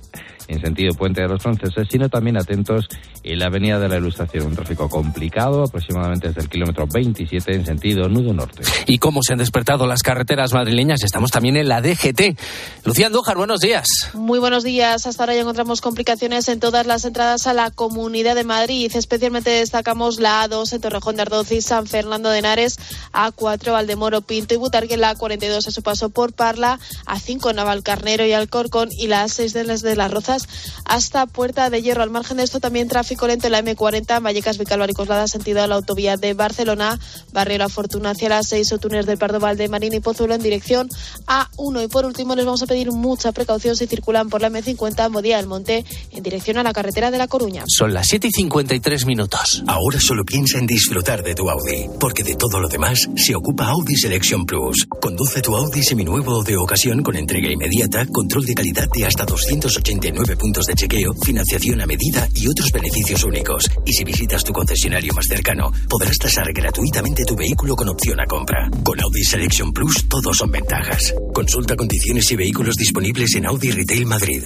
en 0.51 0.61
sentido 0.61 0.93
Puente 0.93 1.21
de 1.21 1.27
los 1.27 1.41
Franceses, 1.41 1.87
sino 1.89 2.09
también 2.09 2.37
atentos 2.37 2.87
en 3.23 3.39
la 3.39 3.45
Avenida 3.47 3.79
de 3.79 3.89
la 3.89 3.97
Ilustración. 3.97 4.47
Un 4.47 4.55
tráfico 4.55 4.89
complicado, 4.89 5.63
aproximadamente 5.63 6.27
desde 6.27 6.41
el 6.41 6.49
kilómetro 6.49 6.85
27 6.87 7.53
en 7.53 7.65
sentido 7.65 8.07
nudo 8.09 8.33
norte. 8.33 8.63
¿Y 8.87 8.97
cómo 8.97 9.21
se 9.23 9.33
han 9.33 9.39
despertado 9.39 9.87
las 9.87 10.03
carreteras 10.03 10.53
madrileñas? 10.53 11.03
Estamos 11.03 11.31
también 11.31 11.57
en 11.57 11.67
la 11.67 11.81
DGT. 11.81 12.37
Lucía 12.85 13.07
Andújar, 13.07 13.37
buenos 13.37 13.59
días. 13.59 13.87
Muy 14.13 14.39
buenos 14.39 14.63
días. 14.63 15.05
Hasta 15.07 15.23
ahora 15.23 15.35
ya 15.35 15.41
encontramos 15.41 15.81
complicaciones 15.81 16.47
en 16.49 16.59
todas 16.59 16.85
las 16.85 17.05
entradas 17.05 17.47
a 17.47 17.53
la 17.53 17.71
Comunidad 17.71 18.35
de 18.35 18.43
Madrid. 18.43 18.91
Especialmente 18.93 19.49
destacamos 19.49 20.19
la 20.19 20.47
A2 20.47 20.73
en 20.73 20.81
Torrejón 20.81 21.15
de 21.15 21.21
Ardoz 21.23 21.51
y 21.51 21.61
San 21.61 21.87
Fernando 21.87 22.29
de 22.29 22.39
Henares, 22.39 22.79
A4 23.13 23.71
Valdemoro, 23.71 24.21
Pinto 24.21 24.53
y 24.53 24.57
Butarque, 24.57 24.97
la 24.97 25.15
A42 25.15 25.67
a 25.67 25.71
su 25.71 25.81
paso 25.81 26.09
por 26.09 26.33
Parla, 26.33 26.79
A5 27.05 27.53
Navalcarnero 27.53 28.25
y 28.25 28.33
Alcorcón 28.33 28.89
y 28.91 29.07
la 29.07 29.25
A6 29.25 29.51
de 29.53 29.63
las 29.63 29.81
de 29.81 29.95
las 29.95 30.11
Rozas 30.11 30.40
hasta 30.85 31.25
Puerta 31.25 31.69
de 31.69 31.81
Hierro. 31.81 32.03
Al 32.03 32.09
margen 32.09 32.37
de 32.37 32.43
esto 32.43 32.59
también 32.59 32.87
tráfico 32.87 33.27
lento 33.27 33.47
en 33.47 33.53
la 33.53 33.63
M40, 33.63 34.21
Vallecas, 34.21 34.57
Vicálvaro 34.57 34.91
y 34.91 34.95
Coslada, 34.95 35.27
sentido 35.27 35.61
a 35.61 35.67
la 35.67 35.75
autovía 35.75 36.17
de 36.17 36.33
Barcelona, 36.33 36.99
Barrio 37.31 37.57
La 37.57 37.69
Fortuna 37.69 38.11
hacia 38.11 38.29
las 38.29 38.47
6 38.47 38.73
o 38.73 38.77
túneles 38.79 39.05
del 39.05 39.17
Pardo 39.17 39.39
Valdemarín 39.39 39.93
y 39.93 39.99
Pozuelo 39.99 40.33
en 40.33 40.41
dirección 40.41 40.89
A1. 41.27 41.85
Y 41.85 41.87
por 41.87 42.05
último 42.05 42.35
les 42.35 42.45
vamos 42.45 42.61
a 42.61 42.67
pedir 42.67 42.91
mucha 42.91 43.31
precaución 43.31 43.75
si 43.75 43.87
circulan 43.87 44.29
por 44.29 44.41
la 44.41 44.49
M50 44.49 45.09
Modía 45.09 45.37
del 45.37 45.47
Monte 45.47 45.85
en 46.11 46.23
dirección 46.23 46.57
a 46.57 46.63
la 46.63 46.73
carretera 46.73 47.11
de 47.11 47.17
La 47.17 47.27
Coruña. 47.27 47.63
Son 47.67 47.93
las 47.93 48.07
7 48.07 48.27
y 48.27 48.31
53 48.31 49.05
minutos. 49.05 49.63
Ahora 49.67 49.99
solo 49.99 50.23
piensa 50.25 50.57
en 50.57 50.67
disfrutar 50.67 51.23
de 51.23 51.35
tu 51.35 51.49
Audi, 51.49 51.89
porque 51.99 52.23
de 52.23 52.35
todo 52.35 52.59
lo 52.59 52.67
demás 52.67 53.09
se 53.15 53.35
ocupa 53.35 53.67
Audi 53.67 53.95
Selection 53.95 54.45
Plus. 54.45 54.87
Conduce 55.01 55.41
tu 55.41 55.55
Audi 55.55 55.83
seminuevo 55.83 56.43
de 56.43 56.57
ocasión 56.57 57.01
con 57.03 57.15
entrega 57.15 57.51
inmediata, 57.51 58.05
control 58.07 58.45
de 58.45 58.53
calidad 58.53 58.87
de 58.93 59.05
hasta 59.05 59.25
289 59.25 60.20
puntos 60.37 60.65
de 60.65 60.75
chequeo, 60.75 61.13
financiación 61.23 61.81
a 61.81 61.85
medida 61.85 62.27
y 62.33 62.47
otros 62.47 62.71
beneficios 62.71 63.23
únicos. 63.23 63.69
Y 63.85 63.93
si 63.93 64.03
visitas 64.03 64.43
tu 64.43 64.53
concesionario 64.53 65.13
más 65.13 65.25
cercano, 65.27 65.71
podrás 65.89 66.17
tasar 66.17 66.51
gratuitamente 66.53 67.25
tu 67.25 67.35
vehículo 67.35 67.75
con 67.75 67.89
opción 67.89 68.19
a 68.19 68.25
compra. 68.25 68.69
Con 68.83 69.01
Audi 69.01 69.23
Selection 69.23 69.73
Plus, 69.73 70.07
todos 70.07 70.37
son 70.37 70.51
ventajas. 70.51 71.13
Consulta 71.33 71.75
condiciones 71.75 72.31
y 72.31 72.35
vehículos 72.35 72.75
disponibles 72.75 73.35
en 73.35 73.47
Audi 73.47 73.71
Retail 73.71 74.05
Madrid. 74.05 74.43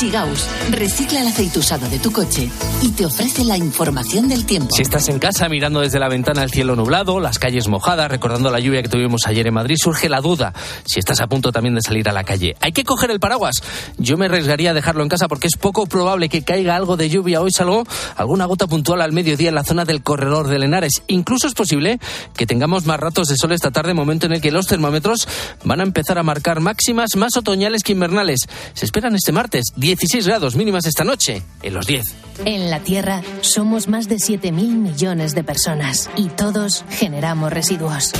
Sigaus 0.00 0.48
recicla 0.70 1.20
el 1.20 1.26
aceite 1.26 1.58
usado 1.58 1.86
de 1.90 1.98
tu 1.98 2.10
coche 2.10 2.48
y 2.80 2.88
te 2.92 3.04
ofrece 3.04 3.44
la 3.44 3.58
información 3.58 4.28
del 4.28 4.46
tiempo. 4.46 4.74
Si 4.74 4.80
estás 4.80 5.06
en 5.10 5.18
casa 5.18 5.46
mirando 5.50 5.80
desde 5.80 5.98
la 5.98 6.08
ventana 6.08 6.42
el 6.42 6.50
cielo 6.50 6.74
nublado, 6.74 7.20
las 7.20 7.38
calles 7.38 7.68
mojadas, 7.68 8.10
recordando 8.10 8.50
la 8.50 8.60
lluvia 8.60 8.80
que 8.80 8.88
tuvimos 8.88 9.26
ayer 9.26 9.46
en 9.46 9.52
Madrid, 9.52 9.76
surge 9.78 10.08
la 10.08 10.22
duda 10.22 10.54
si 10.86 11.00
estás 11.00 11.20
a 11.20 11.26
punto 11.26 11.52
también 11.52 11.74
de 11.74 11.82
salir 11.82 12.08
a 12.08 12.12
la 12.12 12.24
calle. 12.24 12.56
Hay 12.62 12.72
que 12.72 12.82
coger 12.82 13.10
el 13.10 13.20
paraguas. 13.20 13.62
Yo 13.98 14.16
me 14.16 14.24
arriesgaría 14.24 14.70
a 14.70 14.72
dejarlo 14.72 15.02
en 15.02 15.10
casa 15.10 15.28
porque 15.28 15.48
es 15.48 15.58
poco 15.58 15.84
probable 15.84 16.30
que 16.30 16.44
caiga 16.44 16.76
algo 16.76 16.96
de 16.96 17.10
lluvia 17.10 17.42
hoy, 17.42 17.50
salvo 17.50 17.84
alguna 18.16 18.46
gota 18.46 18.66
puntual 18.66 19.02
al 19.02 19.12
mediodía 19.12 19.50
en 19.50 19.54
la 19.54 19.64
zona 19.64 19.84
del 19.84 20.02
corredor 20.02 20.48
de 20.48 20.60
Lenares. 20.60 21.02
Incluso 21.08 21.46
es 21.46 21.52
posible 21.52 22.00
que 22.34 22.46
tengamos 22.46 22.86
más 22.86 22.98
ratos 22.98 23.28
de 23.28 23.36
sol 23.36 23.52
esta 23.52 23.70
tarde, 23.70 23.92
momento 23.92 24.24
en 24.24 24.32
el 24.32 24.40
que 24.40 24.50
los 24.50 24.66
termómetros 24.66 25.28
van 25.62 25.80
a 25.80 25.82
empezar 25.82 26.18
a 26.18 26.22
marcar 26.22 26.60
máximas 26.60 27.16
más 27.16 27.36
otoñales 27.36 27.82
que 27.82 27.92
invernales. 27.92 28.48
Se 28.72 28.86
esperan 28.86 29.14
este 29.14 29.32
martes 29.32 29.74
16 29.90 30.24
grados 30.24 30.54
mínimas 30.54 30.86
esta 30.86 31.02
noche, 31.02 31.42
en 31.62 31.74
los 31.74 31.84
10. 31.84 32.14
En 32.44 32.70
la 32.70 32.78
Tierra 32.78 33.22
somos 33.40 33.88
más 33.88 34.06
de 34.06 34.18
7.000 34.18 34.52
millones 34.52 35.34
de 35.34 35.42
personas 35.42 36.08
y 36.16 36.28
todos 36.28 36.84
generamos 36.90 37.52
residuos. 37.52 38.12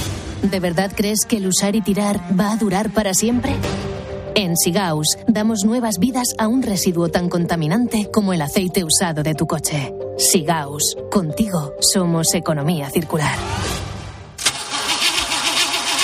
¿De 0.42 0.58
verdad 0.58 0.90
crees 0.92 1.20
que 1.28 1.36
el 1.36 1.46
usar 1.46 1.76
y 1.76 1.80
tirar 1.80 2.20
va 2.38 2.50
a 2.50 2.56
durar 2.56 2.90
para 2.90 3.14
siempre? 3.14 3.54
En 4.34 4.56
Sigaus 4.56 5.16
damos 5.28 5.64
nuevas 5.64 5.98
vidas 6.00 6.34
a 6.38 6.48
un 6.48 6.64
residuo 6.64 7.08
tan 7.08 7.28
contaminante 7.28 8.10
como 8.12 8.32
el 8.32 8.42
aceite 8.42 8.82
usado 8.82 9.22
de 9.22 9.34
tu 9.34 9.46
coche. 9.46 9.94
Sigaus, 10.18 10.96
contigo 11.08 11.74
somos 11.80 12.34
economía 12.34 12.90
circular. 12.90 13.38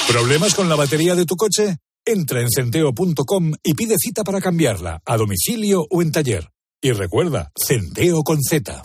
¿Problemas 0.06 0.54
con 0.54 0.68
la 0.68 0.76
batería 0.76 1.16
de 1.16 1.24
tu 1.24 1.34
coche? 1.34 1.78
Entra 2.08 2.40
en 2.40 2.48
centeo.com 2.48 3.52
y 3.64 3.74
pide 3.74 3.96
cita 3.98 4.22
para 4.22 4.40
cambiarla, 4.40 5.00
a 5.04 5.16
domicilio 5.16 5.84
o 5.90 6.02
en 6.02 6.12
taller. 6.12 6.48
Y 6.80 6.92
recuerda, 6.92 7.50
Centeo 7.56 8.22
con 8.22 8.40
Z. 8.40 8.80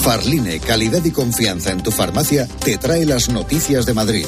Farline, 0.00 0.60
calidad 0.60 1.04
y 1.04 1.10
confianza 1.10 1.72
en 1.72 1.82
tu 1.82 1.90
farmacia, 1.90 2.48
te 2.64 2.78
trae 2.78 3.04
las 3.04 3.28
noticias 3.28 3.84
de 3.84 3.92
Madrid. 3.92 4.26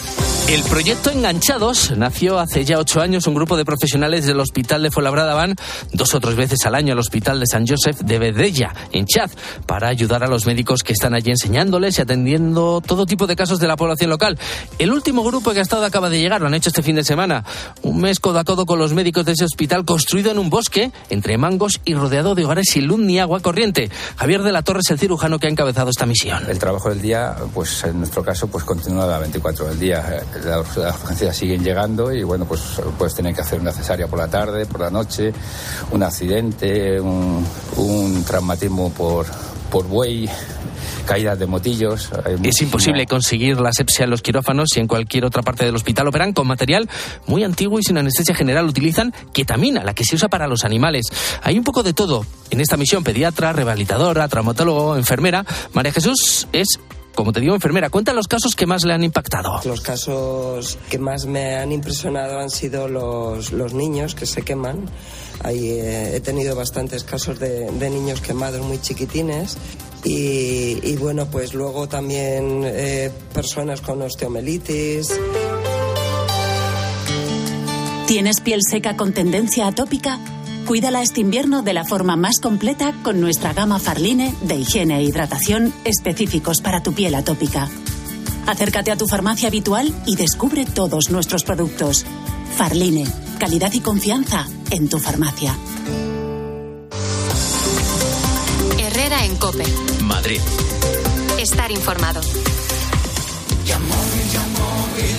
El 0.49 0.63
proyecto 0.65 1.11
Enganchados 1.11 1.97
nació 1.97 2.39
hace 2.39 2.65
ya 2.67 2.79
ocho 2.79 3.01
años. 3.01 3.27
Un 3.27 3.35
grupo 3.35 3.57
de 3.57 3.65
profesionales 3.65 4.27
del 4.27 4.39
Hospital 4.39 4.83
de 4.83 4.91
Fuenlabrada 4.91 5.33
van 5.35 5.57
dos 5.93 6.15
o 6.15 6.21
tres 6.21 6.37
veces 6.37 6.67
al 6.67 6.75
año 6.75 6.93
al 6.93 6.99
Hospital 6.99 7.41
de 7.41 7.47
San 7.47 7.67
Joseph 7.67 8.01
de 8.01 8.19
Bedella, 8.19 8.75
en 8.93 9.07
Chad, 9.07 9.31
para 9.65 9.89
ayudar 9.89 10.23
a 10.25 10.27
los 10.27 10.45
médicos 10.45 10.83
que 10.83 10.93
están 10.93 11.15
allí 11.15 11.31
enseñándoles 11.31 11.99
y 11.99 12.03
atendiendo 12.03 12.83
todo 12.83 13.07
tipo 13.07 13.27
de 13.27 13.37
casos 13.37 13.59
de 13.59 13.69
la 13.69 13.77
población 13.77 14.11
local. 14.11 14.39
El 14.79 14.93
último 14.93 15.25
grupo 15.25 15.53
que 15.53 15.61
ha 15.61 15.63
estado 15.63 15.87
acaba 15.87 16.11
de 16.11 16.21
llegar, 16.21 16.43
lo 16.43 16.49
han 16.49 16.55
hecho 16.55 16.69
este 16.69 16.83
fin 16.83 16.97
de 16.97 17.05
semana. 17.05 17.45
Un 17.83 18.01
mes 18.01 18.21
codo 18.21 18.39
a 18.39 18.45
codo 18.45 18.67
con 18.67 18.79
los 18.79 18.93
médicos 18.93 19.25
de 19.25 19.33
ese 19.33 19.45
hospital, 19.45 19.87
construido 19.87 20.31
en 20.33 20.39
un 20.39 20.51
bosque, 20.51 20.93
entre 21.09 21.39
mangos 21.39 21.81
y 21.87 21.95
rodeado 21.95 22.35
de 22.35 22.45
hogares 22.45 22.67
sin 22.71 22.89
luz 22.89 22.99
ni 22.99 23.19
agua 23.19 23.41
corriente. 23.41 23.91
Javier 24.17 24.43
de 24.43 24.53
la 24.53 24.63
Torre 24.63 24.81
es 24.81 24.91
el 24.91 24.99
cirujano 24.99 25.39
que 25.39 25.47
ha 25.47 25.51
encabezado 25.63 25.91
esta 25.91 26.07
misión. 26.07 26.43
El 26.49 26.59
trabajo 26.59 26.89
del 26.89 27.01
día, 27.01 27.37
pues 27.55 27.85
en 27.85 27.99
nuestro 27.99 28.25
caso, 28.25 28.49
pues 28.49 28.65
continúa 28.65 29.15
a 29.15 29.19
24 29.21 29.69
del 29.69 29.79
día 29.79 30.23
las, 30.45 30.77
urgencias 30.77 31.37
siguen 31.37 31.63
llegando 31.63 32.13
y 32.13 32.25
bueno, 32.25 32.45
pues 32.45 32.61
puedes 32.99 33.15
tener 33.15 33.33
que 33.35 33.43
hacer 33.43 33.61
una 33.61 33.73
cesárea 33.73 34.09
por 34.09 34.19
la 34.19 34.29
tarde, 34.29 34.67
por 34.67 34.81
la 34.81 34.91
noche, 34.91 35.33
un 35.93 36.03
accidente, 36.03 37.01
un, 37.01 37.47
un 37.77 38.25
traumatismo 38.25 38.91
por, 38.91 39.27
por 39.73 39.89
buey, 39.89 40.29
caídas 41.07 41.39
de 41.39 41.47
motillos. 41.47 42.11
Es 42.45 42.61
imposible 42.61 43.07
conseguir 43.07 43.59
la 43.59 43.71
asepsia 43.71 44.05
en 44.05 44.11
los 44.11 44.21
quirófanos 44.21 44.77
y 44.77 44.81
en 44.81 44.87
cualquier 44.87 45.25
otra 45.25 45.43
parte 45.43 45.65
del 45.65 45.75
hospital 45.75 46.07
operan 46.09 46.35
con 46.35 46.47
material 46.47 46.91
muy 47.27 47.43
antiguo 47.43 47.79
y 47.79 47.83
sin 47.83 47.97
anestesia 47.97 48.35
general. 48.35 48.69
Utilizan 48.69 49.15
ketamina, 49.33 49.83
la 49.83 49.95
que 49.95 50.05
se 50.05 50.15
usa 50.15 50.29
para 50.29 50.47
los 50.47 50.67
animales. 50.67 51.07
Hay 51.43 51.57
un 51.57 51.65
poco 51.65 51.83
de 51.83 51.95
todo 51.95 52.27
en 52.51 52.61
esta 52.61 52.77
misión: 52.77 53.03
pediatra, 53.03 53.55
rehabilitadora, 53.55 54.29
traumatólogo, 54.29 54.95
enfermera. 54.97 55.47
María 55.73 55.93
Jesús 55.93 56.47
es 56.53 56.79
como 57.15 57.33
te 57.33 57.41
digo, 57.41 57.55
enfermera, 57.55 57.91
cuenta 57.91 58.15
los 58.15 58.27
casos 58.27 58.57
que 58.57 58.67
más 58.67 58.85
le 58.85 58.95
han 58.95 59.05
impactado. 59.05 59.61
Los 59.65 59.83
casos 59.83 60.79
que 60.89 60.99
más 60.99 61.27
me 61.27 61.57
han 61.57 61.71
impresionado 61.71 62.39
han 62.39 62.49
sido 62.49 62.89
los, 62.89 63.53
los 63.53 63.75
niños 63.75 64.15
que 64.15 64.25
se 64.25 64.43
queman. 64.43 64.87
Ahí 65.41 65.71
eh, 65.71 66.17
he 66.17 66.21
tenido 66.21 66.55
bastantes 66.55 67.05
casos 67.05 67.39
de, 67.39 67.71
niños 67.71 68.21
quemados 68.21 68.65
muy 68.65 68.81
chiquitines. 68.81 69.57
Y, 70.05 70.79
y 70.83 70.97
bueno, 70.97 71.27
pues 71.27 71.55
luego 71.55 71.89
también 71.89 72.63
eh, 72.65 73.11
personas 73.33 73.81
con 73.81 74.03
osteomelitis. 74.03 75.09
¿Tienes 78.07 78.41
piel 78.41 78.61
seca 78.69 78.97
con 78.97 79.13
tendencia 79.13 79.69
atópica? 79.69 80.19
Cuídala 80.67 81.03
este 81.03 81.21
invierno 81.21 81.63
de 81.63 81.73
la 81.73 81.85
forma 81.85 82.17
más 82.17 82.39
completa 82.41 82.95
con 83.03 83.21
nuestra 83.21 83.53
gama 83.53 83.79
Farline 83.79 84.35
de 84.43 84.57
higiene 84.57 84.99
e 84.99 85.03
hidratación 85.03 85.73
específicos 85.85 86.61
para 86.61 86.83
tu 86.83 86.93
piel 86.93 87.15
atópica. 87.15 87.69
Acércate 88.47 88.91
a 88.91 88.97
tu 88.97 89.07
farmacia 89.07 89.49
habitual 89.49 89.93
y 90.07 90.17
descubre 90.17 90.65
todos 90.65 91.11
nuestros 91.11 91.43
productos. 91.45 92.05
Farline, 92.57 93.07
calidad 93.43 93.73
y 93.73 93.81
confianza 93.81 94.47
en 94.71 94.89
tu 94.89 95.01
farmacia. 95.01 95.53
Herrera 98.79 99.25
en 99.25 99.35
Cope. 99.35 99.65
Madrid. 100.05 100.41
Estar 101.41 101.73
informado. 101.73 102.21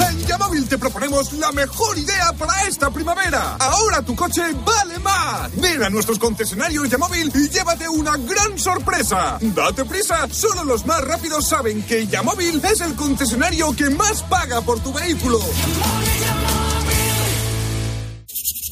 En 0.08 0.26
Yamóvil 0.26 0.70
te 0.70 0.78
proponemos 0.78 1.34
la 1.34 1.52
mejor 1.52 1.98
idea 1.98 2.32
para 2.40 2.66
esta 2.66 2.90
primavera. 2.92 3.58
Ahora 3.60 4.02
tu 4.02 4.16
coche 4.16 4.42
vale 4.64 5.00
más. 5.00 5.54
Ven 5.58 5.84
a 5.84 5.90
nuestros 5.90 6.18
concesionarios 6.18 6.88
Yamóvil 6.88 7.30
y 7.36 7.50
llévate 7.50 7.90
una 7.90 8.16
gran 8.16 8.58
sorpresa. 8.58 9.38
Date 9.42 9.84
prisa, 9.84 10.30
solo 10.32 10.64
los 10.64 10.86
más 10.86 11.02
rápidos 11.02 11.50
saben 11.50 11.84
que 11.84 12.08
Yamóvil 12.08 12.62
es 12.64 12.80
el 12.80 12.96
concesionario 12.96 13.76
que 13.76 13.90
más 13.90 14.24
paga 14.24 14.62
por 14.62 14.80
tu 14.80 14.94
vehículo. 14.94 15.42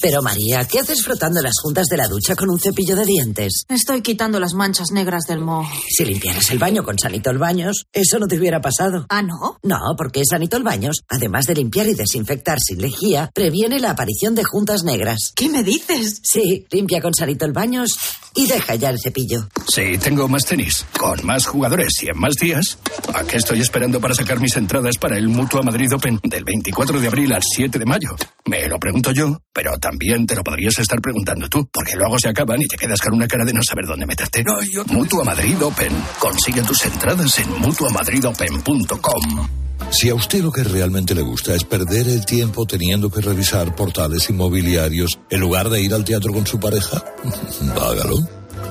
Pero 0.01 0.23
María, 0.23 0.65
¿qué 0.65 0.79
haces 0.79 1.03
frotando 1.03 1.41
las 1.41 1.53
juntas 1.61 1.85
de 1.85 1.95
la 1.95 2.07
ducha 2.07 2.35
con 2.35 2.49
un 2.49 2.59
cepillo 2.59 2.95
de 2.95 3.05
dientes? 3.05 3.65
Estoy 3.69 4.01
quitando 4.01 4.39
las 4.39 4.55
manchas 4.55 4.91
negras 4.91 5.25
del 5.27 5.41
moho. 5.41 5.69
Si 5.89 6.03
limpiaras 6.03 6.49
el 6.49 6.57
baño 6.57 6.83
con 6.83 6.97
Sanitol 6.97 7.37
Baños, 7.37 7.85
eso 7.93 8.17
no 8.17 8.27
te 8.27 8.37
hubiera 8.37 8.61
pasado. 8.61 9.05
¿Ah, 9.09 9.21
no? 9.21 9.59
No, 9.61 9.77
porque 9.95 10.23
Sanitol 10.25 10.63
Baños, 10.63 11.03
además 11.07 11.45
de 11.45 11.53
limpiar 11.53 11.85
y 11.85 11.93
desinfectar 11.93 12.57
sin 12.59 12.81
lejía, 12.81 13.29
previene 13.35 13.79
la 13.79 13.91
aparición 13.91 14.33
de 14.33 14.43
juntas 14.43 14.81
negras. 14.83 15.33
¿Qué 15.35 15.49
me 15.49 15.61
dices? 15.61 16.19
Sí, 16.23 16.65
limpia 16.71 16.99
con 16.99 17.13
Sanitol 17.13 17.51
Baños 17.51 17.95
y 18.33 18.47
deja 18.47 18.73
ya 18.73 18.89
el 18.89 18.99
cepillo. 18.99 19.49
Sí, 19.67 19.99
tengo 19.99 20.27
más 20.27 20.45
tenis, 20.45 20.83
con 20.97 21.23
más 21.25 21.45
jugadores 21.45 21.93
y 22.01 22.07
en 22.07 22.17
más 22.17 22.33
días. 22.35 22.79
¿A 23.13 23.23
qué 23.23 23.37
estoy 23.37 23.61
esperando 23.61 24.01
para 24.01 24.15
sacar 24.15 24.39
mis 24.39 24.57
entradas 24.57 24.97
para 24.97 25.15
el 25.17 25.27
Mutua 25.27 25.61
Madrid 25.61 25.93
Open 25.93 26.19
del 26.23 26.43
24 26.43 26.99
de 26.99 27.07
abril 27.07 27.33
al 27.33 27.43
7 27.43 27.77
de 27.77 27.85
mayo? 27.85 28.15
Me 28.45 28.67
lo 28.67 28.79
pregunto 28.79 29.11
yo, 29.11 29.39
pero 29.53 29.77
también 29.77 29.90
te 29.99 30.35
lo 30.35 30.43
podrías 30.43 30.77
estar 30.79 30.99
preguntando 31.01 31.47
tú, 31.47 31.67
porque 31.71 31.95
luego 31.95 32.17
se 32.19 32.29
acaban 32.29 32.61
y 32.61 32.67
te 32.67 32.77
quedas 32.77 32.99
con 33.01 33.13
una 33.13 33.27
cara 33.27 33.45
de 33.45 33.53
no 33.53 33.61
saber 33.63 33.85
dónde 33.85 34.05
meterte. 34.05 34.43
No, 34.43 34.61
yo... 34.61 34.83
Mutua 34.85 35.23
Madrid 35.23 35.61
Open. 35.61 35.91
Consigue 36.19 36.61
tus 36.63 36.85
entradas 36.85 37.39
en 37.39 37.49
mutuamadridopen.com. 37.59 39.47
Si 39.91 40.09
a 40.09 40.15
usted 40.15 40.41
lo 40.41 40.51
que 40.51 40.63
realmente 40.63 41.15
le 41.15 41.21
gusta 41.21 41.53
es 41.53 41.63
perder 41.63 42.07
el 42.07 42.25
tiempo 42.25 42.65
teniendo 42.65 43.09
que 43.09 43.21
revisar 43.21 43.75
portales 43.75 44.29
inmobiliarios 44.29 45.19
en 45.29 45.39
lugar 45.39 45.69
de 45.69 45.81
ir 45.81 45.93
al 45.93 46.05
teatro 46.05 46.33
con 46.33 46.47
su 46.47 46.59
pareja, 46.59 47.03
hágalo. 47.75 48.17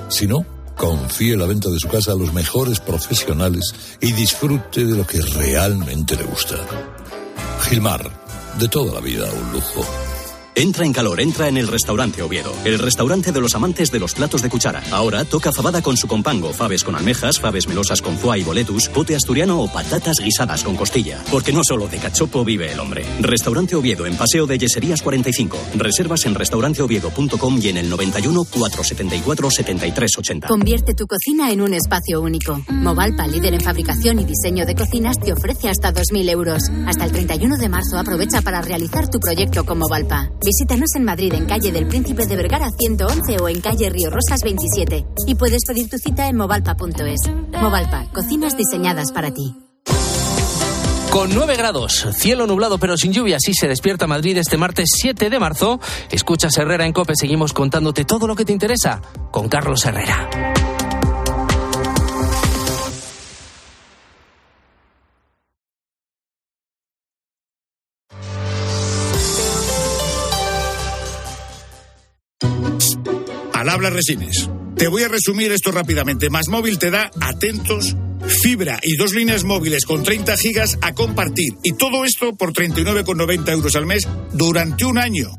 Si 0.08 0.26
no, 0.26 0.46
confíe 0.76 1.36
la 1.36 1.46
venta 1.46 1.68
de 1.68 1.78
su 1.78 1.88
casa 1.88 2.12
a 2.12 2.16
los 2.16 2.32
mejores 2.32 2.80
profesionales 2.80 3.74
y 4.00 4.12
disfrute 4.12 4.84
de 4.84 4.96
lo 4.96 5.06
que 5.06 5.20
realmente 5.20 6.16
le 6.16 6.24
gusta. 6.24 6.56
Gilmar, 7.68 8.10
de 8.58 8.68
toda 8.68 8.94
la 8.94 9.00
vida 9.00 9.26
un 9.30 9.52
lujo. 9.52 9.84
Entra 10.54 10.84
en 10.84 10.92
calor, 10.92 11.20
entra 11.20 11.48
en 11.48 11.56
el 11.56 11.68
restaurante 11.68 12.22
Oviedo, 12.22 12.52
el 12.64 12.78
restaurante 12.78 13.30
de 13.32 13.40
los 13.40 13.54
amantes 13.54 13.90
de 13.90 14.00
los 14.00 14.14
platos 14.14 14.42
de 14.42 14.50
cuchara. 14.50 14.82
Ahora 14.90 15.24
toca 15.24 15.52
fabada 15.52 15.80
con 15.80 15.96
su 15.96 16.08
compango, 16.08 16.52
faves 16.52 16.82
con 16.82 16.96
almejas, 16.96 17.38
faves 17.38 17.68
melosas 17.68 18.02
con 18.02 18.18
foie 18.18 18.40
y 18.40 18.44
boletus, 18.44 18.88
pote 18.88 19.14
asturiano 19.14 19.60
o 19.60 19.72
patatas 19.72 20.18
guisadas 20.18 20.64
con 20.64 20.76
costilla. 20.76 21.22
Porque 21.30 21.52
no 21.52 21.62
solo 21.62 21.86
de 21.86 21.98
cachopo 21.98 22.44
vive 22.44 22.72
el 22.72 22.80
hombre. 22.80 23.04
Restaurante 23.20 23.76
Oviedo 23.76 24.06
en 24.06 24.16
Paseo 24.16 24.46
de 24.46 24.58
Yeserías 24.58 25.02
45. 25.02 25.56
Reservas 25.76 26.26
en 26.26 26.34
restauranteoviedo.com 26.34 27.60
y 27.62 27.68
en 27.68 27.76
el 27.76 27.88
91 27.88 28.44
474 28.44 29.50
7380. 29.50 30.48
Convierte 30.48 30.94
tu 30.94 31.06
cocina 31.06 31.52
en 31.52 31.60
un 31.60 31.74
espacio 31.74 32.20
único. 32.20 32.60
Movalpa, 32.68 33.26
líder 33.26 33.54
en 33.54 33.60
fabricación 33.60 34.18
y 34.18 34.24
diseño 34.24 34.66
de 34.66 34.74
cocinas, 34.74 35.16
te 35.18 35.32
ofrece 35.32 35.68
hasta 35.68 35.92
2.000 35.92 36.28
euros. 36.30 36.62
Hasta 36.86 37.04
el 37.04 37.12
31 37.12 37.56
de 37.56 37.68
marzo 37.68 37.98
aprovecha 37.98 38.42
para 38.42 38.60
realizar 38.60 39.08
tu 39.08 39.20
proyecto 39.20 39.64
con 39.64 39.78
Movalpa. 39.78 40.28
Visítanos 40.44 40.94
en 40.96 41.04
Madrid, 41.04 41.34
en 41.34 41.44
calle 41.44 41.70
del 41.70 41.86
Príncipe 41.86 42.26
de 42.26 42.34
Vergara 42.34 42.70
111 42.70 43.36
o 43.42 43.48
en 43.48 43.60
calle 43.60 43.90
Río 43.90 44.08
Rosas 44.08 44.42
27. 44.42 45.04
Y 45.26 45.34
puedes 45.34 45.64
pedir 45.66 45.90
tu 45.90 45.98
cita 45.98 46.28
en 46.28 46.36
movalpa.es. 46.36 47.30
Movalpa, 47.60 48.06
cocinas 48.12 48.56
diseñadas 48.56 49.12
para 49.12 49.32
ti. 49.32 49.54
Con 51.10 51.34
9 51.34 51.56
grados, 51.56 52.06
cielo 52.12 52.46
nublado 52.46 52.78
pero 52.78 52.96
sin 52.96 53.12
lluvia, 53.12 53.36
así 53.36 53.52
se 53.52 53.66
despierta 53.66 54.06
Madrid 54.06 54.38
este 54.38 54.56
martes 54.56 54.90
7 54.92 55.28
de 55.28 55.38
marzo. 55.38 55.80
Escuchas 56.10 56.56
Herrera 56.56 56.86
en 56.86 56.92
Cope, 56.92 57.16
seguimos 57.16 57.52
contándote 57.52 58.04
todo 58.04 58.26
lo 58.26 58.36
que 58.36 58.44
te 58.44 58.52
interesa 58.52 59.02
con 59.30 59.48
Carlos 59.48 59.84
Herrera. 59.84 60.49
Resines. 73.88 74.50
Te 74.76 74.88
voy 74.88 75.04
a 75.04 75.08
resumir 75.08 75.52
esto 75.52 75.72
rápidamente. 75.72 76.28
Más 76.28 76.48
móvil 76.48 76.78
te 76.78 76.90
da 76.90 77.10
atentos, 77.20 77.96
fibra 78.26 78.78
y 78.82 78.96
dos 78.96 79.14
líneas 79.14 79.44
móviles 79.44 79.86
con 79.86 80.02
30 80.02 80.36
gigas 80.36 80.78
a 80.82 80.92
compartir. 80.92 81.54
Y 81.62 81.72
todo 81.72 82.04
esto 82.04 82.34
por 82.36 82.52
39,90 82.52 83.52
euros 83.52 83.76
al 83.76 83.86
mes 83.86 84.06
durante 84.32 84.84
un 84.84 84.98
año. 84.98 85.30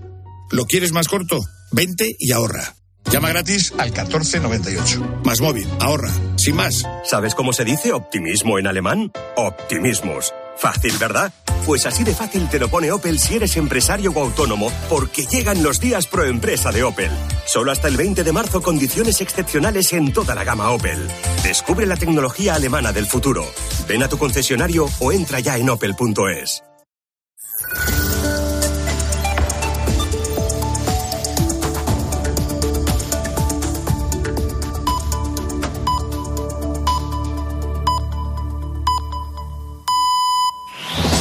¿Lo 0.49 0.65
quieres 0.65 0.91
más 0.91 1.07
corto? 1.07 1.39
Vente 1.71 2.15
y 2.17 2.31
ahorra. 2.31 2.75
Llama 3.11 3.29
gratis 3.29 3.73
al 3.77 3.91
1498. 3.91 5.21
Más 5.25 5.41
móvil, 5.41 5.67
ahorra, 5.79 6.11
sin 6.37 6.55
más. 6.55 6.87
¿Sabes 7.03 7.35
cómo 7.35 7.53
se 7.53 7.65
dice 7.65 7.93
optimismo 7.93 8.57
en 8.57 8.67
alemán? 8.67 9.11
Optimismus. 9.35 10.33
Fácil, 10.57 10.93
¿verdad? 10.99 11.31
Pues 11.65 11.85
así 11.85 12.03
de 12.03 12.15
fácil 12.15 12.49
te 12.49 12.59
lo 12.59 12.69
pone 12.69 12.91
Opel 12.91 13.19
si 13.19 13.35
eres 13.35 13.55
empresario 13.55 14.11
o 14.11 14.23
autónomo, 14.23 14.71
porque 14.89 15.25
llegan 15.25 15.61
los 15.61 15.79
días 15.79 16.07
pro 16.07 16.25
empresa 16.25 16.71
de 16.71 16.83
Opel. 16.83 17.11
Solo 17.45 17.71
hasta 17.71 17.87
el 17.87 17.97
20 17.97 18.23
de 18.23 18.31
marzo 18.31 18.61
condiciones 18.61 19.21
excepcionales 19.21 19.93
en 19.93 20.11
toda 20.11 20.33
la 20.33 20.43
gama 20.43 20.71
Opel. 20.71 21.07
Descubre 21.43 21.85
la 21.85 21.97
tecnología 21.97 22.55
alemana 22.55 22.91
del 22.91 23.05
futuro. 23.05 23.45
Ven 23.87 24.03
a 24.03 24.07
tu 24.07 24.17
concesionario 24.17 24.87
o 24.99 25.11
entra 25.11 25.39
ya 25.39 25.57
en 25.57 25.69
opel.es. 25.69 26.63